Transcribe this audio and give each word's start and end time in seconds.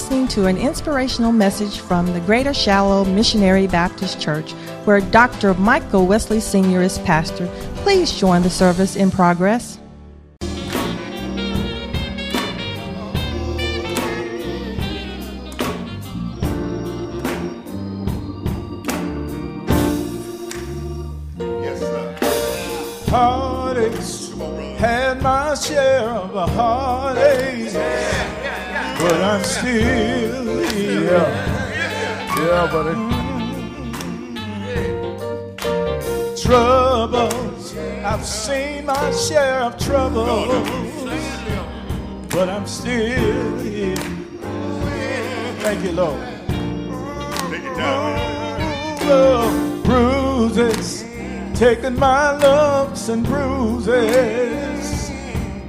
listening 0.00 0.26
to 0.26 0.46
an 0.46 0.56
inspirational 0.56 1.30
message 1.30 1.78
from 1.80 2.06
the 2.06 2.20
Greater 2.20 2.54
Shiloh 2.54 3.04
Missionary 3.04 3.66
Baptist 3.66 4.18
Church, 4.18 4.52
where 4.86 5.02
Dr. 5.02 5.52
Michael 5.52 6.06
Wesley 6.06 6.40
Sr. 6.40 6.80
is 6.80 6.98
pastor. 7.00 7.46
Please 7.82 8.10
join 8.10 8.40
the 8.40 8.48
service 8.48 8.96
in 8.96 9.10
progress. 9.10 9.78
Heartaches, 23.10 24.32
still 29.70 30.68
here. 30.70 31.28
Yeah, 32.36 32.68
buddy. 32.72 32.94
Troubles, 36.42 37.76
I've 38.04 38.24
seen 38.24 38.86
my 38.86 39.10
share 39.12 39.60
of 39.60 39.78
trouble, 39.78 40.46
but 42.30 42.48
I'm 42.48 42.66
still 42.66 43.58
here. 43.58 43.96
Thank 45.62 45.84
you, 45.84 45.92
Lord. 45.92 46.20
Take 47.50 47.64
Oh, 49.12 49.82
bruises, 49.84 51.04
taking 51.54 51.98
my 51.98 52.32
lumps 52.36 53.08
and 53.08 53.24
bruises, 53.24 55.10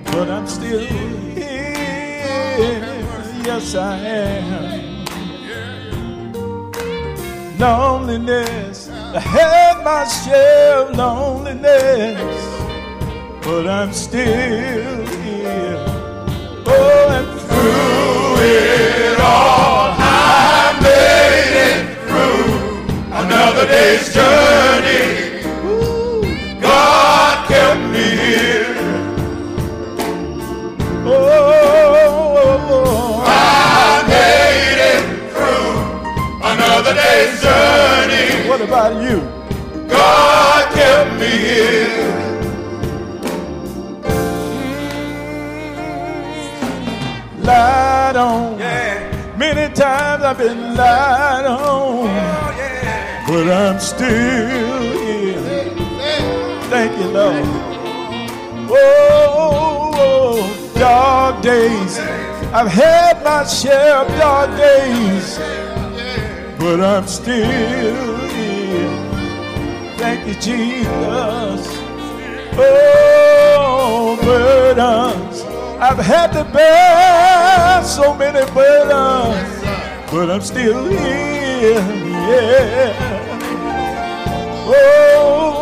but 0.06 0.30
I'm 0.30 0.45
still 0.47 0.80
here. 0.80 2.91
Yes, 3.44 3.73
I 3.73 3.97
am. 3.97 5.06
Loneliness, 7.58 8.89
I 8.89 9.20
had 9.20 9.84
my 9.84 10.03
share 10.06 10.78
of 10.84 10.95
loneliness, 10.95 12.38
but 13.44 13.67
I'm 13.67 13.92
still 13.94 15.06
here. 15.08 15.86
Oh, 16.67 17.08
and 17.17 17.28
through 17.47 18.36
it 18.45 19.19
all, 19.19 19.89
I 19.97 20.78
made 20.81 21.56
it 21.69 21.97
through 22.08 22.45
another 23.12 23.66
day's 23.66 24.14
journey. 24.14 25.20
About 38.72 39.03
you? 39.03 39.19
God 39.89 40.64
kept 40.73 41.19
me 41.19 41.27
here. 41.27 42.08
Lied 47.44 48.16
on. 48.16 48.58
Many 49.38 49.73
times 49.75 50.23
I've 50.23 50.38
been 50.38 50.78
lied 50.78 51.45
on. 51.47 51.59
Oh, 51.59 53.25
but 53.28 53.47
I'm 53.51 53.78
still 53.78 54.81
here. 55.03 55.41
Thank 56.69 56.97
you, 56.97 57.07
Lord. 57.12 57.44
Oh, 58.69 59.35
oh, 59.35 59.91
oh, 59.97 60.73
dark 60.75 61.44
days. 61.44 62.00
I've 62.53 62.72
had 62.72 63.22
my 63.22 63.44
share 63.44 63.97
of 63.97 64.07
dark 64.17 64.50
days. 64.56 65.38
But 66.57 66.79
I'm 66.79 67.06
still. 67.06 68.21
Thank 70.01 70.28
you, 70.28 70.34
Jesus. 70.34 71.62
Oh, 72.57 74.17
burdens. 74.23 75.44
I've 75.79 76.00
had 76.00 76.31
to 76.34 76.44
bear 76.51 77.84
so 77.84 78.16
many 78.16 78.44
burdens. 78.51 79.61
But 80.11 80.31
I'm 80.31 80.41
still 80.41 80.85
here. 80.90 81.79
Yeah. 82.31 82.94
Oh, 84.73 85.61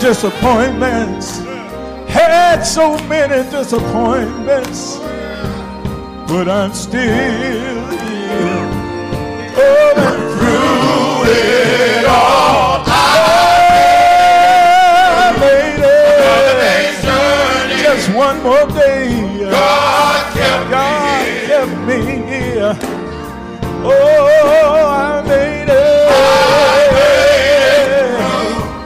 disappointments. 0.00 1.38
Had 2.08 2.62
so 2.62 2.96
many 3.08 3.42
disappointments, 3.50 4.98
but 6.28 6.48
I'm 6.48 6.72
still 6.72 7.02
here. 7.02 8.66
Oh, 9.56 9.94
and 9.96 10.22
through 10.38 11.32
it 11.32 11.97
more 18.48 18.66
day. 18.68 19.50
God 19.50 20.32
kept 20.32 20.64
me 20.72 20.86
kept 21.48 21.74
me 21.86 21.98
here. 22.32 22.72
Oh, 23.84 24.86
I 24.88 25.22
made 25.28 25.68
it. 25.68 26.08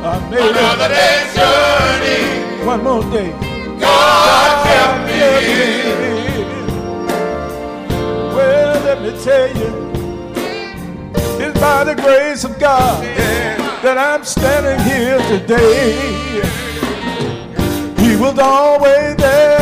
I 0.04 0.18
made 0.30 0.40
it. 0.40 0.56
Another 0.56 0.88
day's 0.96 1.30
journey. 1.38 2.22
One 2.66 2.82
more 2.82 3.04
day. 3.12 3.30
God 3.78 4.50
kept 4.66 4.98
me 5.06 5.18
Well, 8.34 8.74
let 8.88 8.98
me 9.04 9.10
tell 9.22 9.48
you, 9.60 9.70
it's 11.44 11.56
by 11.60 11.84
the 11.84 11.94
grace 11.94 12.42
of 12.42 12.58
God 12.58 13.04
that 13.84 13.96
I'm 13.96 14.24
standing 14.24 14.80
here 14.90 15.20
today. 15.28 16.61
Was 18.22 18.38
always 18.38 19.16
there, 19.16 19.58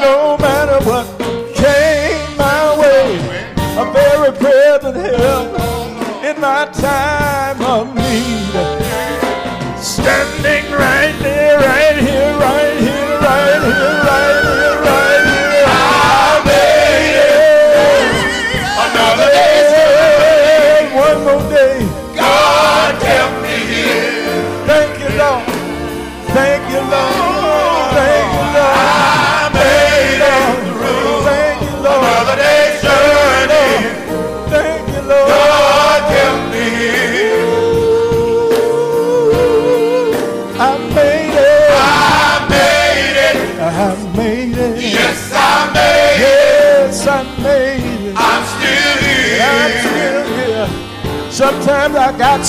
no 0.00 0.38
matter 0.38 0.82
what 0.88 1.06
came 1.54 2.34
my 2.34 2.78
way. 2.80 3.18
A 3.76 3.84
very 3.92 4.32
present 4.38 4.96
help 4.96 5.52
in 6.24 6.40
my 6.40 6.64
time 6.72 7.60
of 7.60 7.94
need. 7.94 8.54
Standing 9.76 10.72
right 10.72 11.14
there, 11.20 11.58
right 11.58 11.98
here, 11.98 12.32
right 12.38 12.76
here, 12.80 12.83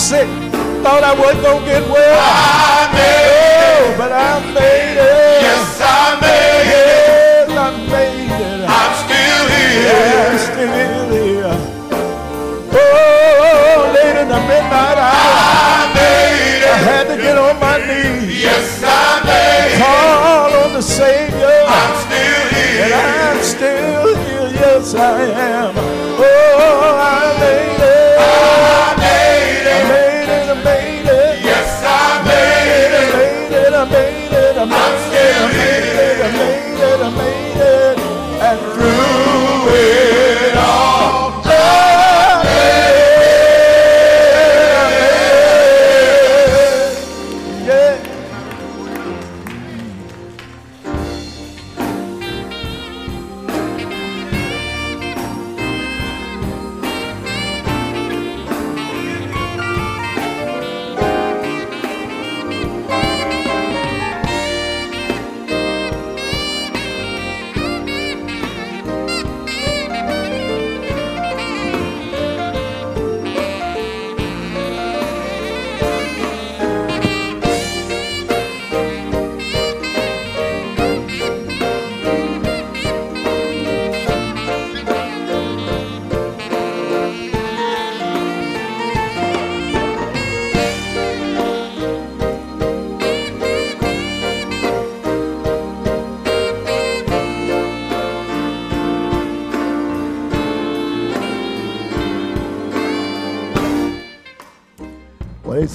sick, 0.06 0.28
thought 0.84 1.04
I 1.04 1.14
wasn't 1.18 1.44
gonna 1.44 1.66
get 1.66 1.82
well. 1.90 2.20
I 2.22 2.94
made 2.94 3.26
Oh, 3.26 3.96
but 3.98 4.12
I 4.12 4.38
made 4.54 4.98
it. 5.02 5.42
Yes, 5.42 5.82
I 5.82 6.20
made 6.22 6.70
it. 6.70 7.50
Yes, 7.50 7.58
I 7.58 7.70
made 7.90 8.30
it. 8.30 8.70
I'm 8.70 8.94
still 9.02 9.46
I'm 9.46 9.50
here. 9.58 10.38
still 10.46 11.10
here. 11.10 11.56
Oh, 12.70 13.92
late 13.98 14.18
in 14.22 14.28
the 14.30 14.42
midnight 14.46 14.98
hour, 15.02 15.10
I 15.10 15.90
made 15.98 16.62
it. 16.62 16.70
I 16.70 16.78
had 16.92 17.06
to 17.10 17.18
get 17.18 17.38
on 17.38 17.56
my 17.60 17.78
knees, 17.88 18.44
Yes, 18.44 18.84
I 18.86 19.26
made 19.26 19.74
it. 19.74 19.80
call 19.82 20.50
on 20.66 20.74
the 20.74 20.82
Savior, 20.84 21.66
I'm 21.66 21.94
still 22.06 22.44
here. 22.54 22.84
and. 22.86 22.94
I'm 22.94 23.40
still 23.44 24.06
here. 24.26 24.50
Yes, 24.62 24.94
I 24.94 25.22
am. 25.34 25.75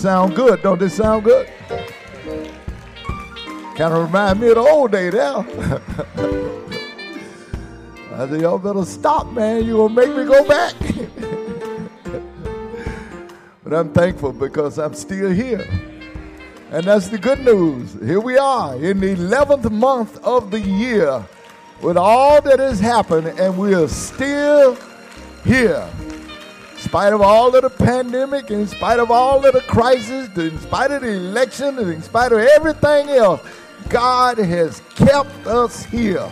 Sound 0.01 0.35
good, 0.35 0.63
don't 0.63 0.81
they 0.81 0.89
sound 0.89 1.25
good? 1.25 1.47
Kind 3.77 3.93
of 3.93 4.07
remind 4.07 4.41
me 4.41 4.49
of 4.49 4.55
the 4.55 4.61
old 4.61 4.93
day 4.93 5.11
now. 5.11 5.41
I 8.15 8.27
said, 8.29 8.41
y'all 8.41 8.57
better 8.59 8.87
stop, 8.87 9.31
man. 9.33 9.63
You 9.65 9.77
gonna 9.77 9.95
make 9.95 10.09
me 10.09 10.25
go 10.25 10.49
back. 10.49 10.75
but 13.63 13.75
I'm 13.75 13.93
thankful 13.93 14.33
because 14.33 14.79
I'm 14.79 14.95
still 14.95 15.31
here. 15.31 15.69
And 16.71 16.85
that's 16.85 17.09
the 17.09 17.19
good 17.19 17.41
news. 17.41 17.99
Here 18.03 18.21
we 18.21 18.39
are 18.39 18.77
in 18.77 19.01
the 19.01 19.17
11th 19.17 19.71
month 19.71 20.17
of 20.25 20.51
the 20.51 20.61
year 20.61 21.23
with 21.83 21.99
all 21.99 22.41
that 22.43 22.59
has 22.59 22.81
happened, 22.81 23.27
and 23.39 23.59
we 23.59 23.75
are 23.75 23.89
still 23.89 24.79
here. 25.45 25.87
In 26.91 26.93
spite 26.93 27.13
of 27.13 27.23
all 27.23 27.55
of 27.55 27.63
the 27.63 27.71
pandemic, 27.71 28.51
in 28.51 28.67
spite 28.67 28.99
of 28.99 29.13
all 29.13 29.47
of 29.47 29.53
the 29.53 29.61
crisis, 29.61 30.29
in 30.37 30.59
spite 30.59 30.91
of 30.91 31.03
the 31.03 31.13
election, 31.13 31.79
in 31.79 32.03
spite 32.03 32.33
of 32.33 32.41
everything 32.41 33.11
else, 33.11 33.41
God 33.89 34.39
has 34.39 34.83
kept 34.97 35.47
us 35.47 35.85
here. 35.85 36.29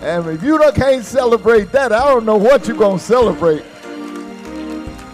And 0.00 0.28
if 0.28 0.44
you 0.44 0.62
can't 0.76 1.04
celebrate 1.04 1.72
that, 1.72 1.90
I 1.92 2.04
don't 2.04 2.24
know 2.24 2.36
what 2.36 2.68
you're 2.68 2.76
going 2.76 2.98
to 2.98 3.04
celebrate. 3.04 3.62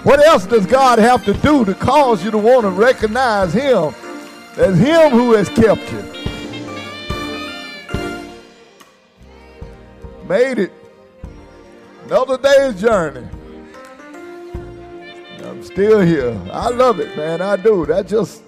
What 0.02 0.20
else 0.20 0.44
does 0.44 0.66
God 0.66 0.98
have 0.98 1.24
to 1.24 1.32
do 1.32 1.64
to 1.64 1.72
cause 1.72 2.22
you 2.22 2.30
to 2.30 2.36
want 2.36 2.64
to 2.64 2.70
recognize 2.70 3.54
Him 3.54 3.94
as 4.58 4.78
Him 4.78 5.10
who 5.10 5.32
has 5.32 5.48
kept 5.48 5.90
you? 5.90 6.02
Made 10.28 10.58
it. 10.58 10.72
Another 12.04 12.36
day's 12.36 12.78
journey. 12.78 13.26
Still 15.64 16.00
here. 16.00 16.38
I 16.52 16.68
love 16.68 17.00
it, 17.00 17.16
man. 17.16 17.40
I 17.40 17.56
do. 17.56 17.86
That 17.86 18.06
just, 18.06 18.42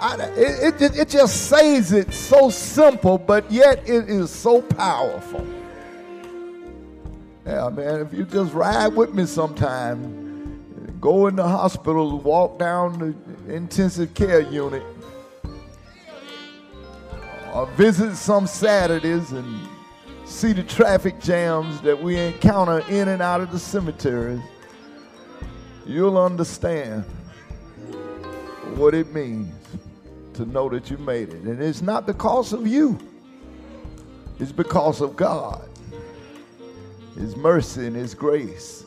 I, 0.00 0.16
it, 0.36 0.80
it, 0.80 0.96
it 0.96 1.08
just 1.08 1.48
says 1.48 1.92
it 1.92 2.14
so 2.14 2.50
simple, 2.50 3.18
but 3.18 3.50
yet 3.50 3.80
it 3.86 4.08
is 4.08 4.30
so 4.30 4.62
powerful. 4.62 5.46
Yeah, 7.44 7.68
man, 7.70 8.00
if 8.00 8.14
you 8.14 8.24
just 8.24 8.54
ride 8.54 8.94
with 8.94 9.12
me 9.12 9.26
sometime, 9.26 10.96
go 11.00 11.26
in 11.26 11.34
the 11.34 11.46
hospital, 11.46 12.20
walk 12.20 12.60
down 12.60 13.16
the 13.46 13.54
intensive 13.54 14.14
care 14.14 14.40
unit, 14.40 14.84
or 17.52 17.66
visit 17.76 18.14
some 18.14 18.46
Saturdays 18.46 19.32
and 19.32 19.68
see 20.24 20.52
the 20.52 20.62
traffic 20.62 21.20
jams 21.20 21.80
that 21.80 22.00
we 22.00 22.16
encounter 22.16 22.78
in 22.88 23.08
and 23.08 23.20
out 23.20 23.40
of 23.40 23.50
the 23.50 23.58
cemeteries, 23.58 24.40
you'll 25.86 26.18
understand 26.18 27.04
what 28.76 28.94
it 28.94 29.12
means 29.12 29.54
to 30.34 30.46
know 30.46 30.68
that 30.68 30.90
you 30.90 30.98
made 30.98 31.28
it. 31.28 31.42
And 31.42 31.62
it's 31.62 31.82
not 31.82 32.06
because 32.06 32.52
of 32.52 32.66
you, 32.66 32.98
it's 34.38 34.52
because 34.52 35.00
of 35.00 35.16
God, 35.16 35.68
His 37.16 37.36
mercy 37.36 37.86
and 37.86 37.96
His 37.96 38.14
grace. 38.14 38.84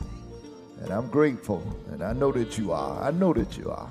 And 0.82 0.90
I'm 0.90 1.08
grateful, 1.08 1.62
and 1.90 2.02
I 2.02 2.12
know 2.12 2.30
that 2.32 2.58
you 2.58 2.70
are. 2.72 3.02
I 3.02 3.10
know 3.10 3.32
that 3.32 3.56
you 3.56 3.70
are. 3.70 3.90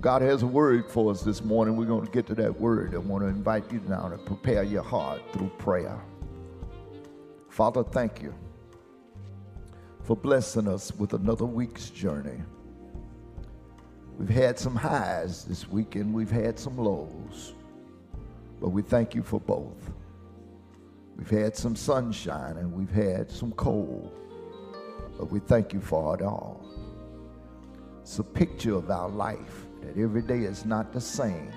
God 0.00 0.20
has 0.20 0.42
a 0.42 0.46
word 0.46 0.90
for 0.90 1.10
us 1.10 1.22
this 1.22 1.42
morning. 1.42 1.76
We're 1.76 1.86
going 1.86 2.04
to 2.04 2.12
get 2.12 2.26
to 2.26 2.34
that 2.34 2.60
word. 2.60 2.94
I 2.94 2.98
want 2.98 3.24
to 3.24 3.28
invite 3.28 3.72
you 3.72 3.80
now 3.88 4.08
to 4.10 4.18
prepare 4.18 4.62
your 4.62 4.82
heart 4.82 5.22
through 5.32 5.48
prayer. 5.58 5.98
Father, 7.48 7.82
thank 7.82 8.20
you 8.20 8.34
for 10.04 10.14
blessing 10.14 10.68
us 10.68 10.94
with 10.96 11.14
another 11.14 11.46
week's 11.46 11.88
journey. 11.88 12.40
We've 14.18 14.28
had 14.28 14.58
some 14.58 14.76
highs 14.76 15.44
this 15.44 15.68
week 15.68 15.96
and 15.96 16.12
we've 16.12 16.30
had 16.30 16.58
some 16.58 16.76
lows, 16.76 17.54
but 18.60 18.68
we 18.68 18.82
thank 18.82 19.14
you 19.14 19.22
for 19.22 19.40
both. 19.40 19.90
We've 21.16 21.30
had 21.30 21.56
some 21.56 21.74
sunshine 21.74 22.58
and 22.58 22.72
we've 22.72 22.90
had 22.90 23.30
some 23.30 23.52
cold, 23.52 24.12
but 25.18 25.32
we 25.32 25.40
thank 25.40 25.72
you 25.72 25.80
for 25.80 26.14
it 26.14 26.22
all. 26.22 26.64
It's 28.02 28.18
a 28.18 28.24
picture 28.24 28.74
of 28.74 28.90
our 28.90 29.08
life 29.08 29.66
that 29.80 29.98
every 29.98 30.22
day 30.22 30.40
is 30.40 30.66
not 30.66 30.92
the 30.92 31.00
same. 31.00 31.50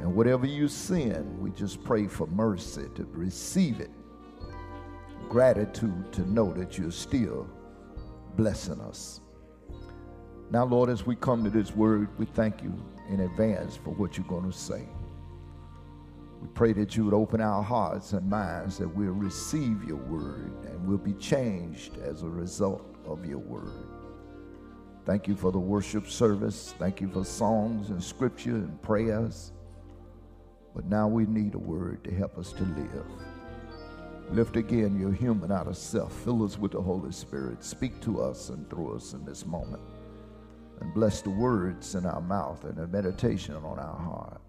And 0.00 0.16
whatever 0.16 0.46
you 0.46 0.66
sin, 0.66 1.40
we 1.40 1.50
just 1.50 1.84
pray 1.84 2.08
for 2.08 2.26
mercy 2.26 2.86
to 2.96 3.04
receive 3.12 3.80
it, 3.80 3.90
gratitude 5.30 6.12
to 6.12 6.28
know 6.28 6.52
that 6.52 6.76
you're 6.76 6.90
still 6.90 7.48
blessing 8.36 8.80
us. 8.80 9.20
Now, 10.50 10.64
Lord, 10.64 10.90
as 10.90 11.06
we 11.06 11.14
come 11.14 11.44
to 11.44 11.50
this 11.50 11.70
word, 11.70 12.08
we 12.18 12.26
thank 12.26 12.62
you 12.62 12.74
in 13.08 13.20
advance 13.20 13.76
for 13.76 13.90
what 13.90 14.18
you're 14.18 14.26
going 14.26 14.50
to 14.50 14.56
say. 14.56 14.82
We 16.42 16.48
pray 16.48 16.72
that 16.72 16.96
you 16.96 17.04
would 17.04 17.14
open 17.14 17.40
our 17.40 17.62
hearts 17.62 18.12
and 18.12 18.28
minds 18.28 18.76
that 18.78 18.88
we'll 18.88 19.12
receive 19.12 19.84
your 19.84 19.98
word 19.98 20.52
and 20.64 20.84
we'll 20.84 20.98
be 20.98 21.14
changed 21.14 21.98
as 21.98 22.22
a 22.22 22.28
result 22.28 22.84
of 23.06 23.24
your 23.24 23.38
word. 23.38 23.86
Thank 25.06 25.28
you 25.28 25.36
for 25.36 25.52
the 25.52 25.60
worship 25.60 26.08
service. 26.08 26.74
Thank 26.76 27.00
you 27.00 27.08
for 27.08 27.24
songs 27.24 27.90
and 27.90 28.02
scripture 28.02 28.56
and 28.56 28.82
prayers. 28.82 29.52
But 30.74 30.86
now 30.86 31.06
we 31.06 31.24
need 31.26 31.54
a 31.54 31.58
word 31.58 32.02
to 32.02 32.14
help 32.14 32.36
us 32.36 32.52
to 32.54 32.64
live. 32.64 33.29
Lift 34.32 34.56
again 34.56 34.98
your 34.98 35.12
human 35.12 35.50
out 35.50 35.66
of 35.66 35.76
self. 35.76 36.12
Fill 36.22 36.44
us 36.44 36.56
with 36.56 36.70
the 36.70 36.80
Holy 36.80 37.10
Spirit. 37.10 37.64
Speak 37.64 38.00
to 38.02 38.22
us 38.22 38.50
and 38.50 38.68
through 38.70 38.94
us 38.94 39.12
in 39.12 39.24
this 39.24 39.44
moment. 39.44 39.82
And 40.80 40.94
bless 40.94 41.20
the 41.20 41.30
words 41.30 41.96
in 41.96 42.06
our 42.06 42.20
mouth 42.20 42.64
and 42.64 42.76
the 42.76 42.86
meditation 42.86 43.56
on 43.56 43.78
our 43.78 43.96
heart, 43.96 44.40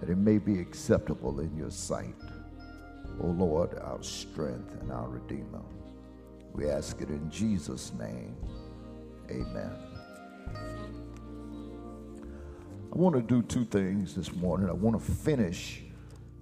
that 0.00 0.08
it 0.08 0.16
may 0.16 0.38
be 0.38 0.58
acceptable 0.58 1.40
in 1.40 1.54
your 1.54 1.70
sight. 1.70 2.14
O 3.20 3.24
oh 3.24 3.30
Lord, 3.30 3.78
our 3.78 4.02
strength 4.02 4.80
and 4.80 4.90
our 4.90 5.08
Redeemer. 5.08 5.62
We 6.54 6.70
ask 6.70 7.00
it 7.02 7.10
in 7.10 7.30
Jesus' 7.30 7.92
name. 7.92 8.36
Amen. 9.30 9.70
I 12.90 12.96
want 12.96 13.14
to 13.16 13.22
do 13.22 13.42
two 13.42 13.66
things 13.66 14.14
this 14.14 14.34
morning. 14.34 14.70
I 14.70 14.72
want 14.72 14.98
to 14.98 15.12
finish 15.12 15.82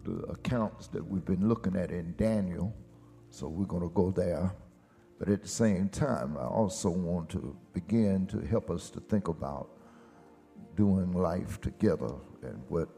the 0.06 0.22
accounts 0.26 0.86
that 0.88 1.06
we've 1.06 1.24
been 1.24 1.48
looking 1.48 1.76
at 1.76 1.90
in 1.90 2.14
Daniel, 2.16 2.74
so 3.30 3.48
we're 3.48 3.66
going 3.66 3.82
to 3.82 3.94
go 3.94 4.10
there. 4.10 4.54
But 5.18 5.28
at 5.28 5.42
the 5.42 5.48
same 5.48 5.88
time, 5.88 6.36
I 6.36 6.44
also 6.44 6.90
want 6.90 7.30
to 7.30 7.56
begin 7.72 8.26
to 8.28 8.40
help 8.40 8.70
us 8.70 8.90
to 8.90 9.00
think 9.00 9.28
about 9.28 9.70
doing 10.76 11.12
life 11.12 11.60
together 11.60 12.14
and 12.42 12.62
what 12.68 12.88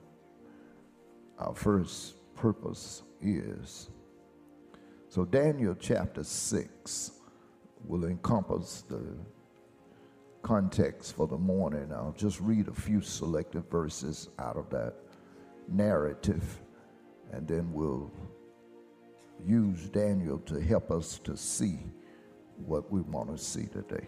our 1.39 1.55
first 1.55 2.17
purpose 2.35 3.03
is. 3.21 3.91
So, 5.09 5.25
Daniel 5.25 5.77
chapter 5.79 6.25
6 6.25 7.13
will 7.87 8.05
encompass 8.05 8.83
the 8.89 9.01
context 10.43 11.15
for 11.17 11.27
the 11.27 11.37
morning, 11.37 11.93
I'll 11.93 12.15
just 12.17 12.41
read 12.41 12.69
a 12.69 12.73
few 12.73 13.01
selected 13.01 13.69
verses 13.71 14.29
out 14.39 14.57
of 14.57 14.71
that 14.71 14.95
narrative, 15.69 16.61
and 17.33 17.47
then 17.47 17.73
we'll 17.73 18.11
use 19.45 19.89
Daniel 19.89 20.39
to 20.41 20.61
help 20.61 20.91
us 20.91 21.19
to 21.21 21.37
see 21.37 21.79
what 22.67 22.91
we 22.91 23.01
want 23.03 23.31
to 23.31 23.43
see 23.43 23.67
today. 23.67 24.07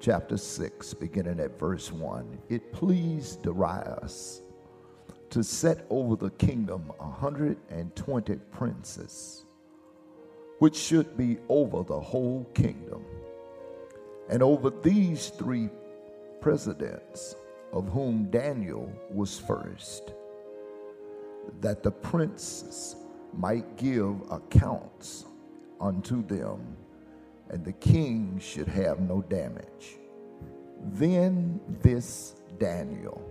Chapter 0.00 0.36
6, 0.36 0.94
beginning 0.94 1.40
at 1.40 1.58
verse 1.58 1.92
1. 1.92 2.38
It 2.48 2.72
pleased 2.72 3.42
Darius 3.42 4.42
to 5.30 5.42
set 5.42 5.86
over 5.88 6.16
the 6.16 6.30
kingdom 6.30 6.92
a 7.00 7.06
120 7.06 8.34
princes, 8.50 9.46
which 10.58 10.76
should 10.76 11.16
be 11.16 11.38
over 11.48 11.84
the 11.84 11.98
whole 11.98 12.44
kingdom 12.52 13.04
and 14.28 14.42
over 14.42 14.70
these 14.70 15.28
three 15.28 15.70
presidents, 16.40 17.36
of 17.72 17.88
whom 17.88 18.30
Daniel 18.30 18.92
was 19.10 19.38
first, 19.38 20.12
that 21.60 21.82
the 21.82 21.90
princes 21.90 22.96
might 23.32 23.76
give 23.76 24.14
accounts 24.30 25.26
unto 25.80 26.24
them, 26.26 26.76
and 27.50 27.64
the 27.64 27.72
king 27.72 28.38
should 28.40 28.68
have 28.68 29.00
no 29.00 29.22
damage. 29.22 29.98
Then 30.84 31.60
this 31.82 32.36
Daniel 32.58 33.22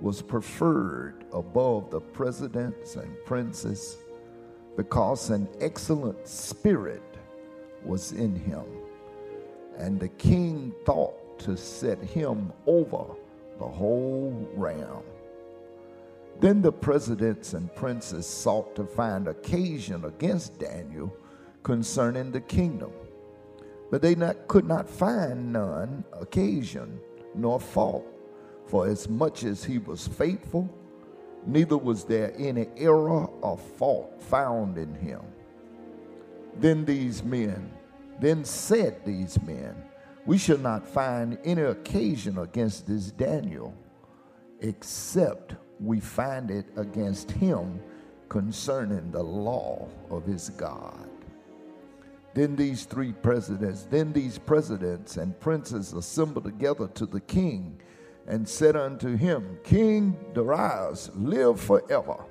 was 0.00 0.20
preferred 0.20 1.24
above 1.32 1.90
the 1.90 2.00
presidents 2.00 2.96
and 2.96 3.16
princes 3.24 3.96
because 4.76 5.30
an 5.30 5.48
excellent 5.60 6.28
spirit 6.28 7.02
was 7.82 8.12
in 8.12 8.34
him 8.34 8.66
and 9.78 10.00
the 10.00 10.08
king 10.08 10.72
thought 10.84 11.38
to 11.40 11.56
set 11.56 12.02
him 12.02 12.52
over 12.66 13.04
the 13.58 13.66
whole 13.66 14.48
realm. 14.54 15.02
Then 16.40 16.60
the 16.60 16.72
presidents 16.72 17.54
and 17.54 17.74
princes 17.74 18.26
sought 18.26 18.76
to 18.76 18.84
find 18.84 19.26
occasion 19.26 20.04
against 20.04 20.58
Daniel 20.58 21.14
concerning 21.62 22.30
the 22.30 22.42
kingdom. 22.42 22.92
But 23.90 24.02
they 24.02 24.14
not, 24.14 24.46
could 24.46 24.66
not 24.66 24.88
find 24.88 25.52
none 25.52 26.04
occasion 26.12 27.00
nor 27.34 27.58
fault, 27.58 28.06
for 28.66 28.86
as 28.86 29.08
much 29.08 29.44
as 29.44 29.64
he 29.64 29.78
was 29.78 30.06
faithful, 30.08 30.68
neither 31.46 31.78
was 31.78 32.04
there 32.04 32.34
any 32.36 32.68
error 32.76 33.26
or 33.26 33.56
fault 33.56 34.20
found 34.20 34.76
in 34.76 34.94
him. 34.94 35.20
Then 36.58 36.84
these 36.84 37.22
men, 37.22 37.72
then 38.20 38.44
said 38.44 39.04
these 39.04 39.40
men, 39.42 39.74
We 40.24 40.38
shall 40.38 40.58
not 40.58 40.86
find 40.86 41.38
any 41.44 41.62
occasion 41.62 42.38
against 42.38 42.86
this 42.86 43.10
Daniel, 43.10 43.74
except 44.60 45.54
we 45.80 46.00
find 46.00 46.50
it 46.50 46.66
against 46.76 47.30
him 47.30 47.80
concerning 48.28 49.10
the 49.10 49.22
law 49.22 49.88
of 50.10 50.24
his 50.24 50.50
God. 50.50 51.08
Then 52.34 52.54
these 52.54 52.84
three 52.84 53.12
presidents, 53.12 53.84
then 53.84 54.12
these 54.12 54.38
presidents 54.38 55.16
and 55.16 55.38
princes 55.40 55.92
assembled 55.92 56.44
together 56.44 56.88
to 56.88 57.06
the 57.06 57.20
king 57.20 57.80
and 58.26 58.46
said 58.46 58.76
unto 58.76 59.16
him, 59.16 59.58
King 59.64 60.16
Darius, 60.34 61.10
live 61.14 61.60
forever. 61.60 62.24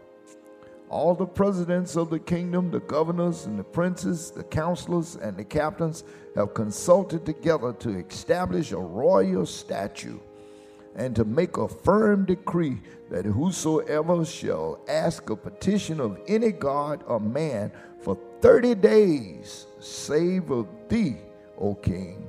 All 0.89 1.15
the 1.15 1.25
presidents 1.25 1.95
of 1.95 2.11
the 2.11 2.19
kingdom, 2.19 2.69
the 2.69 2.81
governors 2.81 3.47
and 3.47 3.57
the 3.57 3.63
princes, 3.63 4.29
the 4.29 4.43
counselors 4.43 5.15
and 5.15 5.35
the 5.35 5.43
captains 5.43 6.03
have 6.35 6.53
consulted 6.53 7.25
together 7.25 7.73
to 7.73 7.97
establish 7.97 8.71
a 8.71 8.77
royal 8.77 9.45
statute 9.47 10.21
and 10.95 11.15
to 11.15 11.25
make 11.25 11.57
a 11.57 11.67
firm 11.67 12.25
decree 12.25 12.81
that 13.09 13.25
whosoever 13.25 14.23
shall 14.25 14.79
ask 14.87 15.29
a 15.29 15.35
petition 15.35 15.99
of 15.99 16.19
any 16.27 16.51
god 16.51 17.03
or 17.05 17.19
man 17.19 17.71
for 18.01 18.17
30 18.41 18.75
days, 18.75 19.67
save 19.79 20.51
of 20.51 20.67
thee, 20.87 21.17
O 21.59 21.75
king, 21.75 22.27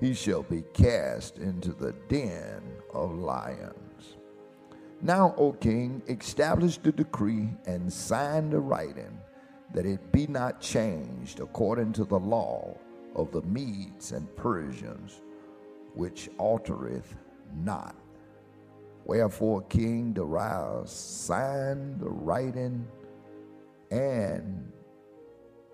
he 0.00 0.12
shall 0.12 0.42
be 0.42 0.62
cast 0.72 1.38
into 1.38 1.72
the 1.72 1.92
den 2.08 2.62
of 2.92 3.14
lions. 3.14 4.16
Now, 5.00 5.34
O 5.36 5.52
king, 5.52 6.02
establish 6.08 6.78
the 6.78 6.92
decree 6.92 7.48
and 7.66 7.92
sign 7.92 8.50
the 8.50 8.60
writing, 8.60 9.18
that 9.72 9.86
it 9.86 10.12
be 10.12 10.26
not 10.26 10.60
changed 10.60 11.40
according 11.40 11.92
to 11.94 12.04
the 12.04 12.18
law 12.18 12.76
of 13.14 13.30
the 13.32 13.42
Medes 13.42 14.12
and 14.12 14.34
Persians, 14.36 15.20
which 15.94 16.28
altereth 16.38 17.14
not. 17.54 17.94
Wherefore 19.04 19.62
King 19.62 20.12
Darius 20.12 20.90
signed 20.90 22.00
the 22.00 22.08
writing 22.08 22.86
and 23.90 24.72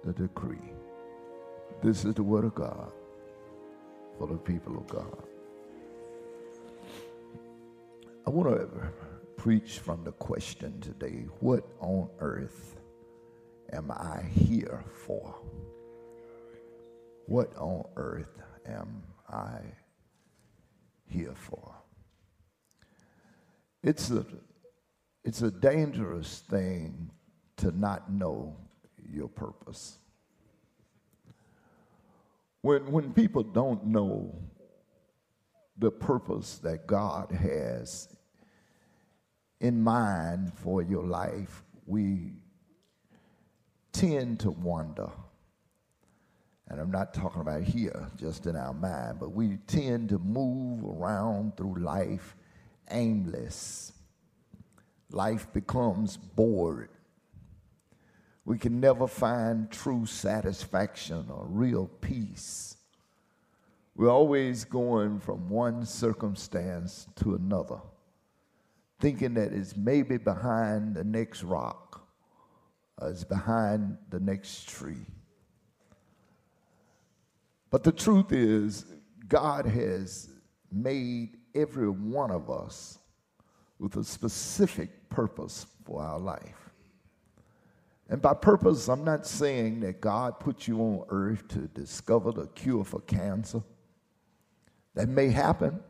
the 0.05 0.13
decree. 0.13 0.73
This 1.83 2.05
is 2.05 2.15
the 2.15 2.23
word 2.23 2.45
of 2.45 2.55
God 2.55 2.93
for 4.19 4.27
the 4.27 4.37
people 4.37 4.77
of 4.77 4.87
God. 4.87 5.23
I 8.27 8.31
want 8.31 8.49
to 8.51 8.69
preach 9.37 9.79
from 9.79 10.05
the 10.05 10.13
question 10.13 10.79
today 10.81 11.27
what 11.41 11.67
on 11.81 12.09
earth 12.19 12.77
am 13.73 13.91
I 13.91 14.23
here 14.23 14.85
for? 15.07 15.35
What 17.27 17.57
on 17.57 17.85
earth 17.97 18.43
am 18.67 19.03
I 19.29 19.61
here 21.11 21.35
for? 21.35 21.75
It's 23.83 24.11
a, 24.11 24.25
it's 25.25 25.43
a 25.43 25.51
dangerous 25.51 26.41
thing 26.51 27.11
to 27.59 27.77
not 27.79 28.11
know 28.13 28.57
your 29.13 29.29
purpose. 29.29 29.99
When, 32.63 32.91
when 32.91 33.13
people 33.13 33.43
don't 33.43 33.87
know 33.87 34.35
the 35.79 35.91
purpose 35.91 36.59
that 36.59 36.87
God 36.87 37.33
has 37.33 38.09
in 39.61 39.83
mind 39.83 40.53
for 40.55 40.83
your 40.83 41.05
life, 41.05 41.65
we 41.87 42.33
tend 43.93 44.41
to 44.41 44.51
wonder. 44.51 45.11
And 46.71 46.81
I'm 46.81 46.93
not 46.93 47.13
talking 47.13 47.41
about 47.41 47.65
here, 47.65 48.09
just 48.17 48.47
in 48.47 48.55
our 48.55 48.73
mind, 48.73 49.19
but 49.19 49.33
we 49.33 49.59
tend 49.67 50.09
to 50.11 50.19
move 50.19 50.85
around 50.85 51.57
through 51.57 51.81
life 51.81 52.37
aimless. 52.93 53.93
Life 55.11 55.53
becomes 55.53 56.17
bored. 56.17 56.91
We 58.45 58.57
can 58.57 58.79
never 58.79 59.09
find 59.09 59.69
true 59.69 60.07
satisfaction 60.07 61.27
or 61.29 61.45
real 61.49 61.89
peace. 62.01 62.77
We're 63.97 64.09
always 64.09 64.65
going 64.65 65.19
from 65.19 65.49
one 65.49 65.85
circumstance 65.85 67.09
to 67.17 67.35
another, 67.35 67.81
thinking 69.01 69.35
that 69.35 69.53
it's 69.53 69.77
maybe 69.77 70.19
behind 70.19 70.95
the 70.95 71.05
next 71.05 71.43
rock, 71.43 72.07
or 72.99 73.11
it's 73.11 73.25
behind 73.25 73.99
the 74.11 74.21
next 74.21 74.69
tree. 74.69 75.05
But 77.71 77.85
the 77.85 77.93
truth 77.93 78.33
is, 78.33 78.85
God 79.29 79.65
has 79.65 80.29
made 80.73 81.37
every 81.55 81.89
one 81.89 82.31
of 82.31 82.51
us 82.51 82.99
with 83.79 83.97
a 83.97 84.05
specific 84.05 85.09
purpose 85.09 85.67
for 85.85 86.03
our 86.03 86.19
life. 86.19 86.71
And 88.09 88.21
by 88.21 88.35
purpose, 88.35 88.89
I'm 88.89 89.05
not 89.05 89.25
saying 89.25 89.81
that 89.81 90.01
God 90.01 90.41
put 90.41 90.67
you 90.67 90.81
on 90.81 91.05
earth 91.11 91.47
to 91.49 91.61
discover 91.69 92.33
the 92.33 92.49
cure 92.49 92.85
for 92.85 93.01
cancer. 93.03 93.63
That 94.95 95.09
may 95.09 95.29
happen. 95.29 95.81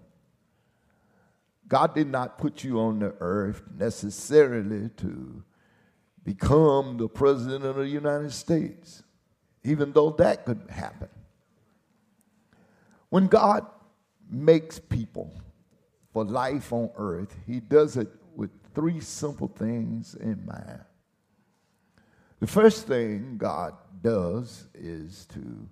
God 1.66 1.94
did 1.94 2.08
not 2.08 2.36
put 2.36 2.62
you 2.62 2.78
on 2.78 2.98
the 2.98 3.14
earth 3.20 3.62
necessarily 3.74 4.90
to 4.98 5.42
become 6.22 6.98
the 6.98 7.08
president 7.08 7.64
of 7.64 7.76
the 7.76 7.88
United 7.88 8.32
States, 8.32 9.02
even 9.64 9.92
though 9.92 10.10
that 10.10 10.44
could 10.44 10.66
happen. 10.68 11.08
When 13.10 13.26
God 13.26 13.66
makes 14.28 14.78
people, 14.78 15.32
for 16.12 16.24
life 16.24 16.72
on 16.72 16.90
earth, 16.96 17.34
he 17.46 17.60
does 17.60 17.96
it 17.96 18.08
with 18.34 18.50
three 18.74 19.00
simple 19.00 19.48
things 19.48 20.14
in 20.14 20.44
mind. 20.44 20.80
The 22.40 22.46
first 22.46 22.86
thing 22.86 23.36
God 23.36 23.74
does 24.02 24.66
is 24.74 25.26
to 25.26 25.68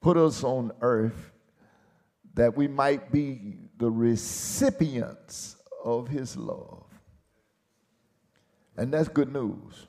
put 0.00 0.16
us 0.16 0.42
on 0.44 0.72
earth 0.80 1.32
that 2.34 2.56
we 2.56 2.68
might 2.68 3.10
be 3.10 3.56
the 3.78 3.90
recipients 3.90 5.56
of 5.84 6.08
his 6.08 6.36
love. 6.36 6.84
And 8.76 8.92
that's 8.92 9.08
good 9.08 9.32
news. 9.32 9.85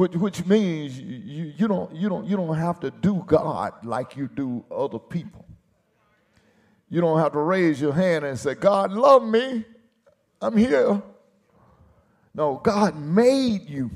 Which, 0.00 0.14
which 0.14 0.46
means 0.46 0.98
you, 0.98 1.52
you, 1.58 1.68
don't, 1.68 1.94
you, 1.94 2.08
don't, 2.08 2.24
you 2.24 2.34
don't 2.34 2.56
have 2.56 2.80
to 2.80 2.90
do 2.90 3.22
God 3.26 3.84
like 3.84 4.16
you 4.16 4.28
do 4.28 4.64
other 4.74 4.98
people. 4.98 5.44
You 6.88 7.02
don't 7.02 7.18
have 7.18 7.32
to 7.32 7.38
raise 7.38 7.82
your 7.82 7.92
hand 7.92 8.24
and 8.24 8.38
say, 8.38 8.54
God, 8.54 8.92
love 8.92 9.22
me. 9.22 9.62
I'm 10.40 10.56
here. 10.56 11.02
No, 12.32 12.62
God 12.64 12.96
made 12.96 13.68
you 13.68 13.90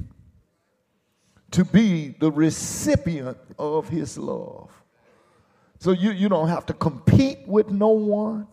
to 1.53 1.65
be 1.65 2.15
the 2.21 2.31
recipient 2.31 3.39
of 3.59 3.89
his 3.89 4.19
love. 4.19 4.71
So 5.79 5.93
you, 5.93 6.11
you 6.11 6.29
don't 6.29 6.49
have 6.49 6.67
to 6.67 6.75
compete 6.75 7.49
with 7.49 7.71
no 7.71 7.89
one. 7.89 8.47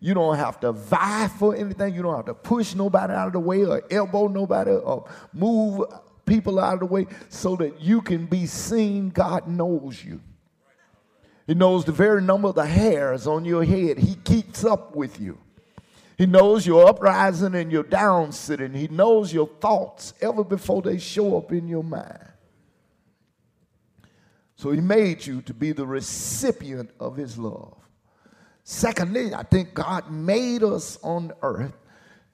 You 0.00 0.12
don't 0.14 0.36
have 0.36 0.58
to 0.58 0.72
vie 0.72 1.28
for 1.38 1.54
anything. 1.54 1.94
You 1.94 2.02
don't 2.02 2.16
have 2.16 2.26
to 2.26 2.34
push 2.34 2.74
nobody 2.74 3.12
out 3.12 3.28
of 3.28 3.32
the 3.34 3.38
way 3.38 3.64
or 3.64 3.80
elbow 3.92 4.26
nobody 4.26 4.72
or 4.72 5.08
move 5.32 5.84
people 6.26 6.58
out 6.58 6.74
of 6.74 6.80
the 6.80 6.86
way 6.86 7.06
so 7.28 7.56
that 7.56 7.80
you 7.80 8.00
can 8.00 8.26
be 8.26 8.46
seen. 8.46 9.10
God 9.10 9.48
knows 9.48 10.04
you. 10.04 10.20
He 11.46 11.54
knows 11.54 11.84
the 11.84 11.92
very 11.92 12.22
number 12.22 12.48
of 12.48 12.54
the 12.54 12.66
hairs 12.66 13.26
on 13.26 13.44
your 13.44 13.64
head. 13.64 13.98
He 13.98 14.14
keeps 14.16 14.64
up 14.64 14.96
with 14.96 15.20
you. 15.20 15.38
He 16.16 16.26
knows 16.26 16.66
your 16.66 16.88
uprising 16.88 17.54
and 17.54 17.72
your 17.72 17.82
down 17.82 18.32
sitting. 18.32 18.72
He 18.72 18.88
knows 18.88 19.32
your 19.32 19.48
thoughts 19.60 20.14
ever 20.20 20.44
before 20.44 20.80
they 20.80 20.98
show 20.98 21.36
up 21.36 21.52
in 21.52 21.66
your 21.68 21.82
mind. 21.82 22.28
So 24.56 24.70
he 24.70 24.80
made 24.80 25.26
you 25.26 25.42
to 25.42 25.52
be 25.52 25.72
the 25.72 25.86
recipient 25.86 26.90
of 27.00 27.16
his 27.16 27.36
love. 27.36 27.76
Secondly, 28.62 29.34
I 29.34 29.42
think 29.42 29.74
God 29.74 30.10
made 30.10 30.62
us 30.62 30.98
on 31.02 31.32
earth 31.42 31.76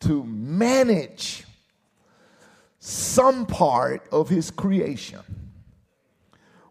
to 0.01 0.23
manage 0.25 1.45
some 2.81 3.45
part 3.45 4.09
of 4.11 4.29
his 4.31 4.51
creation. 4.51 5.21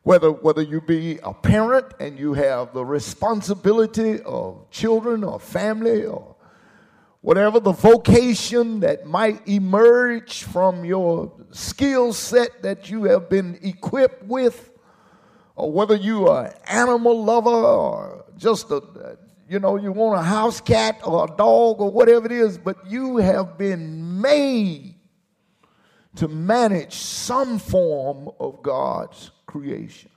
Whether, 0.02 0.32
whether 0.32 0.64
you 0.64 0.82
be 0.82 1.20
a 1.24 1.34
parent 1.34 1.86
and 2.00 2.18
you 2.18 2.34
have 2.34 2.74
the 2.74 2.84
responsibility 2.84 4.20
of 4.24 4.70
children 4.72 5.24
or 5.24 5.40
family 5.40 6.06
or 6.06 6.36
whatever 7.22 7.60
the 7.60 7.74
vocation 7.74 8.80
that 8.80 9.06
might 9.06 9.48
emerge 9.48 10.44
from 10.44 10.84
your 10.84 11.32
skill 11.52 12.12
set 12.12 12.64
that 12.64 12.90
you 12.90 13.04
have 13.04 13.30
been 13.30 13.60
equipped 13.62 14.24
with, 14.24 14.72
or 15.56 15.72
whether 15.72 15.96
you 15.96 16.28
are 16.28 16.46
an 16.46 16.54
animal 16.68 17.24
lover 17.24 17.50
or 17.50 18.26
just 18.36 18.72
a, 18.72 19.18
you 19.48 19.60
know, 19.60 19.76
you 19.76 19.92
want 19.92 20.20
a 20.20 20.24
house 20.24 20.60
cat 20.60 21.00
or 21.04 21.26
a 21.26 21.36
dog 21.36 21.82
or 21.82 21.92
whatever 21.92 22.26
it 22.26 22.32
is, 22.32 22.58
but 22.58 22.78
you 22.90 23.18
have 23.18 23.60
been 23.60 24.22
made 24.22 24.89
to 26.16 26.28
manage 26.28 26.96
some 26.96 27.60
form 27.60 28.30
of 28.40 28.62
God's 28.62 29.32
creation. 29.46 30.10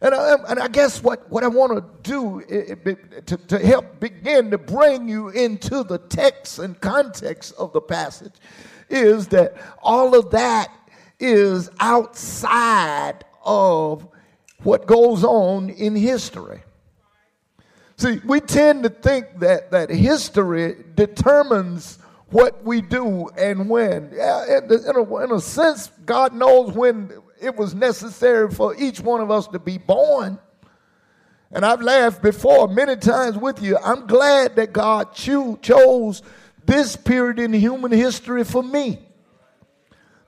And 0.00 0.14
I, 0.14 0.34
and 0.48 0.58
I 0.58 0.66
guess 0.66 1.00
what, 1.00 1.30
what 1.30 1.44
I 1.44 1.48
want 1.48 1.76
to 1.76 2.10
do 2.10 2.42
to, 3.26 3.36
to 3.36 3.58
help 3.58 4.00
begin 4.00 4.50
to 4.50 4.58
bring 4.58 5.08
you 5.08 5.28
into 5.28 5.84
the 5.84 5.98
text 5.98 6.58
and 6.58 6.80
context 6.80 7.54
of 7.56 7.72
the 7.72 7.80
passage 7.80 8.34
is 8.90 9.28
that 9.28 9.54
all 9.80 10.16
of 10.16 10.30
that 10.32 10.72
is 11.20 11.70
outside 11.78 13.24
of 13.44 14.08
what 14.64 14.86
goes 14.86 15.22
on 15.22 15.70
in 15.70 15.94
history. 15.94 16.62
See, 17.96 18.20
we 18.24 18.40
tend 18.40 18.82
to 18.82 18.88
think 18.88 19.38
that, 19.38 19.70
that 19.70 19.88
history 19.88 20.74
determines 20.96 21.98
what 22.32 22.64
we 22.64 22.80
do 22.80 23.28
and 23.36 23.68
when. 23.68 24.12
In 24.12 24.16
a, 24.16 25.16
in 25.24 25.32
a 25.32 25.40
sense, 25.40 25.90
God 26.04 26.34
knows 26.34 26.72
when 26.72 27.12
it 27.40 27.54
was 27.56 27.74
necessary 27.74 28.50
for 28.50 28.74
each 28.76 29.00
one 29.00 29.20
of 29.20 29.30
us 29.30 29.46
to 29.48 29.58
be 29.58 29.78
born. 29.78 30.38
And 31.50 31.66
I've 31.66 31.82
laughed 31.82 32.22
before 32.22 32.66
many 32.68 32.96
times 32.96 33.36
with 33.36 33.62
you. 33.62 33.76
I'm 33.76 34.06
glad 34.06 34.56
that 34.56 34.72
God 34.72 35.12
cho- 35.14 35.56
chose 35.56 36.22
this 36.64 36.96
period 36.96 37.38
in 37.38 37.52
human 37.52 37.92
history 37.92 38.44
for 38.44 38.62
me. 38.62 39.00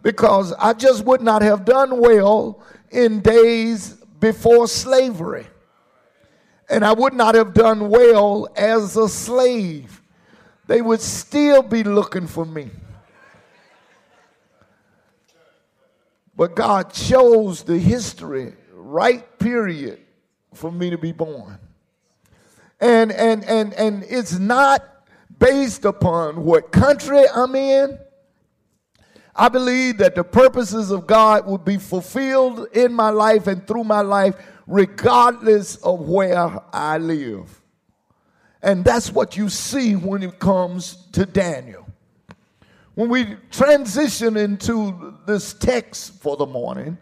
Because 0.02 0.52
I 0.52 0.74
just 0.74 1.04
would 1.06 1.22
not 1.22 1.40
have 1.40 1.64
done 1.64 1.98
well 1.98 2.62
in 2.90 3.20
days 3.20 3.94
before 4.20 4.68
slavery. 4.68 5.46
And 6.68 6.84
I 6.84 6.92
would 6.92 7.14
not 7.14 7.34
have 7.34 7.54
done 7.54 7.88
well 7.88 8.48
as 8.56 8.96
a 8.96 9.08
slave. 9.08 10.02
They 10.66 10.80
would 10.80 11.00
still 11.00 11.62
be 11.62 11.84
looking 11.84 12.26
for 12.26 12.44
me. 12.44 12.70
But 16.36 16.56
God 16.56 16.92
chose 16.92 17.62
the 17.62 17.78
history, 17.78 18.54
right 18.72 19.38
period, 19.38 20.00
for 20.52 20.72
me 20.72 20.90
to 20.90 20.98
be 20.98 21.12
born. 21.12 21.58
And 22.80 23.12
and 23.12 23.44
and 23.44 23.72
and 23.74 24.04
it's 24.08 24.38
not 24.38 24.82
based 25.38 25.84
upon 25.84 26.44
what 26.44 26.72
country 26.72 27.22
I'm 27.28 27.54
in. 27.54 27.98
I 29.36 29.48
believe 29.48 29.98
that 29.98 30.14
the 30.14 30.24
purposes 30.24 30.90
of 30.90 31.06
God 31.06 31.46
will 31.46 31.58
be 31.58 31.76
fulfilled 31.76 32.68
in 32.72 32.92
my 32.92 33.10
life 33.10 33.46
and 33.46 33.66
through 33.66 33.84
my 33.84 34.00
life, 34.00 34.34
regardless 34.66 35.76
of 35.76 36.00
where 36.00 36.60
I 36.72 36.98
live. 36.98 37.60
And 38.64 38.82
that's 38.82 39.12
what 39.12 39.36
you 39.36 39.50
see 39.50 39.94
when 39.94 40.22
it 40.22 40.38
comes 40.38 40.96
to 41.12 41.26
Daniel. 41.26 41.86
When 42.94 43.10
we 43.10 43.36
transition 43.50 44.38
into 44.38 45.18
this 45.26 45.52
text 45.52 46.22
for 46.22 46.38
the 46.38 46.46
morning, 46.46 46.96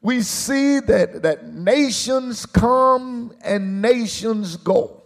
we 0.00 0.22
see 0.22 0.80
that, 0.80 1.22
that 1.22 1.52
nations 1.52 2.46
come 2.46 3.34
and 3.44 3.82
nations 3.82 4.56
go. 4.56 5.02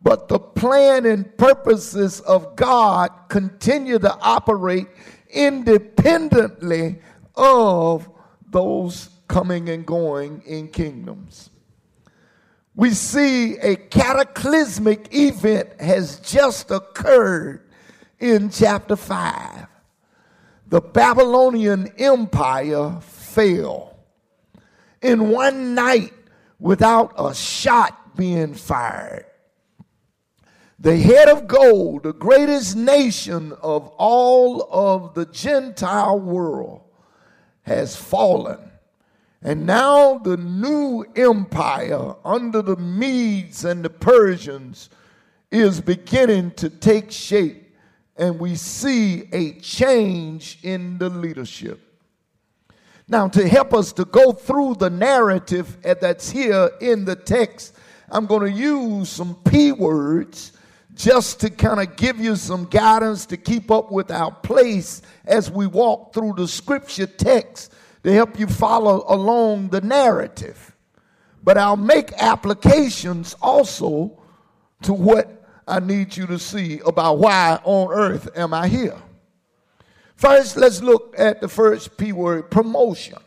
But 0.00 0.28
the 0.28 0.38
plan 0.38 1.06
and 1.06 1.36
purposes 1.36 2.20
of 2.20 2.54
God 2.54 3.10
continue 3.28 3.98
to 3.98 4.16
operate 4.20 4.86
independently 5.28 7.00
of 7.34 8.08
those 8.48 9.08
coming 9.26 9.70
and 9.70 9.84
going 9.84 10.40
in 10.42 10.68
kingdoms. 10.68 11.50
We 12.78 12.90
see 12.90 13.56
a 13.58 13.74
cataclysmic 13.74 15.12
event 15.12 15.80
has 15.80 16.20
just 16.20 16.70
occurred 16.70 17.68
in 18.20 18.50
chapter 18.50 18.94
5. 18.94 19.66
The 20.68 20.80
Babylonian 20.80 21.90
Empire 21.98 23.00
fell 23.00 23.98
in 25.02 25.30
one 25.30 25.74
night 25.74 26.12
without 26.60 27.14
a 27.18 27.34
shot 27.34 28.16
being 28.16 28.54
fired. 28.54 29.26
The 30.78 30.98
head 30.98 31.28
of 31.28 31.48
gold, 31.48 32.04
the 32.04 32.12
greatest 32.12 32.76
nation 32.76 33.54
of 33.60 33.88
all 33.96 34.68
of 34.70 35.14
the 35.14 35.26
Gentile 35.26 36.20
world, 36.20 36.82
has 37.62 37.96
fallen. 37.96 38.60
And 39.42 39.66
now 39.66 40.18
the 40.18 40.36
new 40.36 41.04
empire 41.14 42.14
under 42.24 42.60
the 42.60 42.76
Medes 42.76 43.64
and 43.64 43.84
the 43.84 43.90
Persians 43.90 44.90
is 45.50 45.80
beginning 45.80 46.50
to 46.52 46.68
take 46.68 47.10
shape 47.10 47.68
and 48.16 48.40
we 48.40 48.56
see 48.56 49.28
a 49.32 49.52
change 49.60 50.58
in 50.64 50.98
the 50.98 51.08
leadership. 51.08 51.80
Now, 53.06 53.28
to 53.28 53.48
help 53.48 53.72
us 53.72 53.92
to 53.94 54.04
go 54.04 54.32
through 54.32 54.74
the 54.74 54.90
narrative 54.90 55.78
that's 55.82 56.28
here 56.28 56.70
in 56.80 57.04
the 57.04 57.16
text, 57.16 57.74
I'm 58.10 58.26
going 58.26 58.52
to 58.52 58.58
use 58.58 59.08
some 59.08 59.36
P 59.48 59.72
words 59.72 60.52
just 60.94 61.40
to 61.40 61.48
kind 61.48 61.80
of 61.80 61.96
give 61.96 62.18
you 62.18 62.34
some 62.34 62.64
guidance 62.64 63.24
to 63.26 63.36
keep 63.36 63.70
up 63.70 63.92
with 63.92 64.10
our 64.10 64.32
place 64.32 65.00
as 65.24 65.48
we 65.48 65.66
walk 65.66 66.12
through 66.12 66.34
the 66.36 66.48
scripture 66.48 67.06
text 67.06 67.72
to 68.04 68.12
help 68.12 68.38
you 68.38 68.46
follow 68.46 69.04
along 69.08 69.68
the 69.68 69.80
narrative. 69.80 70.74
But 71.42 71.58
I'll 71.58 71.76
make 71.76 72.12
applications 72.14 73.34
also 73.40 74.18
to 74.82 74.92
what 74.92 75.44
I 75.66 75.80
need 75.80 76.16
you 76.16 76.26
to 76.26 76.38
see 76.38 76.80
about 76.86 77.18
why 77.18 77.60
on 77.64 77.92
earth 77.92 78.28
am 78.36 78.54
I 78.54 78.68
here. 78.68 78.96
First, 80.16 80.56
let's 80.56 80.82
look 80.82 81.14
at 81.16 81.40
the 81.40 81.48
first 81.48 81.96
P 81.96 82.12
word 82.12 82.50
promotion. 82.50 83.18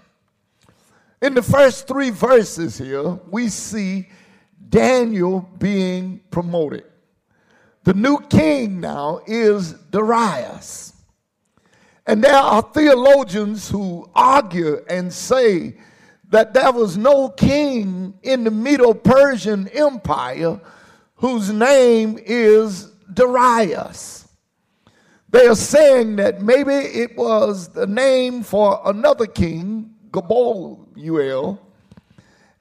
In 1.21 1.35
the 1.35 1.41
first 1.43 1.87
three 1.87 2.09
verses 2.09 2.77
here, 2.77 3.19
we 3.29 3.47
see 3.47 4.09
Daniel 4.69 5.47
being 5.59 6.19
promoted. 6.31 6.85
The 7.83 7.93
new 7.93 8.19
king 8.29 8.79
now 8.79 9.21
is 9.25 9.73
Darius. 9.73 10.90
And 12.07 12.23
there 12.23 12.35
are 12.35 12.61
theologians 12.61 13.69
who 13.69 14.09
argue 14.15 14.83
and 14.89 15.13
say 15.13 15.75
that 16.29 16.53
there 16.53 16.71
was 16.71 16.97
no 16.97 17.29
king 17.29 18.13
in 18.23 18.43
the 18.43 18.51
Medo 18.51 18.93
Persian 18.93 19.67
Empire 19.67 20.59
whose 21.15 21.51
name 21.51 22.17
is 22.19 22.91
Darius. 23.13 24.27
They 25.29 25.47
are 25.47 25.55
saying 25.55 26.17
that 26.17 26.41
maybe 26.41 26.73
it 26.73 27.15
was 27.15 27.69
the 27.69 27.87
name 27.87 28.43
for 28.43 28.81
another 28.85 29.27
king, 29.27 29.93
Gaboluel, 30.11 31.59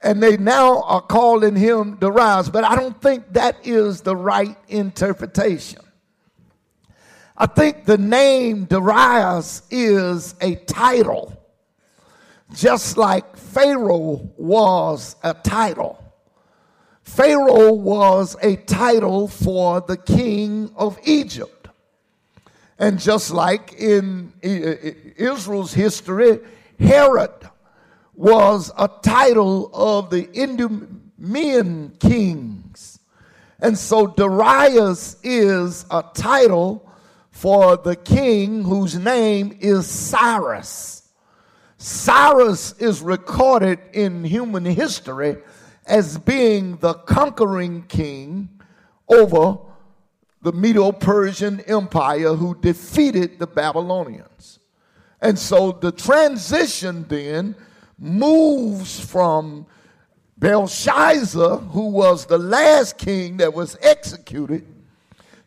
and 0.01 0.21
they 0.21 0.37
now 0.37 0.81
are 0.83 1.01
calling 1.01 1.55
him 1.55 1.97
Darius, 1.97 2.49
but 2.49 2.63
I 2.63 2.75
don't 2.75 2.99
think 3.01 3.33
that 3.33 3.65
is 3.65 4.01
the 4.01 4.15
right 4.15 4.55
interpretation. 4.67 5.81
I 7.41 7.47
think 7.47 7.85
the 7.85 7.97
name 7.97 8.65
Darius 8.65 9.63
is 9.71 10.35
a 10.41 10.53
title, 10.53 11.35
just 12.53 12.97
like 12.97 13.35
Pharaoh 13.35 14.31
was 14.37 15.15
a 15.23 15.33
title. 15.33 15.97
Pharaoh 17.01 17.73
was 17.73 18.37
a 18.43 18.57
title 18.57 19.27
for 19.27 19.81
the 19.81 19.97
king 19.97 20.71
of 20.75 20.99
Egypt. 21.03 21.69
And 22.77 22.99
just 22.99 23.31
like 23.31 23.73
in 23.73 24.33
Israel's 24.43 25.73
history, 25.73 26.41
Herod 26.79 27.49
was 28.13 28.71
a 28.77 28.87
title 29.01 29.71
of 29.73 30.11
the 30.11 30.29
Idumean 30.39 31.97
kings. 31.99 32.99
And 33.59 33.75
so 33.75 34.05
Darius 34.05 35.15
is 35.23 35.87
a 35.89 36.03
title 36.13 36.87
for 37.41 37.75
the 37.75 37.95
king 37.95 38.63
whose 38.63 38.95
name 38.95 39.57
is 39.61 39.87
Cyrus. 39.87 41.09
Cyrus 41.79 42.73
is 42.73 43.01
recorded 43.01 43.79
in 43.93 44.23
human 44.23 44.63
history 44.63 45.37
as 45.87 46.19
being 46.19 46.77
the 46.77 46.93
conquering 46.93 47.81
king 47.87 48.47
over 49.09 49.57
the 50.43 50.51
Medo 50.51 50.91
Persian 50.91 51.61
Empire 51.61 52.35
who 52.35 52.53
defeated 52.61 53.39
the 53.39 53.47
Babylonians. 53.47 54.59
And 55.19 55.39
so 55.39 55.71
the 55.71 55.91
transition 55.91 57.07
then 57.09 57.55
moves 57.97 59.03
from 59.03 59.65
Belshazzar, 60.37 61.57
who 61.57 61.87
was 61.87 62.27
the 62.27 62.37
last 62.37 62.99
king 62.99 63.37
that 63.37 63.51
was 63.51 63.79
executed, 63.81 64.63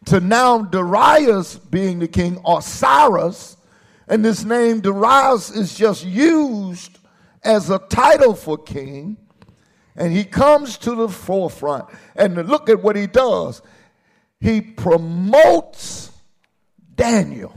to 0.06 0.20
now 0.20 0.62
Darius 0.62 1.56
being 1.56 1.98
the 1.98 2.08
king, 2.08 2.40
or 2.44 2.62
Cyrus. 2.62 3.56
And 4.06 4.24
this 4.24 4.44
name 4.44 4.80
Darius 4.80 5.50
is 5.50 5.74
just 5.74 6.04
used 6.04 6.98
as 7.42 7.70
a 7.70 7.78
title 7.78 8.34
for 8.34 8.58
king, 8.58 9.16
and 9.96 10.12
he 10.12 10.24
comes 10.24 10.78
to 10.78 10.94
the 10.94 11.08
forefront. 11.08 11.86
And 12.16 12.34
look 12.48 12.68
at 12.68 12.82
what 12.82 12.96
he 12.96 13.06
does 13.06 13.62
he 14.44 14.60
promotes 14.60 16.12
Daniel. 16.94 17.56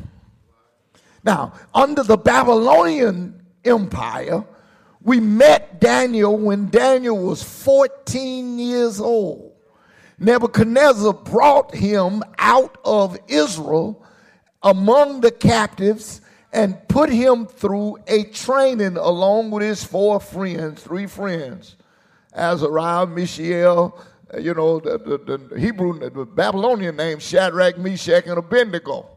Now, 1.21 1.51
under 1.73 2.01
the 2.01 2.17
Babylonian 2.17 3.45
Empire, 3.65 4.45
we 5.01 5.19
met 5.19 5.81
Daniel 5.81 6.37
when 6.37 6.69
Daniel 6.69 7.17
was 7.17 7.43
14 7.43 8.57
years 8.57 9.01
old. 9.01 9.46
Nebuchadnezzar 10.19 11.13
brought 11.13 11.75
him 11.75 12.23
out 12.39 12.77
of 12.83 13.17
Israel 13.27 14.03
among 14.63 15.21
the 15.21 15.31
captives 15.31 16.21
and 16.51 16.87
put 16.87 17.09
him 17.09 17.45
through 17.45 17.97
a 18.07 18.23
training 18.25 18.97
along 18.97 19.51
with 19.51 19.63
his 19.63 19.83
four 19.83 20.19
friends, 20.19 20.81
three 20.81 21.05
friends, 21.05 21.75
Azariah, 22.33 23.05
Mishael, 23.05 23.99
uh, 24.33 24.39
you 24.39 24.53
know, 24.53 24.79
the, 24.79 24.97
the, 24.97 25.37
the 25.37 25.59
Hebrew, 25.59 25.99
the 25.99 26.25
Babylonian 26.25 26.95
name, 26.95 27.19
Shadrach, 27.19 27.77
Meshach, 27.77 28.25
and 28.25 28.37
Abednego. 28.37 29.07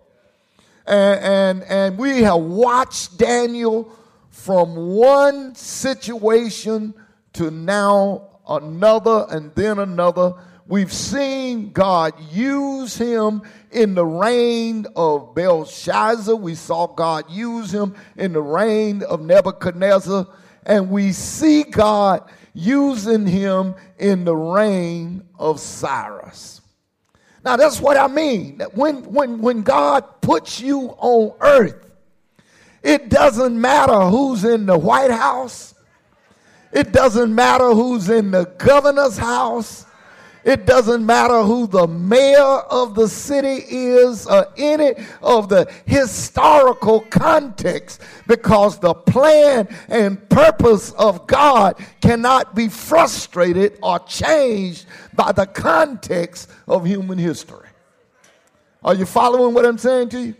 And, 0.86 1.24
and, 1.24 1.62
and 1.64 1.98
we 1.98 2.22
have 2.22 2.40
watched 2.40 3.16
Daniel 3.16 3.96
from 4.28 4.76
one 4.76 5.54
situation 5.54 6.94
to 7.34 7.50
now 7.50 8.28
another 8.48 9.26
and 9.30 9.54
then 9.54 9.78
another 9.78 10.34
We've 10.70 10.92
seen 10.92 11.72
God 11.72 12.14
use 12.30 12.96
him 12.96 13.42
in 13.72 13.96
the 13.96 14.06
reign 14.06 14.86
of 14.94 15.34
Belshazzar. 15.34 16.36
We 16.36 16.54
saw 16.54 16.86
God 16.86 17.28
use 17.28 17.74
him 17.74 17.96
in 18.16 18.32
the 18.34 18.40
reign 18.40 19.02
of 19.02 19.20
Nebuchadnezzar. 19.20 20.28
And 20.64 20.88
we 20.88 21.10
see 21.10 21.64
God 21.64 22.30
using 22.54 23.26
him 23.26 23.74
in 23.98 24.24
the 24.24 24.36
reign 24.36 25.24
of 25.40 25.58
Cyrus. 25.58 26.60
Now, 27.44 27.56
that's 27.56 27.80
what 27.80 27.96
I 27.96 28.06
mean. 28.06 28.60
When, 28.72 29.02
when, 29.12 29.40
when 29.40 29.62
God 29.62 30.20
puts 30.20 30.60
you 30.60 30.94
on 30.98 31.34
earth, 31.40 31.90
it 32.84 33.08
doesn't 33.08 33.60
matter 33.60 34.02
who's 34.02 34.44
in 34.44 34.66
the 34.66 34.78
White 34.78 35.10
House, 35.10 35.74
it 36.70 36.92
doesn't 36.92 37.34
matter 37.34 37.72
who's 37.72 38.08
in 38.08 38.30
the 38.30 38.44
governor's 38.56 39.18
house. 39.18 39.86
It 40.44 40.64
doesn't 40.64 41.04
matter 41.04 41.42
who 41.42 41.66
the 41.66 41.86
mayor 41.86 42.38
of 42.40 42.94
the 42.94 43.08
city 43.08 43.64
is 43.68 44.26
or 44.26 44.46
any 44.56 44.94
of 45.22 45.48
the 45.48 45.70
historical 45.84 47.00
context 47.00 48.00
because 48.26 48.78
the 48.78 48.94
plan 48.94 49.68
and 49.88 50.28
purpose 50.30 50.92
of 50.92 51.26
God 51.26 51.76
cannot 52.00 52.54
be 52.54 52.68
frustrated 52.68 53.78
or 53.82 53.98
changed 54.00 54.86
by 55.12 55.32
the 55.32 55.46
context 55.46 56.50
of 56.66 56.86
human 56.86 57.18
history. 57.18 57.68
Are 58.82 58.94
you 58.94 59.04
following 59.04 59.54
what 59.54 59.66
I'm 59.66 59.78
saying 59.78 60.08
to 60.10 60.20
you? 60.20 60.34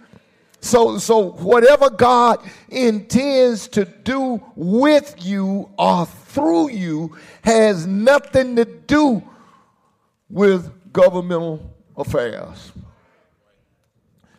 So, 0.62 0.98
so 0.98 1.32
whatever 1.32 1.88
God 1.90 2.38
intends 2.68 3.68
to 3.68 3.84
do 3.84 4.42
with 4.54 5.14
you 5.18 5.70
or 5.78 6.06
through 6.06 6.70
you 6.70 7.16
has 7.42 7.86
nothing 7.86 8.56
to 8.56 8.64
do 8.64 9.22
with 10.30 10.92
governmental 10.92 11.74
affairs. 11.96 12.72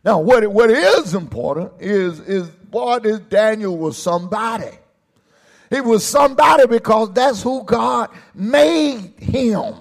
Now, 0.04 0.20
what, 0.20 0.46
what 0.48 0.72
is 0.72 1.14
important 1.14 1.74
is, 1.80 2.20
is 2.22 2.50
boy, 2.50 3.00
this 3.00 3.20
Daniel 3.20 3.78
was 3.78 3.98
somebody. 3.98 4.72
He 5.70 5.80
was 5.80 6.06
somebody 6.06 6.66
because 6.68 7.14
that's 7.14 7.44
who 7.44 7.64
God 7.64 8.10
made 8.34 9.14
him. 9.18 9.76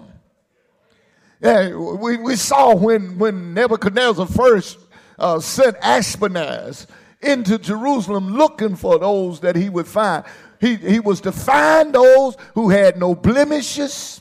Yeah, 1.41 1.75
we, 1.75 2.19
we 2.19 2.37
saw 2.37 2.75
when, 2.75 3.19
when 3.19 3.55
Nebuchadnezzar 3.55 4.27
first 4.27 4.79
uh, 5.19 5.41
sent 5.41 5.79
Ashpenaz 5.81 6.87
into 7.23 7.59
Jerusalem 7.59 8.35
looking 8.37 8.77
for 8.77 8.99
those 8.99 9.41
that 9.41 9.57
he 9.57 9.69
would 9.69 9.87
find. 9.87 10.25
He, 10.61 10.77
he 10.77 11.01
was 11.01 11.23
to 11.23 11.33
find 11.33 11.95
those 11.95 12.37
who 12.55 12.69
had 12.69 12.99
no 12.99 13.15
blemishes, 13.15 14.20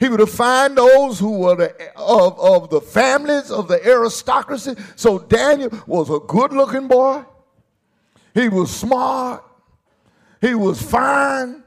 he 0.00 0.08
would 0.08 0.28
find 0.28 0.76
those 0.76 1.18
who 1.18 1.38
were 1.38 1.56
the, 1.56 1.92
of, 1.96 2.38
of 2.38 2.70
the 2.70 2.80
families 2.80 3.50
of 3.50 3.68
the 3.68 3.84
aristocracy. 3.86 4.74
So 4.96 5.18
Daniel 5.18 5.70
was 5.86 6.10
a 6.10 6.18
good 6.18 6.52
looking 6.52 6.88
boy. 6.88 7.24
He 8.34 8.48
was 8.48 8.74
smart. 8.74 9.44
He 10.40 10.54
was 10.54 10.82
fine. 10.82 11.62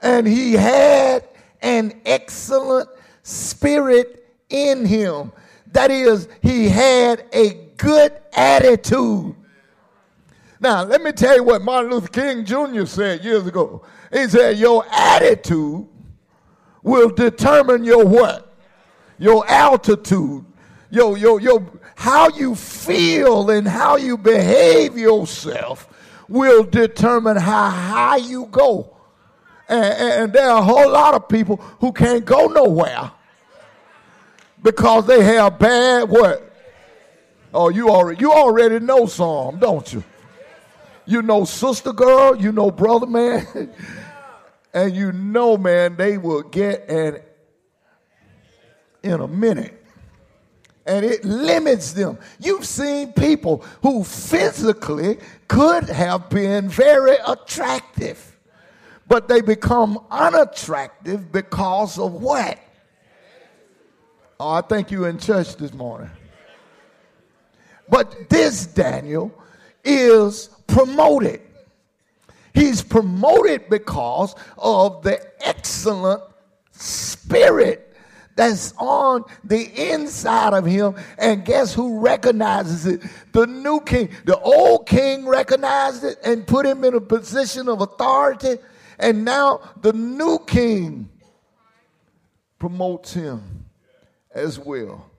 And 0.00 0.26
he 0.26 0.52
had 0.52 1.28
an 1.60 2.00
excellent 2.06 2.88
spirit 3.22 4.26
in 4.48 4.86
him. 4.86 5.32
That 5.72 5.90
is, 5.90 6.28
he 6.42 6.68
had 6.68 7.24
a 7.32 7.54
good 7.76 8.12
attitude. 8.32 9.34
Now, 10.60 10.84
let 10.84 11.02
me 11.02 11.12
tell 11.12 11.36
you 11.36 11.44
what 11.44 11.62
Martin 11.62 11.90
Luther 11.90 12.08
King 12.08 12.44
Jr. 12.44 12.84
said 12.84 13.24
years 13.24 13.46
ago. 13.46 13.82
He 14.12 14.28
said, 14.28 14.58
Your 14.58 14.84
attitude 14.92 15.88
will 16.82 17.10
determine 17.10 17.84
your 17.84 18.04
what? 18.04 18.54
Your 19.18 19.48
altitude. 19.48 20.44
Your, 20.90 21.16
your, 21.16 21.40
your, 21.40 21.64
how 21.94 22.28
you 22.30 22.54
feel 22.54 23.50
and 23.50 23.66
how 23.68 23.96
you 23.96 24.16
behave 24.16 24.96
yourself 24.98 25.88
will 26.28 26.64
determine 26.64 27.36
how 27.36 27.70
high 27.70 28.16
you 28.16 28.46
go. 28.46 28.96
And, 29.68 29.94
and 29.94 30.32
there 30.32 30.50
are 30.50 30.58
a 30.58 30.62
whole 30.62 30.90
lot 30.90 31.14
of 31.14 31.28
people 31.28 31.56
who 31.78 31.92
can't 31.92 32.24
go 32.24 32.46
nowhere 32.46 33.12
because 34.62 35.06
they 35.06 35.22
have 35.22 35.58
bad 35.58 36.08
what? 36.08 36.46
Oh, 37.52 37.68
you 37.68 37.88
already 37.90 38.20
you 38.20 38.32
already 38.32 38.78
know 38.78 39.06
some, 39.06 39.58
don't 39.58 39.92
you? 39.92 40.04
You 41.06 41.22
know 41.22 41.44
sister 41.44 41.92
girl, 41.92 42.36
you 42.36 42.52
know 42.52 42.70
brother 42.70 43.06
man. 43.06 43.46
And 44.72 44.94
you 44.94 45.12
know, 45.12 45.56
man, 45.56 45.96
they 45.96 46.16
will 46.18 46.42
get 46.42 46.88
an 46.88 47.20
in 49.02 49.20
a 49.20 49.28
minute. 49.28 49.76
And 50.86 51.04
it 51.04 51.24
limits 51.24 51.92
them. 51.92 52.18
You've 52.38 52.64
seen 52.64 53.12
people 53.12 53.64
who 53.82 54.02
physically 54.02 55.18
could 55.46 55.84
have 55.84 56.30
been 56.30 56.68
very 56.68 57.16
attractive, 57.26 58.36
but 59.06 59.28
they 59.28 59.40
become 59.40 60.04
unattractive 60.10 61.30
because 61.30 61.98
of 61.98 62.14
what? 62.14 62.58
Oh, 64.38 64.50
I 64.50 64.62
think 64.62 64.90
you 64.90 65.04
in 65.04 65.18
church 65.18 65.56
this 65.56 65.72
morning. 65.74 66.10
But 67.88 68.28
this 68.30 68.66
Daniel 68.66 69.32
is 69.84 70.48
promoted. 70.66 71.42
He's 72.54 72.82
promoted 72.82 73.68
because 73.68 74.34
of 74.58 75.02
the 75.02 75.20
excellent 75.40 76.22
spirit 76.72 77.90
that's 78.36 78.72
on 78.78 79.24
the 79.44 79.92
inside 79.92 80.54
of 80.54 80.64
him. 80.64 80.94
And 81.18 81.44
guess 81.44 81.74
who 81.74 82.00
recognizes 82.00 82.86
it? 82.86 83.02
The 83.32 83.46
new 83.46 83.80
king. 83.80 84.08
The 84.24 84.38
old 84.38 84.86
king 84.86 85.26
recognized 85.26 86.04
it 86.04 86.18
and 86.24 86.46
put 86.46 86.64
him 86.64 86.84
in 86.84 86.94
a 86.94 87.00
position 87.00 87.68
of 87.68 87.82
authority. 87.82 88.56
And 88.98 89.24
now 89.24 89.60
the 89.82 89.92
new 89.92 90.38
king 90.46 91.10
promotes 92.58 93.12
him 93.12 93.66
as 94.34 94.58
well. 94.58 95.09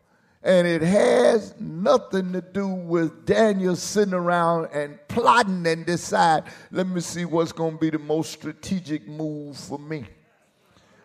And 0.43 0.65
it 0.67 0.81
has 0.81 1.53
nothing 1.59 2.33
to 2.33 2.41
do 2.41 2.67
with 2.67 3.25
Daniel 3.25 3.75
sitting 3.75 4.15
around 4.15 4.69
and 4.73 4.97
plotting 5.07 5.67
and 5.67 5.85
decide, 5.85 6.45
let 6.71 6.87
me 6.87 6.99
see 6.99 7.25
what's 7.25 7.51
going 7.51 7.73
to 7.73 7.79
be 7.79 7.91
the 7.91 7.99
most 7.99 8.31
strategic 8.31 9.07
move 9.07 9.55
for 9.55 9.77
me. 9.77 10.05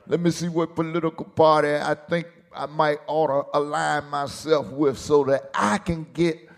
Let 0.07 0.20
me 0.20 0.31
see 0.31 0.49
what 0.49 0.75
political 0.75 1.27
party 1.27 1.75
I 1.75 1.94
think 1.94 2.27
I 2.55 2.64
might 2.64 2.99
ought 3.07 3.27
to 3.27 3.59
align 3.59 4.07
myself 4.09 4.70
with 4.70 4.96
so 4.96 5.25
that 5.25 5.51
I 5.53 5.79
can 5.79 6.07
get 6.14 6.49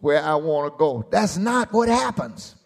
where 0.00 0.22
I 0.22 0.36
want 0.36 0.72
to 0.72 0.78
go. 0.78 1.06
That's 1.10 1.36
not 1.36 1.70
what 1.72 1.88
happens. 1.88 2.56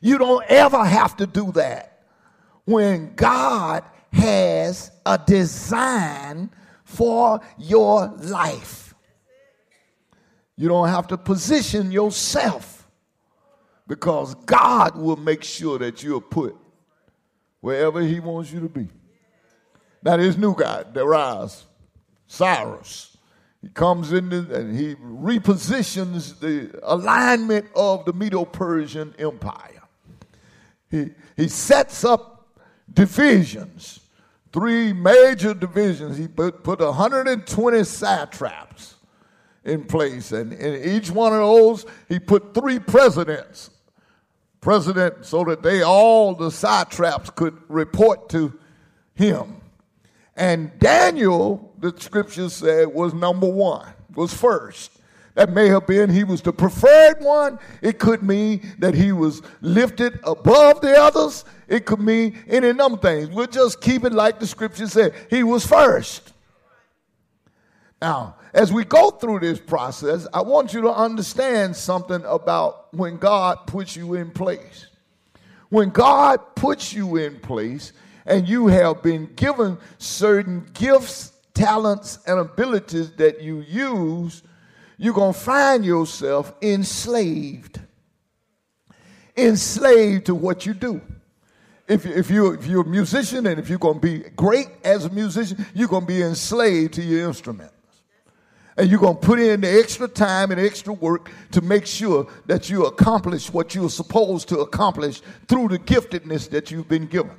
You 0.00 0.18
don't 0.18 0.44
ever 0.48 0.84
have 0.84 1.16
to 1.18 1.26
do 1.26 1.52
that 1.52 2.06
when 2.64 3.14
God 3.14 3.84
has 4.12 4.90
a 5.06 5.18
design 5.18 6.50
for 6.90 7.40
your 7.56 8.08
life. 8.18 8.94
You 10.56 10.68
don't 10.68 10.88
have 10.88 11.06
to 11.08 11.16
position 11.16 11.90
yourself 11.90 12.86
because 13.86 14.34
God 14.46 14.96
will 14.96 15.16
make 15.16 15.42
sure 15.42 15.78
that 15.78 16.02
you're 16.02 16.20
put 16.20 16.56
wherever 17.60 18.00
He 18.00 18.20
wants 18.20 18.52
you 18.52 18.60
to 18.60 18.68
be. 18.68 18.88
Now, 20.02 20.16
this 20.16 20.36
new 20.36 20.54
guy, 20.54 20.84
Darius, 20.92 21.64
Cyrus, 22.26 23.16
he 23.62 23.68
comes 23.68 24.12
in 24.12 24.32
and 24.32 24.78
he 24.78 24.94
repositions 24.94 26.38
the 26.40 26.80
alignment 26.82 27.66
of 27.76 28.04
the 28.06 28.12
Medo 28.12 28.44
Persian 28.44 29.14
Empire. 29.18 29.82
he, 30.90 31.10
he 31.36 31.48
sets 31.48 32.04
up 32.04 32.58
divisions, 32.92 34.00
three 34.52 34.92
major 34.92 35.54
divisions. 35.54 36.16
He 36.16 36.28
put, 36.28 36.62
put 36.62 36.80
120 36.80 37.84
satraps 37.84 38.96
in 39.64 39.84
place, 39.84 40.32
and 40.32 40.52
in 40.52 40.96
each 40.96 41.10
one 41.10 41.32
of 41.32 41.40
those, 41.40 41.86
he 42.08 42.18
put 42.18 42.54
three 42.54 42.78
presidents. 42.78 43.70
President, 44.60 45.24
so 45.24 45.44
that 45.44 45.62
they 45.62 45.82
all, 45.82 46.34
the 46.34 46.50
satraps, 46.50 47.30
could 47.30 47.56
report 47.68 48.28
to 48.28 48.58
him. 49.14 49.56
And 50.36 50.78
Daniel, 50.78 51.72
the 51.78 51.94
scripture 51.98 52.48
said, 52.48 52.88
was 52.88 53.14
number 53.14 53.48
one, 53.48 53.86
was 54.14 54.34
first. 54.34 54.90
That 55.34 55.52
may 55.52 55.68
have 55.68 55.86
been 55.86 56.10
he 56.10 56.24
was 56.24 56.42
the 56.42 56.52
preferred 56.52 57.22
one. 57.22 57.58
It 57.82 57.98
could 57.98 58.22
mean 58.22 58.74
that 58.78 58.94
he 58.94 59.12
was 59.12 59.42
lifted 59.60 60.18
above 60.24 60.80
the 60.80 60.98
others. 61.00 61.44
It 61.70 61.86
could 61.86 62.00
mean 62.00 62.38
any 62.46 62.74
number 62.74 62.96
of 62.96 63.02
things. 63.02 63.30
We'll 63.30 63.46
just 63.46 63.80
keep 63.80 64.04
it 64.04 64.12
like 64.12 64.38
the 64.38 64.46
scripture 64.46 64.86
said. 64.86 65.14
He 65.30 65.42
was 65.42 65.64
first. 65.64 66.34
Now, 68.02 68.36
as 68.52 68.72
we 68.72 68.84
go 68.84 69.10
through 69.10 69.40
this 69.40 69.58
process, 69.58 70.26
I 70.34 70.42
want 70.42 70.74
you 70.74 70.82
to 70.82 70.92
understand 70.92 71.74
something 71.74 72.22
about 72.26 72.92
when 72.92 73.16
God 73.16 73.66
puts 73.66 73.96
you 73.96 74.14
in 74.14 74.30
place. 74.30 74.88
When 75.70 75.88
God 75.88 76.56
puts 76.56 76.92
you 76.92 77.16
in 77.16 77.40
place 77.40 77.94
and 78.26 78.46
you 78.46 78.66
have 78.66 79.02
been 79.02 79.32
given 79.34 79.78
certain 79.96 80.68
gifts, 80.74 81.32
talents, 81.54 82.18
and 82.26 82.38
abilities 82.38 83.12
that 83.12 83.40
you 83.40 83.60
use 83.60 84.42
you're 85.02 85.14
going 85.14 85.32
to 85.32 85.40
find 85.40 85.82
yourself 85.82 86.52
enslaved. 86.60 87.80
Enslaved 89.34 90.26
to 90.26 90.34
what 90.34 90.66
you 90.66 90.74
do. 90.74 91.00
If, 91.90 92.06
if, 92.06 92.30
you, 92.30 92.52
if 92.52 92.66
you're 92.66 92.82
a 92.82 92.88
musician 92.88 93.48
and 93.48 93.58
if 93.58 93.68
you're 93.68 93.80
going 93.80 93.96
to 93.96 94.00
be 94.00 94.20
great 94.36 94.68
as 94.84 95.06
a 95.06 95.10
musician, 95.10 95.66
you're 95.74 95.88
going 95.88 96.02
to 96.02 96.06
be 96.06 96.22
enslaved 96.22 96.94
to 96.94 97.02
your 97.02 97.26
instrument. 97.26 97.72
And 98.76 98.88
you're 98.88 99.00
going 99.00 99.16
to 99.16 99.20
put 99.20 99.40
in 99.40 99.62
the 99.62 99.80
extra 99.80 100.06
time 100.06 100.52
and 100.52 100.60
extra 100.60 100.92
work 100.92 101.32
to 101.50 101.60
make 101.60 101.86
sure 101.86 102.28
that 102.46 102.70
you 102.70 102.86
accomplish 102.86 103.52
what 103.52 103.74
you're 103.74 103.90
supposed 103.90 104.48
to 104.50 104.60
accomplish 104.60 105.20
through 105.48 105.66
the 105.66 105.80
giftedness 105.80 106.48
that 106.50 106.70
you've 106.70 106.88
been 106.88 107.06
given. 107.06 107.32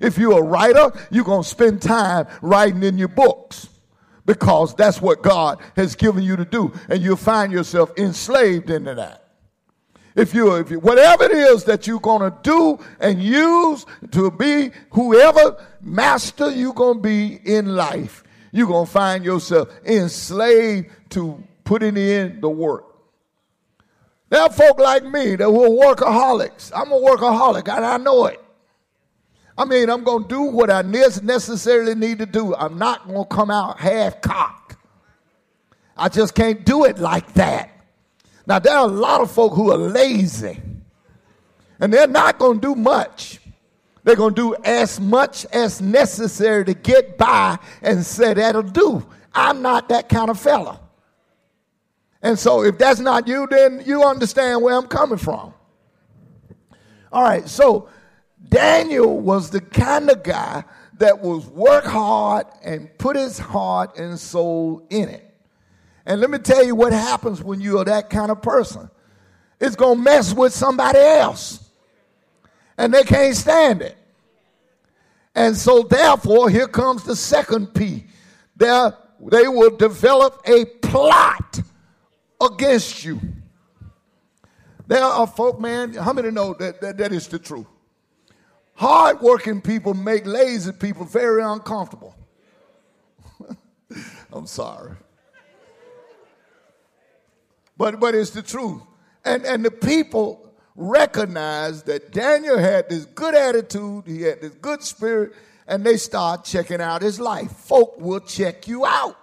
If 0.00 0.16
you're 0.16 0.38
a 0.38 0.42
writer, 0.42 0.90
you're 1.10 1.22
going 1.22 1.42
to 1.42 1.48
spend 1.48 1.82
time 1.82 2.28
writing 2.40 2.82
in 2.82 2.96
your 2.96 3.08
books 3.08 3.68
because 4.24 4.74
that's 4.76 5.02
what 5.02 5.20
God 5.20 5.60
has 5.76 5.94
given 5.94 6.22
you 6.22 6.36
to 6.36 6.46
do, 6.46 6.72
and 6.88 7.02
you'll 7.02 7.16
find 7.16 7.52
yourself 7.52 7.92
enslaved 7.98 8.70
into 8.70 8.94
that. 8.94 9.21
If 10.14 10.34
you, 10.34 10.54
if 10.56 10.70
you, 10.70 10.78
whatever 10.78 11.24
it 11.24 11.32
is 11.32 11.64
that 11.64 11.86
you're 11.86 12.00
going 12.00 12.30
to 12.30 12.36
do 12.42 12.78
and 13.00 13.22
use 13.22 13.86
to 14.10 14.30
be 14.30 14.70
whoever 14.90 15.64
master 15.80 16.50
you're 16.50 16.74
going 16.74 16.98
to 16.98 17.02
be 17.02 17.40
in 17.44 17.74
life, 17.74 18.22
you're 18.52 18.66
going 18.66 18.86
to 18.86 18.92
find 18.92 19.24
yourself 19.24 19.68
enslaved 19.84 20.90
to 21.10 21.42
putting 21.64 21.96
in 21.96 22.40
the 22.40 22.48
work. 22.48 22.84
There 24.28 24.40
are 24.40 24.50
folk 24.50 24.78
like 24.78 25.04
me 25.04 25.36
that 25.36 25.50
were 25.50 25.68
workaholics. 25.68 26.72
I'm 26.74 26.92
a 26.92 27.00
workaholic 27.00 27.74
and 27.74 27.84
I 27.84 27.96
know 27.96 28.26
it. 28.26 28.42
I 29.56 29.64
mean, 29.64 29.90
I'm 29.90 30.04
going 30.04 30.22
to 30.24 30.28
do 30.28 30.42
what 30.42 30.70
I 30.70 30.82
necessarily 30.82 31.94
need 31.94 32.18
to 32.18 32.26
do. 32.26 32.54
I'm 32.54 32.78
not 32.78 33.06
going 33.06 33.24
to 33.24 33.28
come 33.28 33.50
out 33.50 33.78
half 33.78 34.20
cocked. 34.20 34.76
I 35.96 36.08
just 36.08 36.34
can't 36.34 36.64
do 36.64 36.84
it 36.84 36.98
like 36.98 37.34
that. 37.34 37.71
Now, 38.46 38.58
there 38.58 38.76
are 38.76 38.84
a 38.84 38.92
lot 38.92 39.20
of 39.20 39.30
folk 39.30 39.54
who 39.54 39.70
are 39.70 39.76
lazy, 39.76 40.60
and 41.78 41.92
they're 41.92 42.06
not 42.06 42.38
going 42.38 42.60
to 42.60 42.74
do 42.74 42.74
much. 42.74 43.38
They're 44.04 44.16
going 44.16 44.34
to 44.34 44.54
do 44.54 44.56
as 44.64 45.00
much 45.00 45.46
as 45.46 45.80
necessary 45.80 46.64
to 46.64 46.74
get 46.74 47.16
by 47.16 47.58
and 47.82 48.04
say 48.04 48.34
that'll 48.34 48.62
do. 48.62 49.06
I'm 49.32 49.62
not 49.62 49.88
that 49.90 50.08
kind 50.08 50.28
of 50.28 50.40
fella. 50.40 50.80
And 52.20 52.38
so, 52.38 52.62
if 52.62 52.78
that's 52.78 53.00
not 53.00 53.26
you, 53.26 53.46
then 53.48 53.82
you 53.84 54.04
understand 54.04 54.62
where 54.62 54.76
I'm 54.76 54.86
coming 54.86 55.18
from. 55.18 55.54
All 57.12 57.22
right, 57.22 57.48
so 57.48 57.88
Daniel 58.48 59.20
was 59.20 59.50
the 59.50 59.60
kind 59.60 60.10
of 60.10 60.22
guy 60.22 60.64
that 60.98 61.20
was 61.20 61.46
work 61.46 61.84
hard 61.84 62.46
and 62.62 62.96
put 62.98 63.16
his 63.16 63.38
heart 63.38 63.98
and 63.98 64.18
soul 64.18 64.86
in 64.88 65.08
it. 65.08 65.31
And 66.04 66.20
let 66.20 66.30
me 66.30 66.38
tell 66.38 66.64
you 66.64 66.74
what 66.74 66.92
happens 66.92 67.42
when 67.42 67.60
you 67.60 67.78
are 67.78 67.84
that 67.84 68.10
kind 68.10 68.30
of 68.30 68.42
person. 68.42 68.90
It's 69.60 69.76
going 69.76 69.98
to 69.98 70.02
mess 70.02 70.34
with 70.34 70.52
somebody 70.52 70.98
else. 70.98 71.70
And 72.76 72.92
they 72.92 73.04
can't 73.04 73.36
stand 73.36 73.82
it. 73.82 73.96
And 75.34 75.56
so 75.56 75.82
therefore, 75.82 76.50
here 76.50 76.66
comes 76.66 77.04
the 77.04 77.16
second 77.16 77.74
P. 77.74 78.06
There, 78.56 78.96
they 79.20 79.48
will 79.48 79.76
develop 79.76 80.42
a 80.44 80.64
plot 80.64 81.60
against 82.40 83.04
you. 83.04 83.20
There 84.86 85.02
are 85.02 85.26
folk, 85.26 85.60
man, 85.60 85.94
how 85.94 86.12
many 86.12 86.30
know 86.30 86.54
that, 86.54 86.80
that, 86.80 86.98
that 86.98 87.12
is 87.12 87.28
the 87.28 87.38
truth? 87.38 87.66
Hardworking 88.74 89.60
people 89.60 89.94
make 89.94 90.26
lazy 90.26 90.72
people 90.72 91.04
very 91.04 91.42
uncomfortable. 91.42 92.14
I'm 94.32 94.46
sorry. 94.46 94.92
But, 97.82 97.98
but 97.98 98.14
it's 98.14 98.30
the 98.30 98.42
truth. 98.42 98.80
And, 99.24 99.44
and 99.44 99.64
the 99.64 99.70
people 99.72 100.54
recognized 100.76 101.86
that 101.86 102.12
Daniel 102.12 102.56
had 102.56 102.88
this 102.88 103.06
good 103.06 103.34
attitude, 103.34 104.04
he 104.06 104.22
had 104.22 104.40
this 104.40 104.52
good 104.52 104.84
spirit, 104.84 105.32
and 105.66 105.82
they 105.82 105.96
start 105.96 106.44
checking 106.44 106.80
out 106.80 107.02
his 107.02 107.18
life. 107.18 107.50
Folk 107.50 108.00
will 108.00 108.20
check 108.20 108.68
you 108.68 108.86
out. 108.86 109.18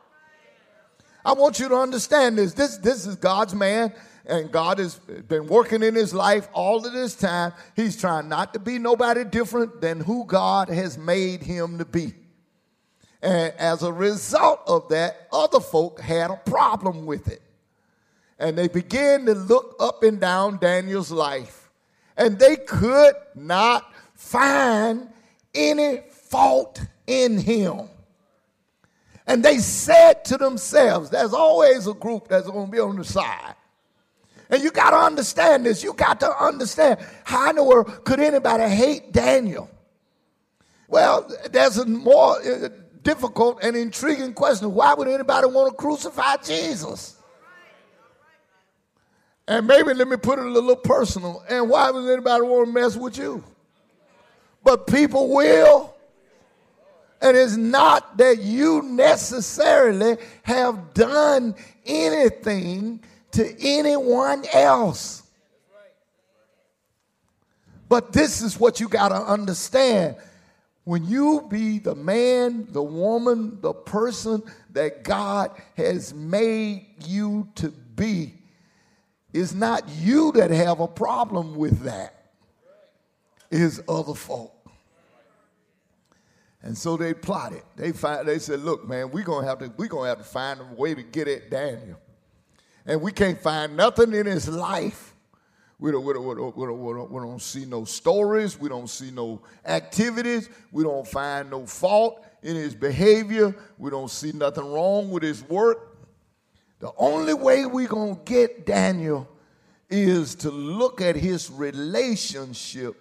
I 1.24 1.32
want 1.32 1.58
you 1.62 1.70
to 1.70 1.76
understand 1.76 2.38
this. 2.38 2.52
This, 2.52 2.76
this 2.80 3.08
is 3.08 3.16
God's 3.16 3.56
man 3.56 3.94
and 4.26 4.52
God 4.52 4.80
has 4.80 4.96
been 4.96 5.48
working 5.48 5.82
in 5.82 5.96
his 5.96 6.14
life 6.14 6.50
all 6.52 6.86
of 6.86 6.92
this 6.92 7.16
time. 7.16 7.54
He's 7.78 7.96
trying 7.96 8.28
not 8.28 8.52
to 8.56 8.60
be 8.60 8.78
nobody 8.78 9.24
different 9.24 9.80
than 9.80 10.02
who 10.02 10.26
God 10.26 10.68
has 10.68 10.98
made 10.98 11.44
him 11.44 11.78
to 11.78 11.86
be. 11.86 12.14
And 13.22 13.54
as 13.58 13.84
a 13.84 13.94
result 13.94 14.60
of 14.68 14.90
that, 14.90 15.30
other 15.32 15.62
folk 15.62 16.02
had 16.02 16.30
a 16.30 16.36
problem 16.36 17.06
with 17.06 17.30
it. 17.30 17.42
And 18.40 18.58
they 18.58 18.68
began 18.68 19.26
to 19.26 19.34
look 19.34 19.76
up 19.80 20.04
and 20.04 20.20
down 20.20 20.58
Daniel's 20.58 21.12
life. 21.12 21.70
And 22.18 22.40
they 22.40 22.56
could 22.56 23.14
not 23.36 23.94
find 24.16 25.10
any 25.54 26.02
fault 26.10 26.82
in 27.06 27.38
him. 27.38 27.90
And 29.28 29.44
they 29.44 29.58
said 29.60 30.26
to 30.26 30.38
themselves, 30.38 31.10
there's 31.10 31.34
always 31.34 31.86
a 31.86 31.94
group 31.94 32.28
that's 32.28 32.48
going 32.48 32.66
to 32.66 32.72
be 32.72 32.80
on 32.80 32.96
the 32.96 33.04
side. 33.04 33.56
And 34.50 34.64
you 34.64 34.72
got 34.72 34.90
to 34.90 34.98
understand 34.98 35.66
this. 35.66 35.84
You 35.84 35.94
got 35.94 36.20
to 36.22 36.44
understand 36.44 37.00
how 37.24 37.50
in 37.52 37.58
the 37.58 37.64
world 37.64 38.04
could 38.04 38.20
anybody 38.20 38.68
hate 38.74 39.12
Daniel? 39.12 39.70
Well, 40.88 41.32
there's 41.52 41.78
a 41.78 41.86
more 41.86 42.42
uh, 42.42 42.70
difficult 43.04 43.64
and 43.64 43.76
intriguing 43.76 44.34
question. 44.34 44.74
Why 44.74 44.96
would 44.96 45.08
anybody 45.08 45.48
want 45.48 45.70
to 45.70 45.76
crucify 45.76 46.38
Jesus? 46.38 47.19
And 49.50 49.66
maybe 49.66 49.96
let 49.96 50.08
me 50.08 50.16
put 50.16 50.38
it 50.38 50.46
a 50.46 50.50
little 50.50 50.76
personal. 50.76 51.44
And 51.50 51.68
why 51.68 51.90
would 51.90 52.08
anybody 52.08 52.44
want 52.44 52.68
to 52.68 52.72
mess 52.72 52.96
with 52.96 53.18
you? 53.18 53.44
But 54.64 54.86
people 54.86 55.34
will. 55.34 55.96
And 57.20 57.36
it's 57.36 57.58
not 57.58 58.18
that 58.20 58.44
you 58.44 58.84
necessarily 58.84 60.18
have 60.44 60.94
done 60.94 61.56
anything 61.84 63.04
to 63.32 63.56
anyone 63.60 64.46
else. 64.54 65.24
But 67.90 68.14
this 68.14 68.44
is 68.44 68.60
what 68.60 68.80
you 68.80 68.88
got 68.88 69.10
to 69.10 69.16
understand. 69.16 70.16
When 70.84 71.06
you 71.06 71.48
be 71.50 71.80
the 71.80 71.96
man, 71.96 72.68
the 72.70 72.84
woman, 72.84 73.60
the 73.62 73.74
person 73.74 74.44
that 74.74 75.04
God 75.04 75.60
has 75.76 76.14
made 76.14 76.86
you 77.04 77.50
to 77.56 77.70
be, 77.70 78.39
it's 79.34 79.54
not 79.54 79.88
you 79.90 80.32
that 80.34 80.52
have 80.52 80.80
a 80.80 80.88
problem 80.88 81.56
with 81.56 81.82
that. 81.82 82.32
It's 83.52 83.80
other 83.88 84.14
folk. 84.14 84.56
And 86.62 86.78
so 86.78 86.98
they 86.98 87.14
plotted. 87.14 87.64
They 87.76 87.92
find, 87.92 88.28
they 88.28 88.40
said, 88.40 88.60
look, 88.62 88.88
man, 88.88 89.12
we're 89.12 89.24
gonna 89.24 89.48
have 89.48 89.60
to 89.60 89.72
we're 89.78 89.88
gonna 89.88 90.10
have 90.10 90.18
to 90.18 90.24
find 90.24 90.60
a 90.60 90.76
way 90.76 90.94
to 90.94 91.02
get 91.02 91.28
at 91.28 91.50
Daniel 91.50 92.00
and 92.90 93.02
we 93.02 93.12
can't 93.12 93.40
find 93.40 93.78
nothing 93.78 94.14
in 94.14 94.26
his 94.26 94.50
life. 94.50 95.14
We 95.78 95.92
don't, 95.92 96.04
we, 96.04 96.14
don't, 96.14 96.26
we, 96.26 96.36
don't, 96.36 96.58
we, 96.58 96.66
don't, 96.66 97.12
we 97.12 97.20
don't 97.22 97.42
see 97.42 97.66
no 97.66 97.86
stories. 97.86 98.60
We 98.60 98.68
don't 98.68 98.90
see 98.90 99.12
no 99.12 99.42
activities. 99.66 100.50
We 100.72 100.84
don't 100.84 101.08
find 101.08 101.52
no 101.52 101.68
fault 101.68 102.26
in 102.42 102.56
his 102.56 102.74
behavior. 102.74 103.56
We 103.78 103.92
don't 103.92 104.10
see 104.10 104.32
nothing 104.32 104.66
wrong 104.66 105.12
with 105.12 105.24
his 105.24 105.44
work. 105.48 105.89
The 106.80 106.92
only 106.98 107.34
way 107.34 107.66
we're 107.66 107.88
going 107.88 108.16
to 108.16 108.22
get 108.24 108.66
Daniel 108.66 109.28
is 109.90 110.36
to 110.36 110.52
look 110.52 111.02
at 111.02 111.16
his 111.16 111.52
relationship 111.52 112.96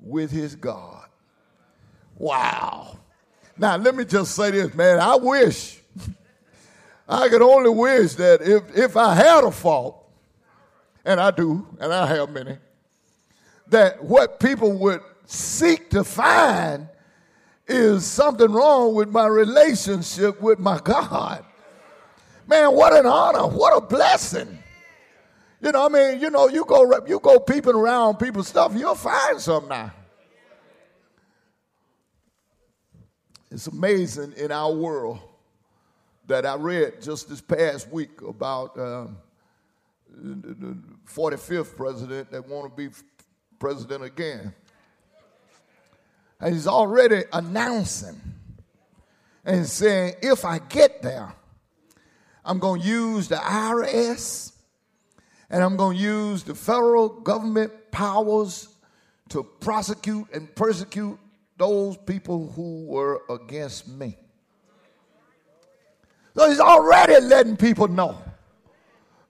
with 0.00 0.30
his 0.30 0.54
God. 0.54 1.06
Wow. 2.18 2.98
Now, 3.58 3.76
let 3.76 3.94
me 3.94 4.04
just 4.04 4.34
say 4.34 4.50
this, 4.50 4.74
man. 4.74 5.00
I 5.00 5.16
wish, 5.16 5.80
I 7.08 7.28
could 7.28 7.42
only 7.42 7.70
wish 7.70 8.14
that 8.14 8.42
if, 8.42 8.76
if 8.76 8.96
I 8.96 9.14
had 9.14 9.44
a 9.44 9.50
fault, 9.50 10.04
and 11.04 11.20
I 11.20 11.30
do, 11.30 11.66
and 11.80 11.92
I 11.92 12.06
have 12.06 12.30
many, 12.30 12.58
that 13.68 14.02
what 14.04 14.38
people 14.38 14.72
would 14.72 15.00
seek 15.24 15.90
to 15.90 16.04
find 16.04 16.88
is 17.66 18.04
something 18.04 18.50
wrong 18.52 18.94
with 18.94 19.08
my 19.08 19.26
relationship 19.26 20.40
with 20.40 20.58
my 20.58 20.78
God. 20.78 21.44
Man, 22.46 22.74
what 22.74 22.92
an 22.92 23.06
honor, 23.06 23.46
what 23.46 23.76
a 23.76 23.80
blessing. 23.80 24.58
You 25.60 25.72
know, 25.72 25.86
I 25.86 25.88
mean, 25.88 26.20
you 26.20 26.30
know, 26.30 26.48
you 26.48 26.64
go 26.64 27.04
you 27.06 27.18
go 27.18 27.40
peeping 27.40 27.74
around 27.74 28.16
people's 28.16 28.48
stuff, 28.48 28.72
you'll 28.74 28.94
find 28.94 29.40
something 29.40 29.68
now. 29.68 29.92
It's 33.50 33.66
amazing 33.66 34.34
in 34.36 34.52
our 34.52 34.72
world 34.72 35.18
that 36.26 36.44
I 36.44 36.56
read 36.56 37.00
just 37.00 37.28
this 37.28 37.40
past 37.40 37.90
week 37.90 38.20
about 38.22 38.78
um, 38.78 39.16
the 40.08 40.76
45th 41.08 41.76
president 41.76 42.30
that 42.32 42.46
want 42.46 42.70
to 42.70 42.76
be 42.76 42.94
president 43.58 44.04
again. 44.04 44.52
And 46.40 46.54
he's 46.54 46.66
already 46.66 47.24
announcing 47.32 48.20
and 49.44 49.66
saying, 49.66 50.16
if 50.22 50.44
I 50.44 50.58
get 50.58 51.00
there, 51.02 51.32
I'm 52.46 52.58
going 52.60 52.80
to 52.80 52.86
use 52.86 53.28
the 53.28 53.36
IRS 53.36 54.52
and 55.50 55.62
I'm 55.62 55.76
going 55.76 55.96
to 55.96 56.02
use 56.02 56.42
the 56.44 56.54
federal 56.54 57.08
government 57.08 57.72
powers 57.90 58.68
to 59.30 59.42
prosecute 59.42 60.32
and 60.32 60.52
persecute 60.54 61.18
those 61.58 61.96
people 61.96 62.50
who 62.52 62.84
were 62.86 63.22
against 63.28 63.88
me. 63.88 64.16
So 66.36 66.48
he's 66.48 66.60
already 66.60 67.20
letting 67.20 67.56
people 67.56 67.88
know 67.88 68.22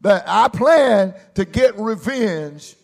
that 0.01 0.25
I 0.27 0.49
plan 0.49 1.15
to 1.35 1.45
get 1.45 1.79
revenge 1.79 2.77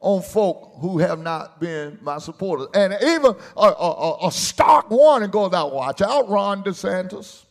on 0.00 0.22
folk 0.22 0.72
who 0.80 0.98
have 0.98 1.20
not 1.20 1.60
been 1.60 1.98
my 2.02 2.18
supporters. 2.18 2.68
And 2.74 2.96
even 3.02 3.34
a, 3.56 3.60
a, 3.60 4.26
a 4.26 4.32
stark 4.32 4.90
warning 4.90 5.30
goes 5.30 5.52
out 5.52 5.72
watch 5.72 6.02
out, 6.02 6.28
Ron 6.28 6.62
DeSantis. 6.64 7.44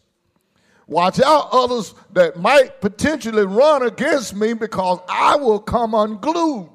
Watch 0.89 1.21
out, 1.21 1.49
others 1.51 1.93
that 2.13 2.37
might 2.37 2.81
potentially 2.81 3.45
run 3.45 3.83
against 3.83 4.35
me 4.35 4.53
because 4.53 4.99
I 5.07 5.35
will 5.35 5.59
come 5.59 5.93
unglued. 5.93 6.67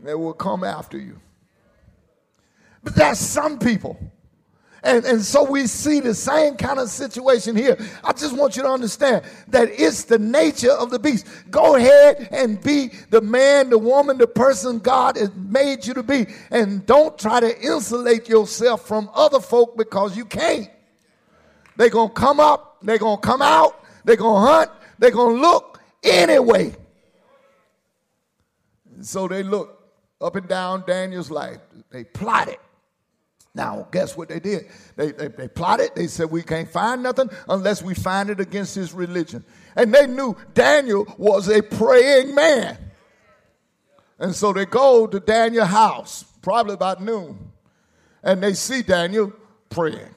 They 0.00 0.14
will 0.16 0.32
come 0.32 0.64
after 0.64 0.98
you. 0.98 1.20
But 2.82 2.96
that's 2.96 3.20
some 3.20 3.60
people. 3.60 4.00
And, 4.82 5.04
and 5.04 5.22
so 5.22 5.44
we 5.44 5.68
see 5.68 6.00
the 6.00 6.14
same 6.14 6.56
kind 6.56 6.80
of 6.80 6.88
situation 6.88 7.54
here. 7.54 7.76
I 8.02 8.12
just 8.12 8.36
want 8.36 8.56
you 8.56 8.64
to 8.64 8.68
understand 8.68 9.24
that 9.48 9.68
it's 9.70 10.02
the 10.04 10.18
nature 10.18 10.72
of 10.72 10.90
the 10.90 10.98
beast. 10.98 11.24
Go 11.50 11.76
ahead 11.76 12.30
and 12.32 12.60
be 12.60 12.90
the 13.10 13.20
man, 13.20 13.70
the 13.70 13.78
woman, 13.78 14.18
the 14.18 14.26
person 14.26 14.80
God 14.80 15.16
has 15.16 15.32
made 15.36 15.86
you 15.86 15.94
to 15.94 16.02
be. 16.02 16.26
And 16.50 16.84
don't 16.84 17.16
try 17.16 17.38
to 17.38 17.60
insulate 17.60 18.28
yourself 18.28 18.88
from 18.88 19.08
other 19.14 19.40
folk 19.40 19.76
because 19.76 20.16
you 20.16 20.24
can't. 20.24 20.68
They're 21.78 21.88
going 21.88 22.08
to 22.08 22.14
come 22.14 22.40
up, 22.40 22.76
they're 22.82 22.98
going 22.98 23.18
to 23.18 23.26
come 23.26 23.40
out, 23.40 23.82
they're 24.04 24.16
going 24.16 24.44
to 24.44 24.52
hunt, 24.52 24.70
they're 24.98 25.10
going 25.10 25.36
to 25.36 25.40
look 25.40 25.80
anyway. 26.02 26.76
So 29.00 29.26
they 29.28 29.42
look 29.42 29.80
up 30.20 30.36
and 30.36 30.46
down 30.46 30.84
Daniel's 30.86 31.30
life. 31.30 31.58
They 31.90 32.04
plotted 32.04 32.58
now, 33.58 33.88
guess 33.90 34.16
what 34.16 34.28
they 34.28 34.38
did? 34.38 34.68
They, 34.94 35.10
they, 35.10 35.26
they, 35.26 35.48
plotted. 35.48 35.90
They 35.96 36.06
said, 36.06 36.30
We 36.30 36.44
can't 36.44 36.70
find 36.70 37.02
nothing 37.02 37.28
unless 37.48 37.82
we 37.82 37.92
find 37.92 38.30
it 38.30 38.38
against 38.38 38.76
his 38.76 38.92
religion. 38.92 39.44
And 39.74 39.92
they 39.92 40.06
knew 40.06 40.36
Daniel 40.54 41.12
was 41.18 41.48
a 41.48 41.60
praying 41.60 42.36
man. 42.36 42.78
And 44.20 44.32
so 44.32 44.52
they 44.52 44.64
go 44.64 45.08
to 45.08 45.18
Daniel's 45.18 45.68
house, 45.68 46.24
probably 46.40 46.74
about 46.74 47.02
noon, 47.02 47.50
and 48.22 48.40
they 48.40 48.52
see 48.52 48.82
Daniel 48.82 49.32
praying. 49.70 50.14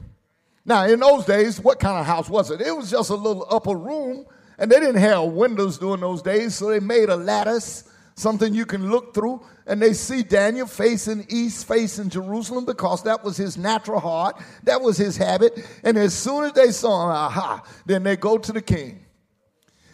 Now, 0.65 0.85
in 0.85 0.99
those 0.99 1.25
days, 1.25 1.59
what 1.59 1.79
kind 1.79 1.99
of 1.99 2.05
house 2.05 2.29
was 2.29 2.51
it? 2.51 2.61
It 2.61 2.75
was 2.75 2.91
just 2.91 3.09
a 3.09 3.15
little 3.15 3.45
upper 3.49 3.75
room, 3.75 4.25
and 4.57 4.71
they 4.71 4.79
didn't 4.79 5.01
have 5.01 5.23
windows 5.23 5.77
during 5.77 6.01
those 6.01 6.21
days, 6.21 6.55
so 6.55 6.69
they 6.69 6.79
made 6.79 7.09
a 7.09 7.15
lattice 7.15 7.85
something 8.15 8.53
you 8.53 8.65
can 8.65 8.89
look 8.89 9.13
through. 9.13 9.41
And 9.65 9.81
they 9.81 9.93
see 9.93 10.23
Daniel 10.23 10.67
facing 10.67 11.25
east, 11.29 11.67
facing 11.67 12.09
Jerusalem, 12.09 12.65
because 12.65 13.03
that 13.03 13.23
was 13.23 13.37
his 13.37 13.57
natural 13.57 13.99
heart. 13.99 14.41
That 14.63 14.81
was 14.81 14.97
his 14.97 15.17
habit. 15.17 15.65
And 15.83 15.97
as 15.97 16.13
soon 16.13 16.45
as 16.45 16.53
they 16.53 16.71
saw 16.71 17.05
him, 17.05 17.15
aha, 17.15 17.63
then 17.85 18.03
they 18.03 18.15
go 18.15 18.37
to 18.37 18.51
the 18.51 18.61
king. 18.61 19.05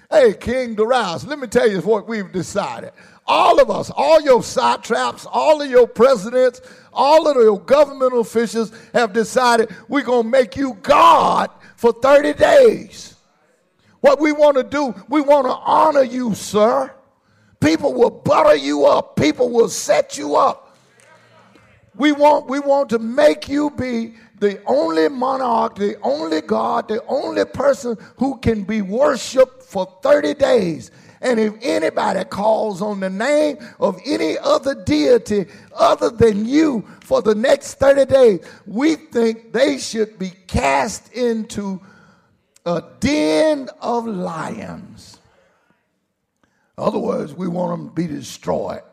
Hey, 0.09 0.33
King 0.33 0.75
Darius, 0.75 1.25
let 1.25 1.37
me 1.37 1.47
tell 1.47 1.69
you 1.69 1.81
what 1.81 2.07
we've 2.07 2.31
decided. 2.31 2.91
All 3.27 3.59
of 3.59 3.69
us, 3.69 3.91
all 3.95 4.21
your 4.21 4.41
satraps, 4.41 5.25
all 5.25 5.61
of 5.61 5.69
your 5.69 5.87
presidents, 5.87 6.61
all 6.93 7.27
of 7.27 7.35
your 7.35 7.59
government 7.59 8.13
officials 8.13 8.71
have 8.93 9.11
decided 9.11 9.75
we're 9.89 10.03
going 10.03 10.23
to 10.23 10.29
make 10.29 10.55
you 10.55 10.77
God 10.81 11.49
for 11.75 11.91
30 11.91 12.33
days. 12.33 13.15
What 13.99 14.21
we 14.21 14.31
want 14.31 14.55
to 14.57 14.63
do, 14.63 14.95
we 15.09 15.21
want 15.21 15.45
to 15.47 15.53
honor 15.53 16.03
you, 16.03 16.33
sir. 16.35 16.93
People 17.59 17.93
will 17.93 18.11
butter 18.11 18.55
you 18.55 18.85
up. 18.85 19.15
People 19.15 19.49
will 19.49 19.69
set 19.69 20.17
you 20.17 20.35
up. 20.35 20.77
We 21.95 22.11
want, 22.11 22.47
we 22.47 22.59
want 22.59 22.89
to 22.91 22.99
make 22.99 23.49
you 23.49 23.71
be 23.71 24.13
the 24.39 24.61
only 24.67 25.09
monarch, 25.09 25.75
the 25.75 25.99
only 26.01 26.41
God, 26.41 26.87
the 26.87 27.03
only 27.07 27.43
person 27.43 27.97
who 28.17 28.37
can 28.37 28.63
be 28.63 28.83
worshiped 28.83 29.63
for 29.63 29.97
30 30.03 30.35
days. 30.35 30.91
And 31.21 31.39
if 31.39 31.53
anybody 31.61 32.23
calls 32.25 32.81
on 32.81 32.99
the 32.99 33.09
name 33.09 33.57
of 33.79 33.99
any 34.05 34.37
other 34.37 34.75
deity 34.75 35.45
other 35.75 36.09
than 36.09 36.45
you 36.45 36.87
for 37.01 37.21
the 37.21 37.33
next 37.33 37.75
30 37.75 38.05
days, 38.05 38.39
we 38.65 38.95
think 38.95 39.51
they 39.51 39.77
should 39.77 40.19
be 40.19 40.31
cast 40.47 41.11
into 41.13 41.81
a 42.65 42.83
den 42.99 43.69
of 43.81 44.05
lions. 44.05 45.19
In 46.77 46.83
other 46.83 46.99
words, 46.99 47.33
we 47.33 47.47
want 47.47 47.71
them 47.71 47.89
to 47.89 47.95
be 47.95 48.05
destroyed. 48.05 48.83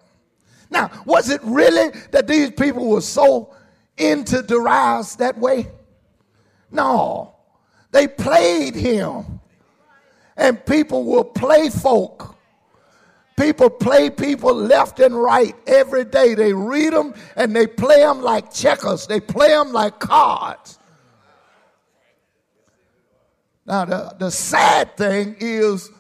Now, 0.70 0.91
was 1.05 1.29
it 1.29 1.41
really 1.45 1.91
that 2.11 2.27
these 2.27 2.51
people 2.51 2.89
were 2.89 3.03
so 3.03 3.55
into 3.99 4.43
Darius 4.43 5.16
that 5.16 5.39
way? 5.39 5.68
No. 6.70 7.35
They 7.91 8.09
played 8.09 8.75
him. 8.75 9.41
And 10.37 10.64
people 10.66 11.05
will 11.05 11.24
play 11.24 11.70
folk. 11.70 12.37
People 13.37 13.68
play 13.68 14.11
people 14.11 14.55
left 14.55 15.01
and 15.01 15.20
right 15.20 15.55
every 15.66 16.05
day. 16.05 16.35
They 16.35 16.53
read 16.53 16.93
them 16.93 17.14
and 17.37 17.55
they 17.55 17.66
play 17.66 17.99
them 17.99 18.22
like 18.22 18.53
checkers. 18.53 19.07
They 19.07 19.20
play 19.20 19.49
them 19.49 19.72
like 19.72 19.99
cards. 19.99 20.78
Now, 23.66 23.85
the, 23.87 24.14
the 24.18 24.30
sad 24.30 24.97
thing 24.97 25.37
is 25.41 25.91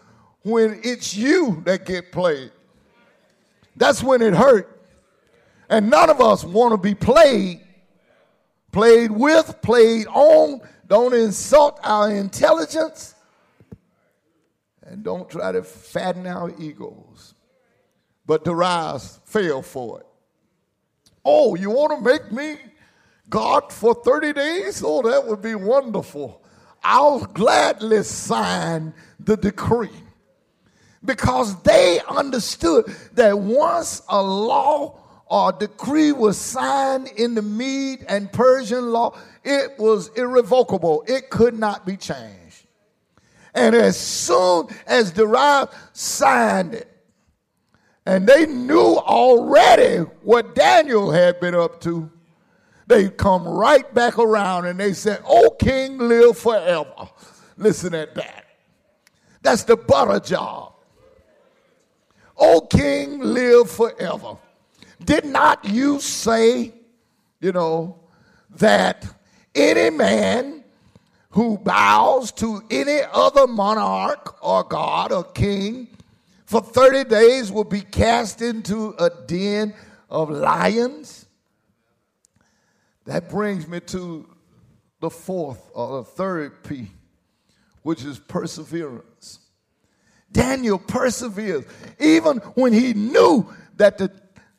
when 0.42 0.80
it's 0.84 1.16
you 1.16 1.62
that 1.64 1.86
get 1.86 2.12
played. 2.12 2.52
That's 3.76 4.02
when 4.02 4.22
it 4.22 4.34
hurt. 4.34 4.70
And 5.68 5.90
none 5.90 6.10
of 6.10 6.20
us 6.20 6.44
want 6.44 6.72
to 6.72 6.76
be 6.76 6.94
played, 6.94 7.60
played 8.70 9.10
with, 9.10 9.60
played 9.62 10.06
on. 10.08 10.60
Don't 10.86 11.14
insult 11.14 11.80
our 11.82 12.10
intelligence. 12.10 13.13
And 14.94 15.02
don't 15.02 15.28
try 15.28 15.50
to 15.50 15.64
fatten 15.64 16.24
our 16.24 16.54
egos. 16.56 17.34
But 18.26 18.44
Darius 18.44 19.18
fell 19.24 19.60
for 19.60 19.98
it. 19.98 20.06
Oh, 21.24 21.56
you 21.56 21.70
want 21.70 21.98
to 21.98 22.12
make 22.12 22.30
me 22.30 22.58
God 23.28 23.72
for 23.72 23.92
30 23.92 24.34
days? 24.34 24.84
Oh, 24.86 25.02
that 25.02 25.26
would 25.26 25.42
be 25.42 25.56
wonderful. 25.56 26.40
I'll 26.84 27.24
gladly 27.24 28.04
sign 28.04 28.94
the 29.18 29.36
decree 29.36 29.90
because 31.04 31.60
they 31.62 31.98
understood 32.08 32.84
that 33.14 33.36
once 33.36 34.00
a 34.08 34.22
law 34.22 35.00
or 35.26 35.50
decree 35.50 36.12
was 36.12 36.38
signed 36.38 37.08
in 37.16 37.34
the 37.34 37.42
Mede 37.42 38.04
and 38.08 38.32
Persian 38.32 38.92
law, 38.92 39.18
it 39.42 39.76
was 39.76 40.06
irrevocable. 40.10 41.02
It 41.08 41.30
could 41.30 41.58
not 41.58 41.84
be 41.84 41.96
changed. 41.96 42.63
And 43.54 43.74
as 43.74 43.98
soon 43.98 44.68
as 44.86 45.12
Darius 45.12 45.68
signed 45.92 46.74
it, 46.74 46.90
and 48.06 48.26
they 48.26 48.46
knew 48.46 48.96
already 48.98 49.98
what 50.22 50.54
Daniel 50.54 51.10
had 51.10 51.40
been 51.40 51.54
up 51.54 51.80
to, 51.82 52.10
they 52.86 53.08
come 53.08 53.46
right 53.46 53.92
back 53.94 54.18
around 54.18 54.66
and 54.66 54.78
they 54.78 54.92
said, 54.92 55.22
Oh, 55.26 55.50
King, 55.58 55.98
live 55.98 56.36
forever. 56.36 57.08
Listen 57.56 57.94
at 57.94 58.14
that. 58.16 58.44
That's 59.42 59.64
the 59.64 59.76
butter 59.76 60.20
job. 60.20 60.72
O 62.36 62.62
king, 62.62 63.20
live 63.20 63.70
forever. 63.70 64.36
Did 65.04 65.24
not 65.26 65.64
you 65.64 66.00
say, 66.00 66.72
you 67.40 67.52
know, 67.52 68.00
that 68.56 69.06
any 69.54 69.90
man 69.90 70.63
who 71.34 71.58
bows 71.58 72.30
to 72.30 72.62
any 72.70 73.00
other 73.12 73.48
monarch 73.48 74.36
or 74.40 74.62
god 74.62 75.10
or 75.10 75.24
king 75.24 75.88
for 76.46 76.60
30 76.60 77.10
days 77.10 77.50
will 77.50 77.64
be 77.64 77.80
cast 77.80 78.40
into 78.40 78.94
a 79.00 79.10
den 79.26 79.74
of 80.08 80.30
lions? 80.30 81.26
That 83.06 83.28
brings 83.28 83.66
me 83.66 83.80
to 83.80 84.28
the 85.00 85.10
fourth 85.10 85.60
or 85.74 85.98
the 85.98 86.04
third 86.04 86.62
P, 86.62 86.86
which 87.82 88.04
is 88.04 88.20
perseverance. 88.20 89.40
Daniel 90.30 90.78
perseveres 90.78 91.64
even 91.98 92.38
when 92.54 92.72
he 92.72 92.94
knew 92.94 93.52
that 93.76 93.98
the 93.98 94.12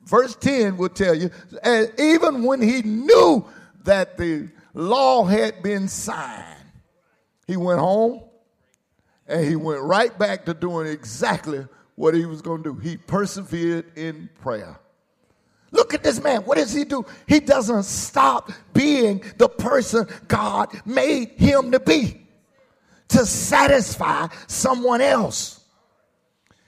verse 0.03 0.35
10 0.35 0.75
will 0.75 0.89
tell 0.89 1.15
you, 1.15 1.31
and 1.63 1.89
even 1.97 2.43
when 2.43 2.61
he 2.61 2.81
knew 2.81 3.45
that 3.85 4.17
the 4.17 4.49
law 4.73 5.23
had 5.23 5.63
been 5.63 5.87
signed, 5.87 6.54
he 7.47 7.57
went 7.57 7.79
home 7.79 8.21
and 9.27 9.45
he 9.45 9.55
went 9.55 9.81
right 9.81 10.17
back 10.17 10.45
to 10.45 10.53
doing 10.53 10.87
exactly 10.87 11.67
what 11.95 12.13
he 12.13 12.25
was 12.25 12.41
going 12.41 12.63
to 12.63 12.73
do. 12.73 12.79
He 12.79 12.97
persevered 12.97 13.97
in 13.97 14.29
prayer. 14.41 14.79
Look 15.71 15.93
at 15.93 16.03
this 16.03 16.21
man. 16.21 16.41
What 16.41 16.57
does 16.57 16.73
he 16.73 16.85
do? 16.85 17.05
He 17.27 17.39
doesn't 17.39 17.83
stop 17.83 18.51
being 18.73 19.23
the 19.37 19.49
person 19.49 20.07
God 20.27 20.69
made 20.85 21.31
him 21.31 21.71
to 21.71 21.79
be 21.79 22.21
to 23.09 23.25
satisfy 23.25 24.27
someone 24.47 25.01
else. 25.01 25.61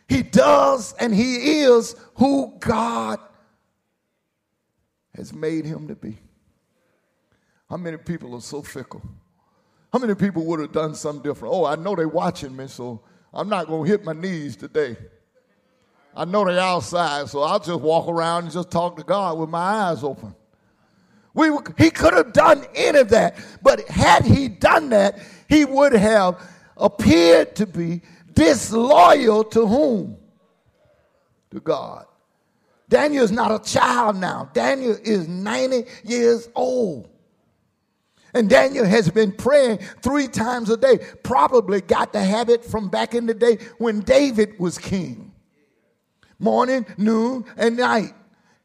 He 0.08 0.24
does 0.24 0.94
and 1.00 1.14
he 1.14 1.62
is 1.62 1.96
who 2.16 2.56
God 2.60 3.20
has 5.16 5.34
made 5.34 5.66
him 5.66 5.88
to 5.88 5.96
be. 5.96 6.18
How 7.70 7.78
many 7.78 7.98
people 7.98 8.36
are 8.36 8.42
so 8.42 8.62
fickle? 8.62 9.02
How 9.92 10.00
many 10.00 10.16
people 10.16 10.46
would 10.46 10.60
have 10.60 10.72
done 10.72 10.96
something 10.96 11.24
different? 11.24 11.54
Oh, 11.54 11.66
I 11.66 11.76
know 11.76 11.96
they're 11.96 12.08
watching 12.08 12.56
me, 12.56 12.68
so 12.68 13.02
I'm 13.34 13.50
not 13.50 13.68
going 13.68 13.86
to 13.86 13.90
hit 13.90 14.04
my 14.04 14.14
knees 14.14 14.56
today. 14.56 14.98
I 16.16 16.26
know 16.26 16.46
they're 16.46 16.60
outside, 16.60 17.30
so 17.30 17.42
I'll 17.42 17.60
just 17.60 17.80
walk 17.80 18.08
around 18.08 18.46
and 18.46 18.52
just 18.52 18.72
talk 18.72 18.98
to 18.98 19.04
God 19.04 19.38
with 19.38 19.50
my 19.50 19.60
eyes 19.60 20.04
open. 20.04 20.36
We, 21.34 21.52
he 21.78 21.92
could 21.92 22.14
have 22.14 22.34
done 22.34 22.66
any 22.74 22.98
of 23.00 23.10
that, 23.10 23.38
but 23.62 23.88
had 23.88 24.26
he 24.26 24.48
done 24.48 24.90
that, 24.90 25.20
he 25.48 25.64
would 25.66 25.94
have 25.94 26.42
appeared 26.76 27.56
to 27.58 27.68
be 27.68 28.02
disloyal 28.34 29.44
to 29.44 29.68
whom? 29.68 30.18
To 31.52 31.60
God. 31.60 32.06
Daniel 32.90 33.24
is 33.24 33.32
not 33.32 33.52
a 33.52 33.60
child 33.64 34.16
now. 34.16 34.50
Daniel 34.54 34.98
is 35.04 35.28
90 35.28 35.86
years 36.04 36.50
old. 36.56 37.10
And 38.38 38.48
Daniel 38.48 38.86
has 38.86 39.10
been 39.10 39.32
praying 39.32 39.80
three 40.04 40.28
times 40.28 40.70
a 40.70 40.78
day. 40.78 41.00
Probably 41.24 41.82
got 41.82 42.14
the 42.14 42.24
habit 42.24 42.64
from 42.64 42.88
back 42.88 43.16
in 43.16 43.26
the 43.26 43.34
day 43.34 43.58
when 43.80 44.02
David 44.02 44.60
was 44.60 44.78
king. 44.78 45.34
Morning, 46.38 46.86
noon, 47.00 47.46
and 47.58 47.78
night. 47.78 48.14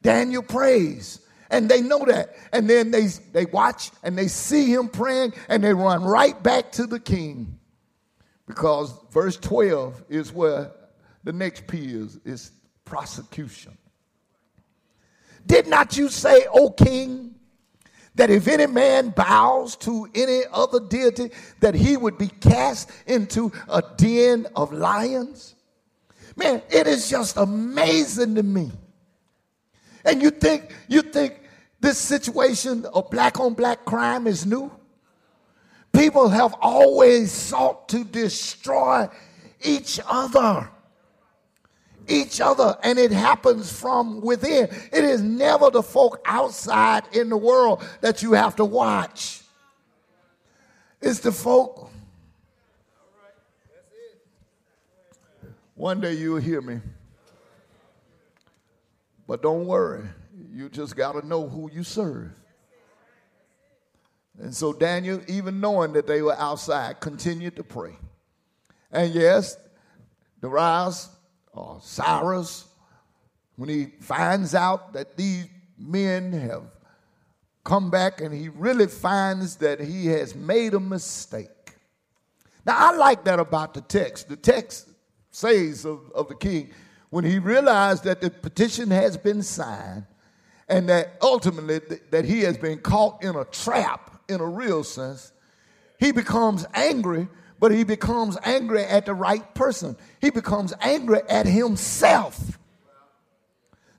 Daniel 0.03 0.43
prays. 0.43 1.21
And 1.49 1.67
they 1.67 1.81
know 1.81 2.05
that. 2.05 2.35
And 2.51 2.69
then 2.69 2.91
they, 2.91 3.07
they 3.31 3.45
watch 3.45 3.89
and 4.03 4.15
they 4.15 4.27
see 4.27 4.71
him 4.71 4.89
praying 4.89 5.33
and 5.49 5.63
they 5.63 5.73
run 5.73 6.03
right 6.03 6.41
back 6.43 6.71
to 6.73 6.85
the 6.85 6.99
king. 6.99 7.57
Because 8.45 8.93
verse 9.09 9.37
12 9.37 10.03
is 10.07 10.31
where 10.31 10.71
the 11.23 11.33
next 11.33 11.65
P 11.65 11.79
is, 11.79 12.19
is 12.25 12.51
prosecution. 12.85 13.75
Did 15.47 15.65
not 15.65 15.97
you 15.97 16.09
say, 16.09 16.45
O 16.53 16.69
king, 16.69 17.32
that 18.15 18.29
if 18.29 18.47
any 18.47 18.67
man 18.67 19.09
bows 19.09 19.75
to 19.77 20.07
any 20.13 20.41
other 20.51 20.79
deity, 20.79 21.31
that 21.59 21.73
he 21.73 21.97
would 21.97 22.17
be 22.17 22.27
cast 22.27 22.91
into 23.07 23.51
a 23.69 23.83
den 23.97 24.47
of 24.55 24.71
lions? 24.71 25.55
Man, 26.35 26.61
it 26.69 26.87
is 26.87 27.09
just 27.09 27.37
amazing 27.37 28.35
to 28.35 28.43
me. 28.43 28.71
And 30.05 30.21
you 30.21 30.29
think 30.29 30.73
you 30.87 31.01
think 31.01 31.39
this 31.79 31.97
situation 31.97 32.85
of 32.93 33.09
black 33.09 33.39
on 33.39 33.53
black 33.53 33.85
crime 33.85 34.27
is 34.27 34.45
new? 34.45 34.71
People 35.91 36.29
have 36.29 36.55
always 36.59 37.31
sought 37.31 37.87
to 37.89 38.03
destroy 38.03 39.07
each 39.61 39.99
other 40.07 40.69
each 42.07 42.41
other 42.41 42.77
and 42.83 42.99
it 42.99 43.11
happens 43.11 43.71
from 43.71 44.21
within. 44.21 44.65
It 44.91 45.03
is 45.03 45.21
never 45.21 45.69
the 45.69 45.83
folk 45.83 46.21
outside 46.25 47.03
in 47.13 47.29
the 47.29 47.37
world 47.37 47.83
that 48.01 48.21
you 48.21 48.33
have 48.33 48.55
to 48.57 48.65
watch. 48.65 49.41
It's 51.01 51.19
the 51.19 51.31
folk. 51.31 51.89
One 55.75 55.99
day 55.99 56.13
you'll 56.13 56.37
hear 56.37 56.61
me. 56.61 56.79
But 59.27 59.41
don't 59.41 59.65
worry, 59.65 60.03
you 60.53 60.69
just 60.69 60.95
got 60.95 61.13
to 61.13 61.25
know 61.25 61.47
who 61.47 61.69
you 61.71 61.83
serve. 61.83 62.31
And 64.39 64.55
so 64.55 64.73
Daniel, 64.73 65.21
even 65.27 65.59
knowing 65.59 65.93
that 65.93 66.07
they 66.07 66.21
were 66.21 66.35
outside, 66.37 66.99
continued 66.99 67.55
to 67.55 67.63
pray. 67.63 67.95
And 68.91 69.13
yes, 69.13 69.57
Darius 70.41 71.09
Cyrus, 71.81 72.65
when 73.55 73.69
he 73.69 73.85
finds 73.99 74.55
out 74.55 74.93
that 74.93 75.17
these 75.17 75.47
men 75.77 76.31
have 76.33 76.63
come 77.63 77.89
back 77.89 78.21
and 78.21 78.33
he 78.33 78.49
really 78.49 78.87
finds 78.87 79.57
that 79.57 79.79
he 79.79 80.07
has 80.07 80.35
made 80.35 80.73
a 80.73 80.79
mistake. 80.79 81.49
Now, 82.65 82.75
I 82.77 82.95
like 82.95 83.23
that 83.25 83.39
about 83.39 83.73
the 83.73 83.81
text. 83.81 84.29
The 84.29 84.35
text 84.35 84.89
says 85.31 85.85
of, 85.85 86.11
of 86.13 86.27
the 86.29 86.35
king, 86.35 86.71
when 87.09 87.25
he 87.25 87.39
realized 87.39 88.03
that 88.05 88.21
the 88.21 88.29
petition 88.29 88.89
has 88.91 89.17
been 89.17 89.43
signed 89.43 90.05
and 90.67 90.89
that 90.89 91.17
ultimately 91.21 91.79
th- 91.79 92.01
that 92.11 92.25
he 92.25 92.41
has 92.41 92.57
been 92.57 92.79
caught 92.79 93.23
in 93.23 93.35
a 93.35 93.45
trap 93.45 94.21
in 94.27 94.39
a 94.39 94.45
real 94.45 94.83
sense, 94.83 95.31
he 95.99 96.11
becomes 96.11 96.65
angry 96.73 97.27
but 97.63 97.71
he 97.71 97.85
becomes 97.85 98.37
angry 98.43 98.83
at 98.83 99.05
the 99.05 99.13
right 99.13 99.55
person. 99.55 99.95
He 100.19 100.31
becomes 100.31 100.73
angry 100.81 101.21
at 101.29 101.45
himself. 101.45 102.59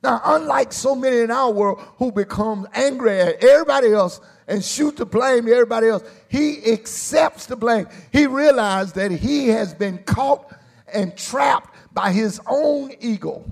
Now, 0.03 0.21
unlike 0.23 0.71
so 0.71 0.95
many 0.95 1.21
in 1.21 1.31
our 1.31 1.51
world 1.51 1.81
who 1.97 2.13
become 2.13 2.69
angry 2.75 3.19
at 3.19 3.43
everybody 3.43 3.91
else 3.91 4.21
and 4.47 4.63
shoot 4.63 4.99
the 4.99 5.07
blame 5.07 5.47
to 5.47 5.53
everybody 5.53 5.89
else, 5.89 6.03
he 6.29 6.75
accepts 6.75 7.47
the 7.47 7.57
blame. 7.57 7.87
He 8.13 8.27
realized 8.27 8.97
that 8.97 9.11
he 9.11 9.49
has 9.49 9.73
been 9.73 9.97
caught 9.97 10.55
and 10.93 11.17
trapped 11.17 11.75
by 11.91 12.13
his 12.13 12.43
own 12.47 12.93
ego. 13.01 13.51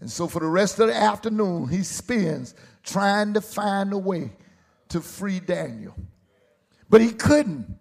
And 0.00 0.08
so, 0.08 0.28
for 0.28 0.38
the 0.38 0.46
rest 0.46 0.78
of 0.78 0.86
the 0.86 0.94
afternoon, 0.94 1.66
he 1.66 1.82
spends 1.82 2.54
trying 2.84 3.34
to 3.34 3.40
find 3.40 3.92
a 3.92 3.98
way 3.98 4.30
to 4.90 5.00
free 5.00 5.40
Daniel. 5.40 5.96
But 6.88 7.00
he 7.00 7.10
couldn't 7.10 7.80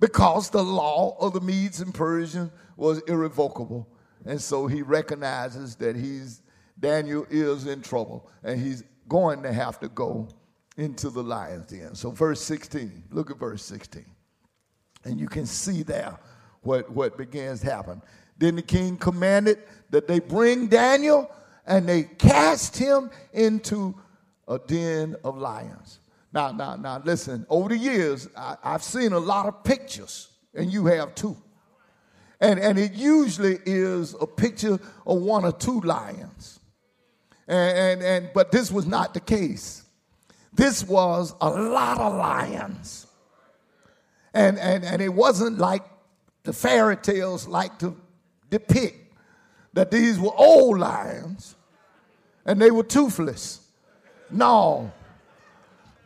because 0.00 0.50
the 0.50 0.62
law 0.62 1.16
of 1.20 1.34
the 1.34 1.40
Medes 1.40 1.80
and 1.80 1.94
Persians 1.94 2.50
was 2.76 3.00
irrevocable. 3.02 3.86
And 4.24 4.40
so 4.40 4.66
he 4.66 4.82
recognizes 4.82 5.76
that 5.76 5.94
he's 5.94 6.42
Daniel 6.78 7.26
is 7.30 7.66
in 7.66 7.82
trouble 7.82 8.28
and 8.42 8.58
he's 8.58 8.82
going 9.08 9.42
to 9.42 9.52
have 9.52 9.78
to 9.80 9.88
go 9.88 10.28
into 10.78 11.10
the 11.10 11.22
lion's 11.22 11.70
den. 11.70 11.94
So 11.94 12.10
verse 12.10 12.40
16, 12.40 13.04
look 13.10 13.30
at 13.30 13.38
verse 13.38 13.62
16. 13.64 14.04
And 15.04 15.20
you 15.20 15.28
can 15.28 15.44
see 15.46 15.82
there 15.82 16.18
what, 16.62 16.90
what 16.90 17.18
begins 17.18 17.60
to 17.60 17.66
happen. 17.70 18.02
Then 18.38 18.56
the 18.56 18.62
king 18.62 18.96
commanded 18.96 19.58
that 19.90 20.08
they 20.08 20.20
bring 20.20 20.68
Daniel 20.68 21.30
and 21.66 21.86
they 21.86 22.04
cast 22.04 22.76
him 22.78 23.10
into 23.32 23.94
a 24.48 24.58
den 24.58 25.16
of 25.22 25.36
lions. 25.36 25.99
Now, 26.32 26.52
now, 26.52 26.76
now, 26.76 27.02
listen, 27.04 27.44
over 27.48 27.68
the 27.68 27.76
years, 27.76 28.28
I, 28.36 28.56
have 28.62 28.82
seen 28.82 29.12
a 29.12 29.18
lot 29.18 29.46
of 29.46 29.64
pictures, 29.64 30.28
and 30.54 30.72
you 30.72 30.86
have 30.86 31.14
too. 31.14 31.36
And, 32.40 32.58
and 32.58 32.78
it 32.78 32.92
usually 32.92 33.58
is 33.66 34.14
a 34.20 34.26
picture 34.26 34.78
of 35.06 35.18
one 35.20 35.44
or 35.44 35.52
two 35.52 35.80
lions. 35.80 36.60
And, 37.48 37.78
and, 37.78 38.02
and, 38.02 38.30
but 38.32 38.52
this 38.52 38.70
was 38.70 38.86
not 38.86 39.12
the 39.12 39.20
case. 39.20 39.84
This 40.52 40.84
was 40.86 41.34
a 41.40 41.50
lot 41.50 41.98
of 41.98 42.14
lions. 42.14 43.06
And, 44.32 44.58
and, 44.58 44.84
and 44.84 45.02
it 45.02 45.12
wasn't 45.12 45.58
like 45.58 45.82
the 46.44 46.52
fairy 46.52 46.96
tales 46.96 47.46
like 47.46 47.78
to 47.80 47.96
depict 48.48 49.14
that 49.72 49.90
these 49.90 50.18
were 50.18 50.34
old 50.34 50.78
lions 50.78 51.56
and 52.46 52.60
they 52.60 52.70
were 52.70 52.82
toothless. 52.82 53.60
No, 54.30 54.92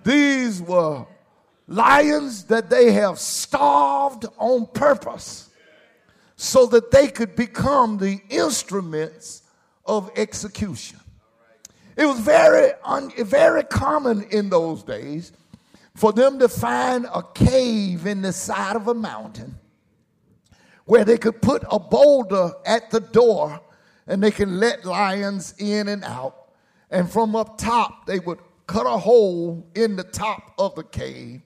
these 0.04 0.62
were 0.62 1.06
lions 1.66 2.44
that 2.44 2.70
they 2.70 2.92
have 2.92 3.18
starved 3.18 4.26
on 4.38 4.66
purpose 4.66 5.50
so 6.36 6.66
that 6.66 6.90
they 6.90 7.08
could 7.08 7.34
become 7.36 7.98
the 7.98 8.20
instruments 8.28 9.42
of 9.86 10.10
execution. 10.16 10.98
It 11.96 12.06
was 12.06 12.20
very, 12.20 12.72
un, 12.84 13.10
very 13.18 13.62
common 13.64 14.24
in 14.30 14.50
those 14.50 14.82
days 14.82 15.32
for 15.94 16.12
them 16.12 16.38
to 16.40 16.48
find 16.48 17.06
a 17.06 17.22
cave 17.22 18.06
in 18.06 18.20
the 18.20 18.32
side 18.32 18.76
of 18.76 18.88
a 18.88 18.94
mountain 18.94 19.54
where 20.86 21.04
they 21.04 21.16
could 21.16 21.40
put 21.40 21.62
a 21.70 21.78
boulder 21.78 22.50
at 22.66 22.90
the 22.90 23.00
door 23.00 23.60
and 24.06 24.22
they 24.22 24.30
can 24.30 24.58
let 24.58 24.84
lions 24.84 25.54
in 25.58 25.88
and 25.88 26.04
out. 26.04 26.48
And 26.90 27.10
from 27.10 27.34
up 27.34 27.56
top, 27.56 28.06
they 28.06 28.18
would 28.18 28.38
cut 28.66 28.86
a 28.86 28.98
hole 28.98 29.66
in 29.74 29.96
the 29.96 30.04
top 30.04 30.54
of 30.58 30.74
the 30.74 30.84
cave 30.84 31.42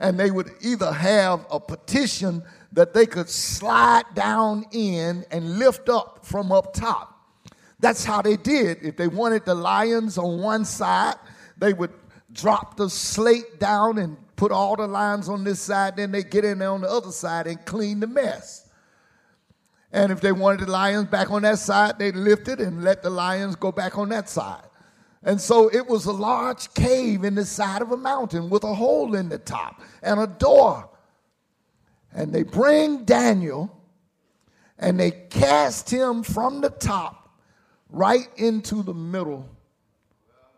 and 0.00 0.18
they 0.18 0.30
would 0.30 0.50
either 0.62 0.90
have 0.90 1.46
a 1.50 1.60
petition 1.60 2.42
that 2.72 2.94
they 2.94 3.06
could 3.06 3.28
slide 3.28 4.04
down 4.14 4.64
in 4.72 5.24
and 5.30 5.58
lift 5.58 5.88
up 5.88 6.24
from 6.24 6.50
up 6.50 6.72
top. 6.72 7.18
That's 7.78 8.04
how 8.04 8.22
they 8.22 8.36
did. 8.36 8.78
If 8.82 8.96
they 8.96 9.08
wanted 9.08 9.44
the 9.44 9.54
lions 9.54 10.18
on 10.18 10.40
one 10.40 10.64
side, 10.64 11.16
they 11.58 11.72
would 11.72 11.92
drop 12.32 12.76
the 12.76 12.88
slate 12.88 13.58
down 13.58 13.98
and 13.98 14.16
put 14.36 14.52
all 14.52 14.76
the 14.76 14.86
lions 14.86 15.28
on 15.28 15.44
this 15.44 15.60
side, 15.60 15.96
then 15.96 16.12
they 16.12 16.22
get 16.22 16.44
in 16.44 16.60
there 16.60 16.70
on 16.70 16.80
the 16.80 16.88
other 16.88 17.10
side 17.10 17.46
and 17.46 17.62
clean 17.66 18.00
the 18.00 18.06
mess. 18.06 18.70
And 19.92 20.12
if 20.12 20.20
they 20.20 20.32
wanted 20.32 20.60
the 20.60 20.70
lions 20.70 21.08
back 21.08 21.30
on 21.30 21.42
that 21.42 21.58
side, 21.58 21.98
they'd 21.98 22.16
lift 22.16 22.48
it 22.48 22.60
and 22.60 22.82
let 22.82 23.02
the 23.02 23.10
lions 23.10 23.56
go 23.56 23.70
back 23.72 23.98
on 23.98 24.08
that 24.10 24.30
side. 24.30 24.69
And 25.22 25.40
so 25.40 25.68
it 25.68 25.86
was 25.86 26.06
a 26.06 26.12
large 26.12 26.72
cave 26.72 27.24
in 27.24 27.34
the 27.34 27.44
side 27.44 27.82
of 27.82 27.92
a 27.92 27.96
mountain 27.96 28.48
with 28.48 28.64
a 28.64 28.74
hole 28.74 29.14
in 29.14 29.28
the 29.28 29.38
top 29.38 29.82
and 30.02 30.18
a 30.18 30.26
door. 30.26 30.88
And 32.12 32.32
they 32.32 32.42
bring 32.42 33.04
Daniel 33.04 33.76
and 34.78 34.98
they 34.98 35.10
cast 35.10 35.90
him 35.90 36.22
from 36.22 36.62
the 36.62 36.70
top 36.70 37.38
right 37.90 38.28
into 38.36 38.82
the 38.82 38.94
middle 38.94 39.48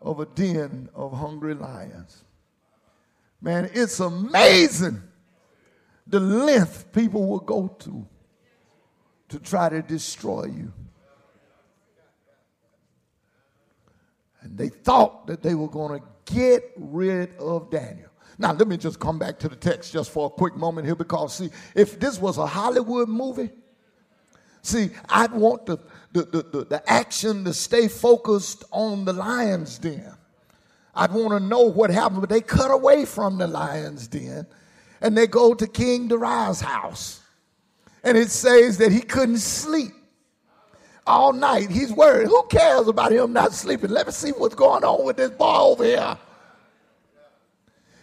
of 0.01 0.19
a 0.19 0.25
den 0.25 0.89
of 0.95 1.11
hungry 1.13 1.53
lions. 1.53 2.23
Man, 3.41 3.69
it's 3.73 3.99
amazing 3.99 5.01
the 6.07 6.19
length 6.19 6.91
people 6.91 7.27
will 7.27 7.39
go 7.39 7.67
to 7.79 8.05
to 9.29 9.39
try 9.39 9.69
to 9.69 9.81
destroy 9.81 10.45
you. 10.45 10.71
And 14.43 14.57
they 14.57 14.69
thought 14.69 15.27
that 15.27 15.41
they 15.41 15.55
were 15.55 15.69
going 15.69 15.99
to 15.99 16.05
get 16.33 16.71
rid 16.77 17.35
of 17.37 17.69
Daniel. 17.71 18.09
Now, 18.37 18.51
let 18.53 18.67
me 18.67 18.77
just 18.77 18.99
come 18.99 19.19
back 19.19 19.39
to 19.39 19.49
the 19.49 19.55
text 19.55 19.93
just 19.93 20.11
for 20.11 20.27
a 20.27 20.29
quick 20.29 20.55
moment 20.55 20.85
here 20.85 20.95
because, 20.95 21.35
see, 21.35 21.49
if 21.75 21.99
this 21.99 22.19
was 22.19 22.37
a 22.37 22.45
Hollywood 22.45 23.07
movie, 23.07 23.49
see, 24.61 24.89
I'd 25.07 25.31
want 25.31 25.65
the, 25.65 25.77
the, 26.11 26.23
the, 26.23 26.43
the, 26.43 26.65
the 26.65 26.91
action 26.91 27.45
to 27.45 27.53
stay 27.53 27.87
focused 27.87 28.63
on 28.71 29.05
the 29.05 29.13
lion's 29.13 29.77
den. 29.77 30.13
I'd 30.95 31.11
want 31.11 31.31
to 31.31 31.39
know 31.39 31.61
what 31.61 31.89
happened, 31.89 32.21
but 32.21 32.29
they 32.29 32.41
cut 32.41 32.71
away 32.71 33.05
from 33.05 33.37
the 33.37 33.47
lion's 33.47 34.07
den 34.07 34.45
and 35.01 35.17
they 35.17 35.27
go 35.27 35.53
to 35.53 35.67
King 35.67 36.07
Darius' 36.07 36.61
house. 36.61 37.21
And 38.03 38.17
it 38.17 38.31
says 38.31 38.77
that 38.79 38.91
he 38.91 39.01
couldn't 39.01 39.39
sleep 39.39 39.93
all 41.05 41.33
night. 41.33 41.69
He's 41.69 41.91
worried. 41.91 42.27
Who 42.27 42.43
cares 42.43 42.87
about 42.87 43.11
him 43.11 43.33
not 43.33 43.53
sleeping? 43.53 43.89
Let 43.89 44.07
me 44.07 44.13
see 44.13 44.31
what's 44.31 44.55
going 44.55 44.83
on 44.83 45.05
with 45.05 45.17
this 45.17 45.31
boy 45.31 45.57
over 45.57 45.83
here. 45.83 46.17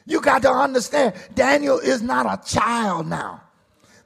You 0.07 0.21
got 0.21 0.43
to 0.43 0.51
understand, 0.51 1.15
Daniel 1.35 1.79
is 1.79 2.03
not 2.03 2.27
a 2.27 2.45
child 2.45 3.07
now. 3.07 3.43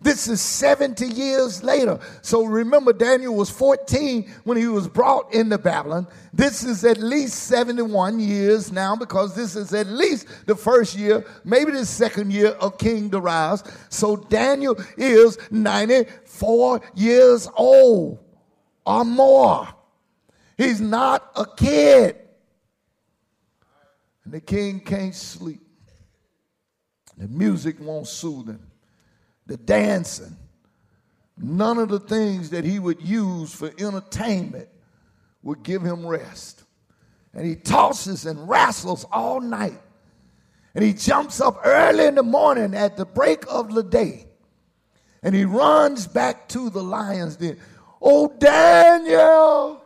This 0.01 0.29
is 0.29 0.43
70 0.43 1.07
years 1.07 1.63
later. 1.63 1.99
So 2.21 2.45
remember, 2.45 2.93
Daniel 2.93 3.35
was 3.35 3.49
14 3.49 4.31
when 4.45 4.59
he 4.59 4.67
was 4.67 4.87
brought 4.87 5.33
into 5.33 5.57
Babylon. 5.57 6.07
This 6.31 6.63
is 6.63 6.85
at 6.85 6.99
least 6.99 7.45
71 7.45 8.21
years 8.21 8.71
now 8.71 8.97
because 8.97 9.35
this 9.35 9.57
is 9.57 9.73
at 9.73 9.87
least 9.87 10.27
the 10.47 10.55
first 10.55 10.95
year, 10.95 11.25
maybe 11.43 11.73
the 11.73 11.87
second 11.87 12.35
year 12.35 12.49
of 12.49 12.77
King 12.77 13.09
Darius. 13.09 13.63
So 13.89 14.17
Daniel 14.17 14.77
is 14.99 15.39
94 15.51 16.83
years 16.95 17.49
old 17.57 18.24
or 18.87 19.05
more. 19.05 19.69
He's 20.57 20.81
not 20.81 21.31
a 21.37 21.47
kid. 21.47 22.17
And 24.25 24.33
the 24.33 24.41
king 24.41 24.81
can't 24.81 25.15
sleep. 25.15 25.61
The 27.17 27.29
music 27.29 27.77
won't 27.81 28.09
soothe 28.09 28.49
him 28.49 28.71
the 29.47 29.57
dancing, 29.57 30.37
none 31.37 31.79
of 31.79 31.89
the 31.89 32.01
things 32.01 32.51
that 32.51 32.65
he 32.65 32.79
would 32.79 33.03
use 33.03 33.53
for 33.55 33.71
entertainment 33.79 34.69
would 35.43 35.63
give 35.63 35.83
him 35.83 36.07
rest. 36.07 36.65
And 37.35 37.47
he 37.47 37.57
tosses 37.57 38.27
and 38.27 38.49
wrestles 38.49 39.05
all 39.13 39.41
night. 39.41 39.81
And 40.75 40.85
he 40.85 40.93
jumps 40.93 41.41
up 41.41 41.61
early 41.65 42.07
in 42.07 42.15
the 42.15 42.23
morning 42.23 42.75
at 42.75 42.97
the 42.97 43.05
break 43.05 43.45
of 43.49 43.75
the 43.75 43.83
day. 43.83 44.27
And 45.23 45.35
he 45.35 45.45
runs 45.45 46.07
back 46.07 46.49
to 46.51 46.71
the 46.71 46.83
lion's 46.83 47.37
den. 47.37 47.59
Oh, 48.07 48.29
Daniel! 48.39 49.83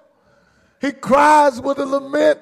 He 0.80 0.90
cries 0.90 1.60
with 1.60 1.78
a 1.78 1.86
lament. 1.86 2.40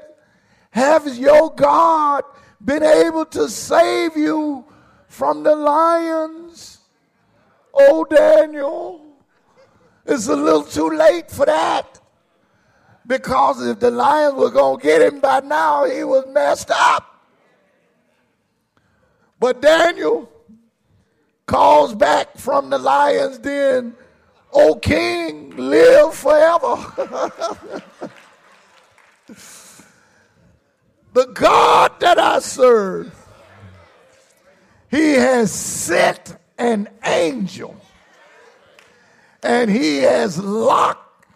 Has 0.70 1.18
your 1.18 1.54
God 1.54 2.24
been 2.64 2.82
able 2.82 3.26
to 3.26 3.48
save 3.50 4.16
you 4.16 4.64
from 5.08 5.42
the 5.42 5.54
lions? 5.54 6.78
Oh, 7.74 8.04
Daniel, 8.04 9.02
it's 10.06 10.28
a 10.28 10.36
little 10.36 10.62
too 10.62 10.88
late 10.88 11.30
for 11.30 11.44
that. 11.44 12.00
Because 13.06 13.64
if 13.64 13.78
the 13.78 13.90
lions 13.90 14.34
were 14.34 14.50
going 14.50 14.80
to 14.80 14.82
get 14.82 15.02
him 15.02 15.20
by 15.20 15.40
now, 15.40 15.84
he 15.84 16.02
was 16.04 16.24
messed 16.32 16.70
up. 16.70 17.22
But 19.38 19.60
Daniel 19.60 20.30
calls 21.44 21.94
back 21.94 22.38
from 22.38 22.70
the 22.70 22.78
lion's 22.78 23.38
den, 23.38 23.94
O 24.58 24.74
king, 24.76 25.54
live 25.54 26.14
forever. 26.14 26.76
the 31.12 31.26
God 31.26 32.00
that 32.00 32.18
I 32.18 32.38
serve, 32.38 33.14
he 34.90 35.12
has 35.12 35.52
sent 35.52 36.38
an 36.56 36.88
angel 37.04 37.78
and 39.42 39.70
he 39.70 39.98
has 39.98 40.38
locked 40.38 41.26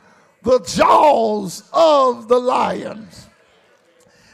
the 0.43 0.61
jaws 0.61 1.64
of 1.75 2.27
the 2.27 2.39
lions. 2.39 3.29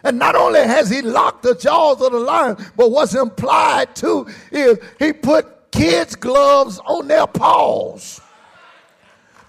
And 0.04 0.16
not 0.16 0.36
only 0.36 0.60
has 0.60 0.88
he 0.90 1.02
locked 1.02 1.42
the 1.42 1.56
jaws 1.56 2.00
of 2.00 2.12
the 2.12 2.20
lion, 2.20 2.56
but 2.76 2.92
what's 2.92 3.16
implied 3.16 3.96
too 3.96 4.28
is 4.52 4.78
he 5.00 5.12
put 5.12 5.72
kids' 5.72 6.14
gloves 6.14 6.78
on 6.86 7.08
their 7.08 7.26
paws. 7.26 8.20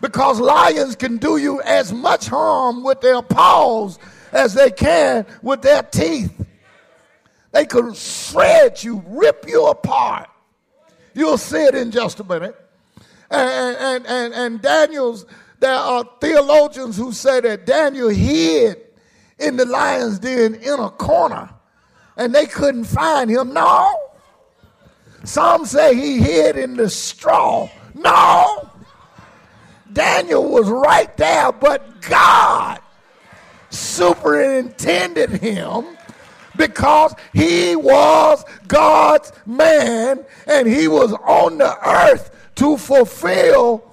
Because 0.02 0.40
lions 0.40 0.96
can 0.96 1.18
do 1.18 1.38
you 1.38 1.62
as 1.62 1.92
much 1.92 2.28
harm 2.28 2.84
with 2.84 3.02
their 3.02 3.22
paws 3.22 3.98
as 4.32 4.54
they 4.54 4.70
can 4.70 5.26
with 5.42 5.62
their 5.62 5.84
teeth. 5.84 6.46
They 7.52 7.66
could 7.66 7.96
shred 7.96 8.84
you, 8.84 9.04
rip 9.08 9.46
you 9.48 9.66
apart. 9.68 10.30
You'll 11.14 11.38
see 11.38 11.64
it 11.64 11.74
in 11.74 11.90
just 11.92 12.20
a 12.20 12.24
minute. 12.24 12.56
And, 13.32 13.78
and, 13.78 14.06
and, 14.06 14.34
and 14.34 14.62
Daniel's, 14.62 15.26
there 15.60 15.74
are 15.74 16.08
theologians 16.22 16.98
who 16.98 17.12
say 17.12 17.40
that 17.42 17.66
Daniel 17.66 18.10
hid 18.10 18.78
in 19.40 19.58
the 19.58 19.66
lion's 19.66 20.20
den 20.20 20.56
in 20.56 20.80
a 20.80 20.90
corner 20.90 21.50
and 22.18 22.34
they 22.34 22.46
couldn't 22.46 22.86
find 22.86 23.30
him. 23.30 23.54
No. 23.54 23.96
Some 25.24 25.66
say 25.66 25.96
he 25.96 26.20
hid 26.20 26.58
in 26.58 26.78
the 26.78 26.90
straw. 26.90 27.70
No. 27.94 28.70
Daniel 29.98 30.48
was 30.48 30.70
right 30.70 31.18
there, 31.18 31.52
but 31.52 32.02
God 32.02 32.80
superintended 33.72 35.32
him 35.32 35.98
because 36.56 37.16
he 37.34 37.76
was 37.76 38.46
God's 38.68 39.32
man 39.48 40.24
and 40.46 40.68
he 40.68 40.88
was 40.88 41.14
on 41.14 41.58
the 41.58 41.76
earth 41.84 42.30
to 42.58 42.78
fulfill 42.78 43.92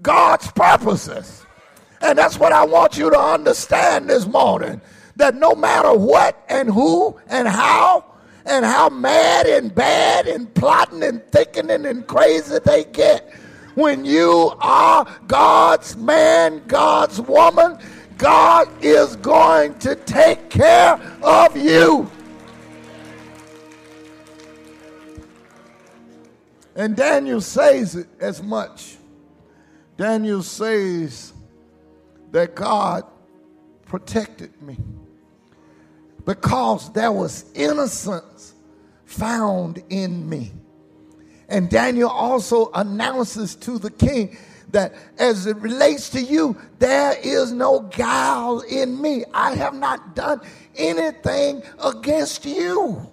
God's 0.00 0.50
purposes. 0.52 1.44
And 2.00 2.16
that's 2.16 2.38
what 2.38 2.52
I 2.52 2.64
want 2.64 2.96
you 2.96 3.10
to 3.10 3.18
understand 3.18 4.08
this 4.08 4.26
morning 4.26 4.80
that 5.16 5.34
no 5.34 5.54
matter 5.54 5.92
what 5.92 6.42
and 6.48 6.70
who 6.70 7.14
and 7.28 7.46
how 7.46 8.06
and 8.46 8.64
how 8.64 8.88
mad 8.88 9.44
and 9.44 9.74
bad 9.74 10.28
and 10.28 10.54
plotting 10.54 11.02
and 11.02 11.22
thinking 11.30 11.68
and 11.68 12.06
crazy 12.06 12.58
they 12.64 12.84
get, 12.84 13.30
when 13.76 14.04
you 14.04 14.52
are 14.60 15.06
God's 15.28 15.96
man, 15.96 16.62
God's 16.66 17.20
woman, 17.20 17.78
God 18.18 18.68
is 18.82 19.14
going 19.16 19.78
to 19.80 19.94
take 19.94 20.50
care 20.50 20.94
of 21.22 21.56
you. 21.56 22.10
And 26.74 26.96
Daniel 26.96 27.40
says 27.40 27.94
it 27.94 28.08
as 28.20 28.42
much. 28.42 28.96
Daniel 29.96 30.42
says 30.42 31.32
that 32.32 32.54
God 32.54 33.04
protected 33.86 34.60
me. 34.60 34.76
because 36.26 36.92
there 36.92 37.12
was 37.12 37.44
innocence 37.54 38.54
found 39.04 39.82
in 39.88 40.28
me. 40.28 40.52
And 41.48 41.70
Daniel 41.70 42.10
also 42.10 42.70
announces 42.72 43.54
to 43.56 43.78
the 43.78 43.90
king 43.90 44.36
that 44.70 44.94
as 45.18 45.46
it 45.46 45.56
relates 45.58 46.10
to 46.10 46.20
you, 46.20 46.56
there 46.78 47.16
is 47.22 47.52
no 47.52 47.80
guile 47.80 48.60
in 48.60 49.00
me. 49.00 49.24
I 49.32 49.54
have 49.54 49.74
not 49.74 50.16
done 50.16 50.40
anything 50.74 51.62
against 51.82 52.44
you. 52.44 53.10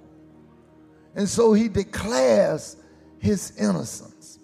And 1.15 1.29
so 1.29 1.53
he 1.53 1.69
declares 1.69 2.75
his 3.19 3.55
innocence. 3.57 4.39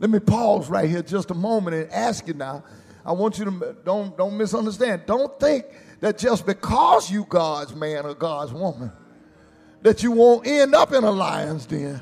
Let 0.00 0.10
me 0.10 0.18
pause 0.18 0.68
right 0.68 0.90
here 0.90 1.02
just 1.02 1.30
a 1.30 1.34
moment 1.34 1.76
and 1.76 1.90
ask 1.92 2.26
you 2.26 2.34
now. 2.34 2.64
I 3.06 3.12
want 3.12 3.38
you 3.38 3.44
to 3.44 3.76
don't, 3.84 4.16
don't 4.16 4.36
misunderstand. 4.36 5.02
Don't 5.06 5.38
think 5.38 5.64
that 6.00 6.18
just 6.18 6.44
because 6.44 7.10
you 7.10 7.24
God's 7.28 7.74
man 7.74 8.04
or 8.04 8.14
God's 8.14 8.52
woman, 8.52 8.90
that 9.82 10.02
you 10.02 10.10
won't 10.10 10.46
end 10.46 10.74
up 10.74 10.92
in 10.92 11.04
a 11.04 11.10
lion's 11.10 11.66
den. 11.66 12.00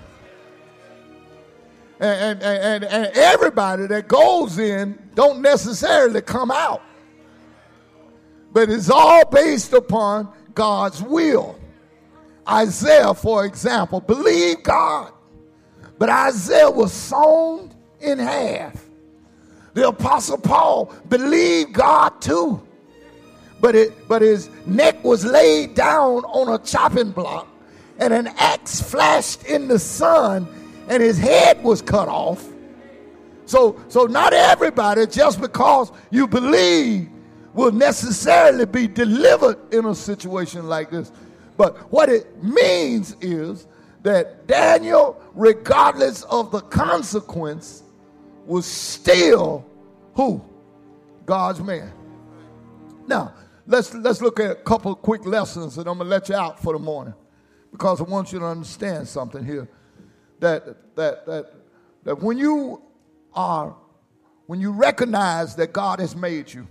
And, 2.01 2.43
and, 2.43 2.85
and, 2.85 3.11
everybody 3.15 3.87
that 3.87 4.09
goes 4.09 4.59
in 4.59 4.99
don't 5.15 5.43
necessarily 5.43 6.23
come 6.23 6.51
out. 6.51 6.81
But 8.53 8.71
it's 8.71 8.89
all 8.89 9.27
based 9.27 9.75
upon 9.75 10.33
God's 10.55 11.03
will. 11.03 11.61
Isaiah, 12.49 13.13
for 13.13 13.45
example, 13.45 14.01
believed 14.01 14.63
God, 14.63 15.13
but 15.99 16.09
Isaiah 16.09 16.71
was 16.71 16.91
sown 16.91 17.71
in 18.01 18.19
half. 18.19 18.83
The 19.75 19.89
Apostle 19.89 20.39
Paul 20.39 20.95
believed 21.09 21.75
God 21.75 22.21
too, 22.23 22.67
but, 23.61 23.77
it, 23.77 24.09
but 24.09 24.23
his 24.23 24.49
neck 24.65 25.05
was 25.05 25.25
laid 25.25 25.75
down 25.75 26.25
on 26.25 26.49
a 26.49 26.65
chopping 26.65 27.11
block, 27.11 27.47
and 27.99 28.15
an 28.15 28.29
axe 28.39 28.81
flashed 28.81 29.45
in 29.45 29.69
the 29.69 29.79
sun, 29.79 30.49
and 30.91 31.01
his 31.03 31.17
head 31.17 31.63
was 31.63 31.81
cut 31.81 32.09
off. 32.09 32.47
So, 33.47 33.81
so 33.89 34.05
not 34.05 34.33
everybody, 34.33 35.07
just 35.07 35.41
because 35.41 35.93
you 36.11 36.27
believe, 36.27 37.09
will 37.55 37.73
necessarily 37.73 38.67
be 38.67 38.87
delivered 38.87 39.73
in 39.73 39.87
a 39.87 39.95
situation 39.95 40.69
like 40.69 40.91
this. 40.91 41.13
But 41.57 41.77
what 41.93 42.09
it 42.09 42.43
means 42.43 43.17
is 43.21 43.67
that 44.03 44.47
Daniel, 44.47 45.21
regardless 45.35 46.25
of 46.25 46.51
the 46.51 46.61
consequence, 46.61 47.85
was 48.47 48.67
still 48.67 49.65
who? 50.15 50.43
God's 51.25 51.61
man. 51.61 51.93
Now, 53.07 53.35
let's 53.67 53.95
let's 53.95 54.21
look 54.21 54.41
at 54.41 54.51
a 54.51 54.55
couple 54.57 54.95
quick 54.97 55.25
lessons 55.25 55.79
and 55.79 55.89
I'm 55.89 55.99
gonna 55.99 56.11
let 56.11 56.29
you 56.29 56.35
out 56.35 56.61
for 56.61 56.73
the 56.73 56.79
morning. 56.79 57.15
Because 57.71 58.01
I 58.01 58.05
want 58.05 58.33
you 58.33 58.41
to 58.41 58.47
understand 58.47 59.07
something 59.07 59.45
here. 59.45 59.69
That 60.41 60.97
that 60.97 61.27
that 61.27 61.53
that 62.05 62.23
when 62.23 62.39
you 62.39 62.83
are 63.35 63.77
when 64.47 64.61
you 64.61 64.73
recognize 64.73 65.55
that 65.57 65.73
God 65.73 66.01
has 66.01 66.17
made 66.17 66.53
you 66.53 66.67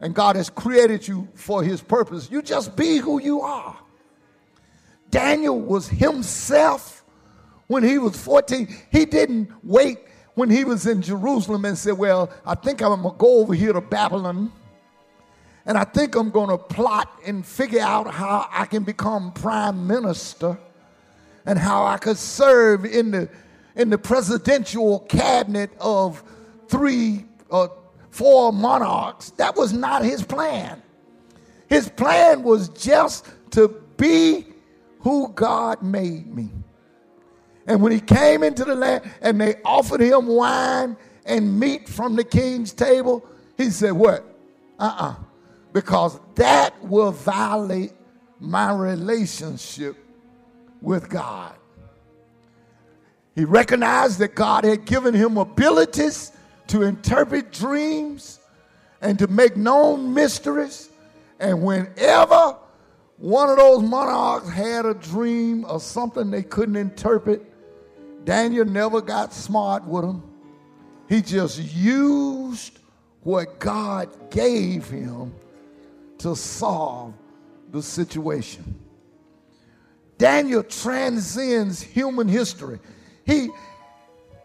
and 0.00 0.14
God 0.14 0.36
has 0.36 0.48
created 0.48 1.06
you 1.06 1.28
for 1.34 1.62
his 1.62 1.82
purpose, 1.82 2.30
you 2.30 2.40
just 2.40 2.76
be 2.76 2.96
who 2.96 3.20
you 3.20 3.42
are. 3.42 3.76
Daniel 5.10 5.60
was 5.60 5.88
himself 5.88 7.04
when 7.66 7.82
he 7.82 7.98
was 7.98 8.16
14. 8.16 8.68
He 8.90 9.04
didn't 9.04 9.52
wait 9.62 9.98
when 10.34 10.48
he 10.48 10.64
was 10.64 10.86
in 10.86 11.02
Jerusalem 11.02 11.64
and 11.64 11.76
said, 11.76 11.98
Well, 11.98 12.30
I 12.46 12.54
think 12.54 12.80
I'm 12.80 13.02
going 13.02 13.14
to 13.14 13.18
go 13.18 13.40
over 13.40 13.54
here 13.54 13.72
to 13.72 13.80
Babylon. 13.80 14.50
And 15.64 15.78
I 15.78 15.84
think 15.84 16.16
I'm 16.16 16.30
going 16.30 16.48
to 16.48 16.58
plot 16.58 17.20
and 17.24 17.46
figure 17.46 17.80
out 17.80 18.12
how 18.12 18.48
I 18.50 18.66
can 18.66 18.82
become 18.82 19.32
prime 19.32 19.86
minister 19.86 20.58
and 21.46 21.58
how 21.58 21.84
I 21.84 21.98
could 21.98 22.16
serve 22.16 22.84
in 22.84 23.10
the, 23.10 23.28
in 23.76 23.90
the 23.90 23.98
presidential 23.98 25.00
cabinet 25.00 25.70
of 25.80 26.22
three 26.68 27.24
or 27.48 27.72
four 28.10 28.52
monarchs. 28.52 29.30
That 29.32 29.56
was 29.56 29.72
not 29.72 30.04
his 30.04 30.22
plan. 30.22 30.82
His 31.68 31.88
plan 31.88 32.42
was 32.42 32.68
just 32.68 33.26
to 33.52 33.68
be 33.96 34.46
who 35.00 35.32
God 35.32 35.82
made 35.82 36.34
me. 36.34 36.50
And 37.66 37.80
when 37.80 37.92
he 37.92 38.00
came 38.00 38.42
into 38.42 38.64
the 38.64 38.74
land 38.74 39.10
and 39.20 39.40
they 39.40 39.56
offered 39.64 40.00
him 40.00 40.26
wine 40.26 40.96
and 41.24 41.58
meat 41.58 41.88
from 41.88 42.16
the 42.16 42.24
king's 42.24 42.72
table, 42.72 43.24
he 43.56 43.70
said, 43.70 43.92
What? 43.92 44.24
Uh 44.78 44.84
uh-uh. 44.84 45.10
uh. 45.10 45.14
Because 45.72 46.20
that 46.34 46.74
will 46.84 47.12
violate 47.12 47.92
my 48.38 48.72
relationship 48.72 49.96
with 50.82 51.08
God. 51.08 51.54
He 53.34 53.44
recognized 53.44 54.18
that 54.18 54.34
God 54.34 54.64
had 54.64 54.84
given 54.84 55.14
him 55.14 55.38
abilities 55.38 56.32
to 56.66 56.82
interpret 56.82 57.52
dreams 57.52 58.38
and 59.00 59.18
to 59.18 59.26
make 59.26 59.56
known 59.56 60.12
mysteries. 60.12 60.90
And 61.40 61.62
whenever 61.62 62.56
one 63.16 63.48
of 63.48 63.56
those 63.56 63.82
monarchs 63.82 64.50
had 64.50 64.84
a 64.84 64.94
dream 64.94 65.64
or 65.66 65.80
something 65.80 66.30
they 66.30 66.42
couldn't 66.42 66.76
interpret, 66.76 67.42
Daniel 68.24 68.64
never 68.64 69.00
got 69.00 69.32
smart 69.32 69.84
with 69.84 70.04
him. 70.04 70.22
He 71.08 71.22
just 71.22 71.58
used 71.58 72.78
what 73.22 73.58
God 73.58 74.30
gave 74.30 74.88
him 74.88 75.34
to 76.18 76.36
solve 76.36 77.14
the 77.70 77.82
situation. 77.82 78.81
Daniel 80.22 80.62
transcends 80.62 81.82
human 81.82 82.28
history. 82.28 82.78
He, 83.26 83.48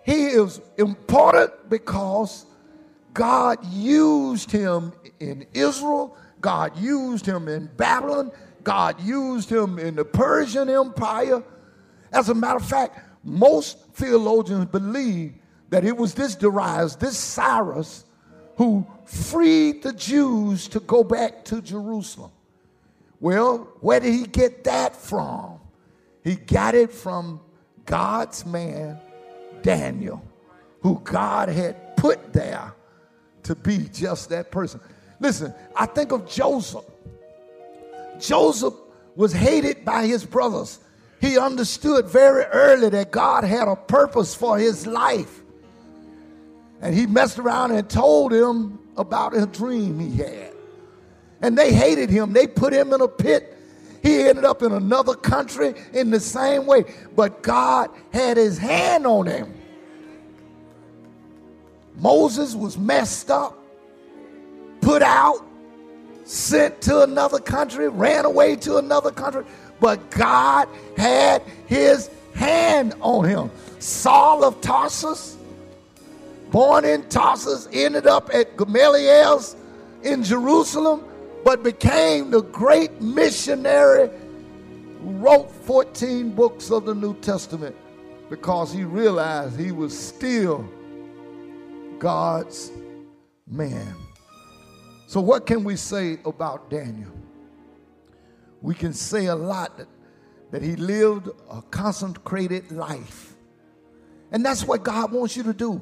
he 0.04 0.26
is 0.26 0.60
important 0.80 1.70
because 1.70 2.48
God 3.14 3.64
used 3.64 4.50
him 4.50 4.92
in 5.20 5.46
Israel, 5.54 6.18
God 6.42 6.76
used 6.78 7.28
him 7.28 7.48
in 7.48 7.70
Babylon, 7.78 8.32
God 8.64 9.00
used 9.00 9.52
him 9.52 9.78
in 9.78 9.94
the 9.94 10.04
Persian 10.04 10.68
Empire. 10.68 11.44
As 12.12 12.30
a 12.30 12.34
matter 12.34 12.58
of 12.58 12.66
fact, 12.66 13.00
most 13.24 13.78
theologians 13.94 14.66
believe 14.66 15.36
that 15.70 15.86
it 15.86 15.96
was 15.96 16.16
this 16.16 16.34
Darius, 16.34 16.96
this 16.96 17.20
Cyrus, 17.20 18.04
who 18.56 18.84
freed 19.06 19.84
the 19.84 19.94
Jews 19.94 20.68
to 20.70 20.80
go 20.80 21.04
back 21.04 21.46
to 21.46 21.62
Jerusalem. 21.62 22.32
Well, 23.20 23.68
where 23.82 24.00
did 24.00 24.12
he 24.12 24.26
get 24.26 24.64
that 24.64 24.96
from? 24.96 25.57
He 26.28 26.36
got 26.36 26.76
it 26.76 26.92
from 26.92 27.40
God's 27.86 28.46
man, 28.46 29.00
Daniel, 29.62 30.22
who 30.82 31.00
God 31.04 31.50
had 31.50 31.96
put 31.96 32.34
there 32.34 32.74
to 33.44 33.56
be 33.56 33.90
just 33.94 34.30
that 34.30 34.52
person. 34.52 34.82
Listen, 35.20 35.54
I 35.76 35.86
think 35.86 36.12
of 36.12 36.30
Joseph. 36.30 36.86
Joseph 38.20 38.74
was 39.16 39.32
hated 39.32 39.86
by 39.86 40.06
his 40.06 40.26
brothers 40.26 40.80
he 41.20 41.38
understood 41.38 42.08
very 42.08 42.44
early 42.46 42.90
that 42.90 43.12
God 43.12 43.44
had 43.44 43.68
a 43.68 43.76
purpose 43.76 44.36
for 44.36 44.58
his 44.58 44.86
life. 44.86 45.42
And 46.82 46.94
he 46.94 47.08
messed 47.08 47.40
around 47.40 47.72
and 47.72 47.90
told 47.90 48.32
him 48.32 48.80
about 48.98 49.36
a 49.36 49.48
dream 49.48 50.00
he 50.00 50.18
had. 50.18 50.54
And 51.42 51.58
they 51.58 51.74
hated 51.74 52.10
him. 52.10 52.34
They 52.34 52.46
put 52.46 52.72
him 52.72 52.94
in 52.94 53.02
a 53.02 53.08
pit. 53.08 53.57
He 54.04 54.22
ended 54.22 54.46
up 54.46 54.62
in 54.62 54.72
another 54.72 55.16
country 55.16 55.74
in 55.94 56.12
the 56.12 56.20
same 56.20 56.66
way. 56.66 56.86
But 57.16 57.42
God 57.42 57.90
had 58.12 58.38
his 58.38 58.58
hand 58.58 59.06
on 59.06 59.26
him. 59.26 59.54
Moses 61.96 62.54
was 62.54 62.78
messed 62.78 63.32
up, 63.32 63.58
put 64.82 65.02
out, 65.02 65.46
sent 66.26 66.80
to 66.82 67.02
another 67.02 67.40
country, 67.40 67.90
ran 67.90 68.26
away 68.26 68.56
to 68.58 68.78
another 68.78 69.10
country 69.10 69.44
but 69.80 70.10
God 70.12 70.68
had 70.98 71.44
his 71.68 72.10
hand 72.34 72.94
on 73.02 73.26
him. 73.26 73.52
Saul 73.80 74.44
of 74.44 74.60
Tarsus, 74.62 75.38
born 76.52 76.86
in 76.86 77.08
Tarsus, 77.10 77.68
ended 77.72 78.08
up 78.08 78.34
at 78.34 78.58
Gamaliel's 78.58 79.56
in 80.04 80.24
Jerusalem, 80.24 81.04
but 81.48 81.64
became 81.64 82.30
the 82.30 82.42
great 82.42 83.02
missionary 83.02 84.10
wrote 85.00 85.50
14 85.50 86.32
books 86.32 86.70
of 86.72 86.84
the 86.84 86.94
New 86.94 87.18
Testament 87.22 87.74
because 88.30 88.74
he 88.74 88.84
realized 88.84 89.58
he 89.58 89.72
was 89.72 89.98
still 89.98 90.70
God's 92.00 92.70
man. 93.48 93.96
So, 95.06 95.22
what 95.22 95.46
can 95.46 95.64
we 95.64 95.78
say 95.78 96.20
about 96.26 96.70
Daniel? 96.70 97.14
we 98.62 98.76
can 98.76 98.92
say 98.92 99.28
a 99.28 99.36
lot 99.36 99.78
that, 99.78 99.88
that 100.52 100.62
he 100.62 100.76
lived 100.76 101.30
a 101.50 101.62
consecrated 101.62 102.74
life. 102.74 103.38
And 104.34 104.46
that's 104.46 104.66
what 104.66 104.84
God 104.84 105.14
wants 105.14 105.38
you 105.38 105.44
to 105.44 105.54
do. 105.54 105.82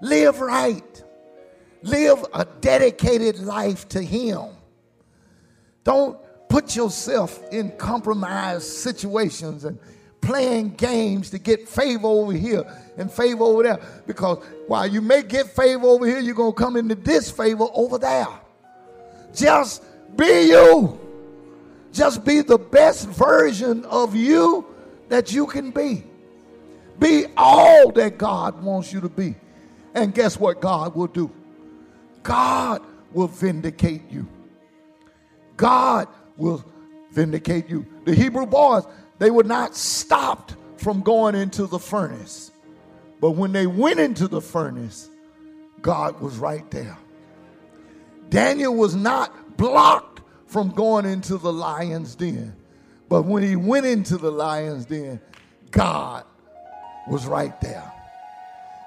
Live 0.00 0.40
right. 0.40 1.04
Live 1.82 2.24
a 2.34 2.44
dedicated 2.60 3.38
life 3.38 3.88
to 3.90 4.02
him. 4.02 4.56
Don't 5.84 6.18
put 6.48 6.76
yourself 6.76 7.40
in 7.50 7.70
compromised 7.72 8.64
situations 8.64 9.64
and 9.64 9.78
playing 10.20 10.70
games 10.74 11.30
to 11.30 11.38
get 11.38 11.68
favor 11.68 12.06
over 12.06 12.32
here 12.32 12.64
and 12.96 13.10
favor 13.10 13.42
over 13.42 13.62
there. 13.62 13.80
Because 14.06 14.38
while 14.68 14.86
you 14.86 15.00
may 15.00 15.22
get 15.22 15.46
favor 15.48 15.86
over 15.86 16.06
here, 16.06 16.20
you're 16.20 16.34
going 16.34 16.52
to 16.52 16.58
come 16.58 16.76
into 16.76 16.94
disfavor 16.94 17.66
over 17.74 17.98
there. 17.98 18.28
Just 19.34 19.82
be 20.16 20.48
you. 20.48 21.00
Just 21.92 22.24
be 22.24 22.40
the 22.40 22.58
best 22.58 23.08
version 23.08 23.84
of 23.86 24.14
you 24.14 24.64
that 25.08 25.32
you 25.32 25.46
can 25.46 25.70
be. 25.70 26.04
Be 26.98 27.26
all 27.36 27.90
that 27.92 28.16
God 28.16 28.62
wants 28.62 28.92
you 28.92 29.00
to 29.00 29.08
be. 29.08 29.34
And 29.94 30.14
guess 30.14 30.38
what 30.38 30.60
God 30.60 30.94
will 30.94 31.08
do? 31.08 31.30
God 32.22 32.82
will 33.12 33.26
vindicate 33.26 34.10
you. 34.10 34.26
God 35.56 36.08
will 36.36 36.64
vindicate 37.12 37.68
you. 37.68 37.86
The 38.04 38.14
Hebrew 38.14 38.46
boys, 38.46 38.84
they 39.18 39.30
were 39.30 39.44
not 39.44 39.76
stopped 39.76 40.56
from 40.76 41.02
going 41.02 41.34
into 41.34 41.66
the 41.66 41.78
furnace. 41.78 42.50
But 43.20 43.32
when 43.32 43.52
they 43.52 43.66
went 43.66 44.00
into 44.00 44.26
the 44.26 44.40
furnace, 44.40 45.08
God 45.80 46.20
was 46.20 46.36
right 46.38 46.68
there. 46.70 46.96
Daniel 48.30 48.74
was 48.74 48.94
not 48.94 49.56
blocked 49.56 50.22
from 50.46 50.70
going 50.70 51.06
into 51.06 51.36
the 51.38 51.52
lion's 51.52 52.14
den. 52.14 52.56
But 53.08 53.22
when 53.22 53.42
he 53.42 53.56
went 53.56 53.86
into 53.86 54.16
the 54.16 54.30
lion's 54.30 54.86
den, 54.86 55.20
God 55.70 56.24
was 57.08 57.26
right 57.26 57.58
there. 57.60 57.92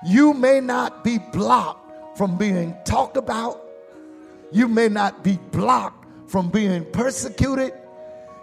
You 0.06 0.34
may 0.34 0.60
not 0.60 1.04
be 1.04 1.18
blocked 1.18 2.18
from 2.18 2.38
being 2.38 2.76
talked 2.86 3.18
about. 3.18 3.62
You 4.52 4.68
may 4.68 4.90
not 4.90 5.24
be 5.24 5.38
blocked 5.52 6.05
from 6.28 6.50
being 6.50 6.86
persecuted. 6.92 7.74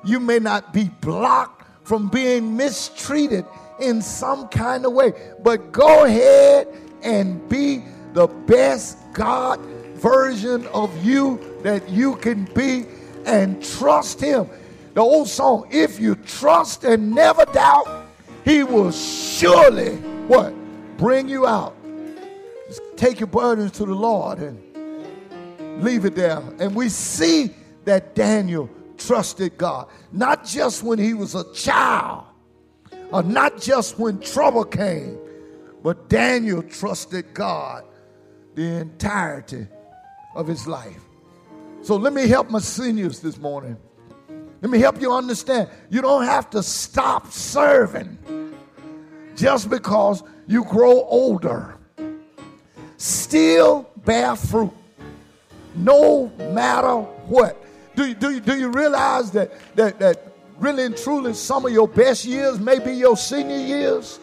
You 0.04 0.20
may 0.20 0.38
not 0.38 0.72
be 0.72 0.90
blocked 1.00 1.62
from 1.86 2.08
being 2.08 2.56
mistreated 2.56 3.44
in 3.80 4.00
some 4.02 4.48
kind 4.48 4.86
of 4.86 4.92
way. 4.92 5.12
But 5.42 5.72
go 5.72 6.04
ahead 6.04 6.68
and 7.02 7.48
be 7.48 7.82
the 8.12 8.26
best 8.26 8.98
God 9.12 9.60
version 9.94 10.66
of 10.68 11.04
you 11.04 11.40
that 11.62 11.88
you 11.88 12.16
can 12.16 12.44
be 12.54 12.86
and 13.24 13.62
trust 13.62 14.20
Him. 14.20 14.48
The 14.94 15.00
old 15.00 15.28
song, 15.28 15.68
if 15.70 15.98
you 15.98 16.16
trust 16.16 16.84
and 16.84 17.12
never 17.12 17.44
doubt, 17.46 18.06
He 18.44 18.62
will 18.62 18.92
surely 18.92 19.96
what? 20.26 20.54
Bring 20.98 21.28
you 21.28 21.46
out. 21.46 21.74
Just 22.68 22.82
take 22.96 23.20
your 23.20 23.26
burdens 23.26 23.72
to 23.72 23.86
the 23.86 23.94
Lord 23.94 24.38
and 24.38 25.82
leave 25.82 26.04
it 26.04 26.14
there. 26.14 26.42
And 26.58 26.74
we 26.74 26.88
see 26.88 27.50
that 27.84 28.14
Daniel 28.14 28.68
trusted 28.96 29.56
God, 29.58 29.88
not 30.12 30.44
just 30.44 30.82
when 30.82 30.98
he 30.98 31.14
was 31.14 31.34
a 31.34 31.50
child, 31.52 32.24
or 33.10 33.22
not 33.22 33.60
just 33.60 33.98
when 33.98 34.20
trouble 34.20 34.64
came, 34.64 35.18
but 35.82 36.08
Daniel 36.08 36.62
trusted 36.62 37.34
God 37.34 37.84
the 38.54 38.62
entirety 38.62 39.66
of 40.34 40.46
his 40.46 40.66
life. 40.66 41.00
So 41.82 41.96
let 41.96 42.12
me 42.12 42.28
help 42.28 42.48
my 42.48 42.60
seniors 42.60 43.20
this 43.20 43.38
morning. 43.38 43.76
Let 44.60 44.70
me 44.70 44.78
help 44.78 45.00
you 45.00 45.12
understand. 45.12 45.68
You 45.90 46.00
don't 46.00 46.24
have 46.24 46.48
to 46.50 46.62
stop 46.62 47.32
serving 47.32 48.16
just 49.34 49.68
because 49.68 50.22
you 50.46 50.64
grow 50.64 51.02
older. 51.02 51.76
Still 52.96 53.90
bear 54.04 54.36
fruit 54.36 54.72
no 55.74 56.28
matter 56.38 56.96
what. 57.26 57.61
Do 57.94 58.06
you, 58.06 58.14
do 58.14 58.30
you, 58.30 58.40
do 58.40 58.58
you 58.58 58.68
realize 58.68 59.30
that, 59.32 59.52
that, 59.76 59.98
that 59.98 60.32
really 60.58 60.84
and 60.84 60.96
truly 60.96 61.34
some 61.34 61.66
of 61.66 61.72
your 61.72 61.88
best 61.88 62.24
years 62.24 62.58
may 62.58 62.78
be 62.78 62.92
your 62.92 63.16
senior 63.16 63.58
years? 63.58 64.18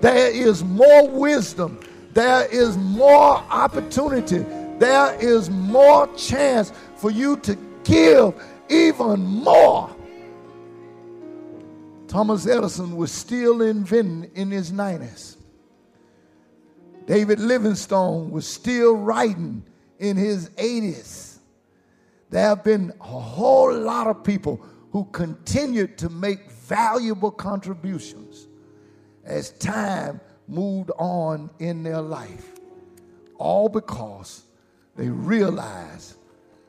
There 0.00 0.30
is 0.30 0.62
more 0.64 1.08
wisdom, 1.08 1.80
there 2.12 2.46
is 2.46 2.76
more 2.76 3.36
opportunity, 3.50 4.44
there 4.78 5.14
is 5.20 5.50
more 5.50 6.06
chance 6.14 6.72
for 6.96 7.10
you 7.10 7.36
to 7.38 7.56
give 7.84 8.34
even 8.68 9.20
more. 9.20 9.94
Thomas 12.06 12.46
Edison 12.46 12.96
was 12.96 13.12
still 13.12 13.60
inventing 13.60 14.30
in 14.34 14.50
his 14.50 14.72
90s. 14.72 15.36
David 17.06 17.38
Livingstone 17.38 18.30
was 18.30 18.46
still 18.46 18.96
writing 18.96 19.62
in 19.98 20.16
his 20.16 20.48
80s. 20.50 21.27
There 22.30 22.42
have 22.42 22.62
been 22.62 22.92
a 23.00 23.04
whole 23.04 23.72
lot 23.72 24.06
of 24.06 24.22
people 24.22 24.60
who 24.92 25.04
continued 25.06 25.96
to 25.98 26.08
make 26.08 26.50
valuable 26.50 27.30
contributions 27.30 28.48
as 29.24 29.50
time 29.52 30.20
moved 30.46 30.90
on 30.98 31.50
in 31.58 31.82
their 31.82 32.00
life, 32.00 32.52
all 33.36 33.68
because 33.68 34.44
they 34.96 35.08
realized 35.08 36.16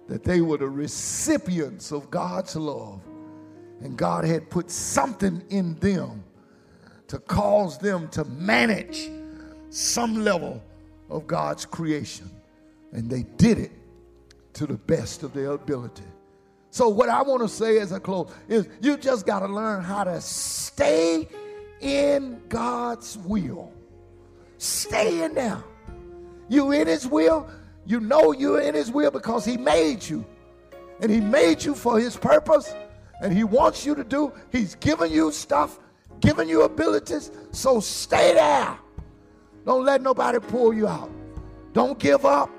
that 0.07 0.23
they 0.23 0.41
were 0.41 0.57
the 0.57 0.67
recipients 0.67 1.91
of 1.91 2.09
God's 2.09 2.55
love 2.55 3.01
and 3.81 3.97
God 3.97 4.25
had 4.25 4.49
put 4.49 4.69
something 4.69 5.41
in 5.49 5.75
them 5.79 6.23
to 7.07 7.19
cause 7.19 7.77
them 7.77 8.07
to 8.09 8.25
manage 8.25 9.09
some 9.69 10.23
level 10.23 10.61
of 11.09 11.27
God's 11.27 11.65
creation. 11.65 12.29
And 12.91 13.09
they 13.09 13.23
did 13.37 13.57
it 13.57 13.71
to 14.53 14.65
the 14.65 14.75
best 14.75 15.23
of 15.23 15.33
their 15.33 15.51
ability. 15.51 16.03
So, 16.71 16.87
what 16.87 17.09
I 17.09 17.21
want 17.21 17.41
to 17.41 17.49
say 17.49 17.79
as 17.79 17.91
I 17.91 17.99
close 17.99 18.31
is 18.47 18.67
you 18.81 18.97
just 18.97 19.25
got 19.25 19.39
to 19.39 19.47
learn 19.47 19.83
how 19.83 20.03
to 20.03 20.21
stay 20.21 21.27
in 21.81 22.41
God's 22.49 23.17
will. 23.17 23.71
Stay 24.57 25.23
in 25.23 25.33
there. 25.33 25.63
You 26.47 26.71
in 26.71 26.87
His 26.87 27.07
will. 27.07 27.49
You 27.85 27.99
know 27.99 28.33
you're 28.33 28.61
in 28.61 28.75
His 28.75 28.91
will 28.91 29.09
because 29.09 29.45
He 29.45 29.57
made 29.57 30.07
you. 30.07 30.25
And 31.01 31.09
He 31.09 31.21
made 31.21 31.63
you 31.63 31.73
for 31.73 31.99
His 31.99 32.15
purpose 32.15 32.73
and 33.21 33.33
He 33.33 33.43
wants 33.43 33.85
you 33.85 33.95
to 33.95 34.03
do. 34.03 34.31
He's 34.51 34.75
given 34.75 35.11
you 35.11 35.31
stuff, 35.31 35.79
given 36.19 36.47
you 36.47 36.63
abilities. 36.63 37.31
So 37.51 37.79
stay 37.79 38.33
there. 38.33 38.77
Don't 39.65 39.85
let 39.85 40.01
nobody 40.01 40.39
pull 40.39 40.73
you 40.73 40.87
out. 40.87 41.09
Don't 41.73 41.97
give 41.99 42.25
up. 42.25 42.49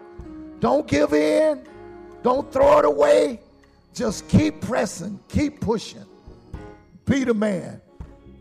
Don't 0.61 0.87
give 0.87 1.13
in. 1.13 1.67
Don't 2.23 2.53
throw 2.53 2.79
it 2.79 2.85
away. 2.85 3.41
Just 3.95 4.29
keep 4.29 4.61
pressing, 4.61 5.19
keep 5.29 5.61
pushing. 5.61 6.05
Be 7.05 7.25
the 7.25 7.35
man, 7.35 7.81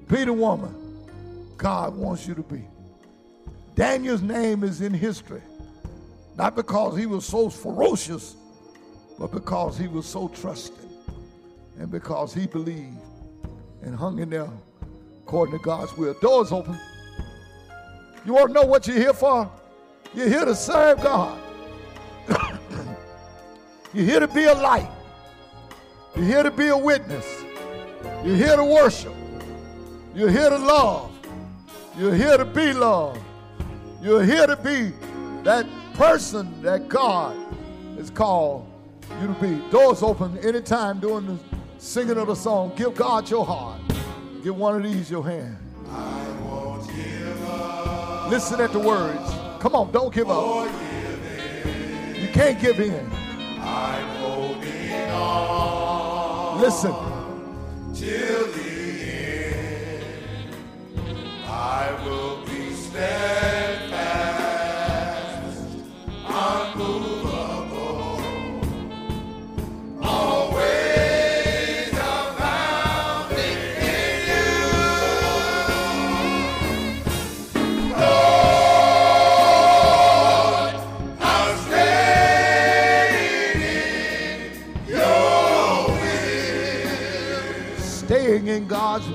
be 0.08 0.26
the 0.26 0.34
woman 0.34 0.76
God 1.58 1.96
wants 1.96 2.28
you 2.28 2.36
to 2.36 2.44
be. 2.44 2.64
Daniel's 3.76 4.22
name 4.22 4.64
is 4.64 4.82
in 4.82 4.94
history, 4.94 5.42
not 6.38 6.56
because 6.56 6.98
he 6.98 7.06
was 7.06 7.26
so 7.26 7.50
ferocious, 7.50 8.36
but 9.18 9.32
because 9.32 9.78
he 9.78 9.88
was 9.88 10.06
so 10.06 10.28
trusting 10.30 10.90
and 11.80 11.90
because 11.90 12.34
he 12.34 12.46
believed 12.46 12.98
and 13.82 13.96
hung 13.96 14.20
in 14.20 14.30
there 14.30 14.50
according 15.24 15.58
to 15.58 15.64
God's 15.64 15.96
will. 15.98 16.14
Doors 16.16 16.52
open. 16.52 16.78
You 18.26 18.34
want 18.34 18.50
to 18.50 18.54
know 18.54 18.66
what 18.66 18.88
you're 18.88 18.98
here 18.98 19.14
for? 19.14 19.50
You're 20.14 20.30
here 20.30 20.46
to 20.46 20.56
serve 20.56 21.02
God. 21.02 21.42
You're 23.94 24.06
here 24.06 24.20
to 24.20 24.28
be 24.28 24.44
a 24.44 24.54
light. 24.54 24.90
You're 26.16 26.26
here 26.26 26.44
to 26.44 26.52
be 26.52 26.68
a 26.68 26.78
witness. 26.78 27.26
You're 28.24 28.36
here 28.36 28.56
to 28.56 28.64
worship. 28.64 29.14
You're 30.14 30.30
here 30.30 30.50
to 30.50 30.58
love. 30.58 31.12
You're 31.98 32.16
here 32.16 32.38
to 32.38 32.46
be 32.46 32.74
loved. 32.74 33.22
You're 34.02 34.24
here 34.24 34.48
to 34.48 34.56
be 34.56 34.92
that 35.44 35.66
person 35.94 36.62
that 36.62 36.88
God 36.88 37.36
has 37.98 38.10
called 38.10 38.68
you 39.22 39.28
to 39.28 39.34
be. 39.34 39.70
Doors 39.70 40.04
open 40.04 40.38
anytime 40.40 41.00
during 41.00 41.26
the 41.26 41.38
singing 41.78 42.18
of 42.18 42.28
the 42.28 42.36
song. 42.36 42.74
Give 42.76 42.94
God 42.96 43.30
your 43.30 43.46
heart. 43.46 43.82
Give 44.44 44.56
one 44.56 44.76
of 44.76 44.84
these 44.84 45.10
your 45.10 45.26
hand. 45.26 45.58
I 45.90 46.32
won't 46.44 46.88
give 46.88 47.50
up. 47.50 48.30
Listen 48.30 48.62
at 48.62 48.72
the 48.72 48.80
words. 48.80 49.32
Come 49.60 49.76
on, 49.76 49.92
don't 49.92 50.14
give 50.14 50.30
up. 50.30 50.70
You 52.16 52.28
can't 52.30 52.60
give 52.62 52.80
in. 52.80 53.10
Listen. 56.70 56.94
Till 57.96 58.46
the 58.52 58.72
end, 59.50 60.56
I 61.48 61.92
will 62.06 62.46
be 62.46 62.74
steadfast, 62.74 63.69
staying 88.50 88.64
in 88.64 88.68
God's 88.68 89.08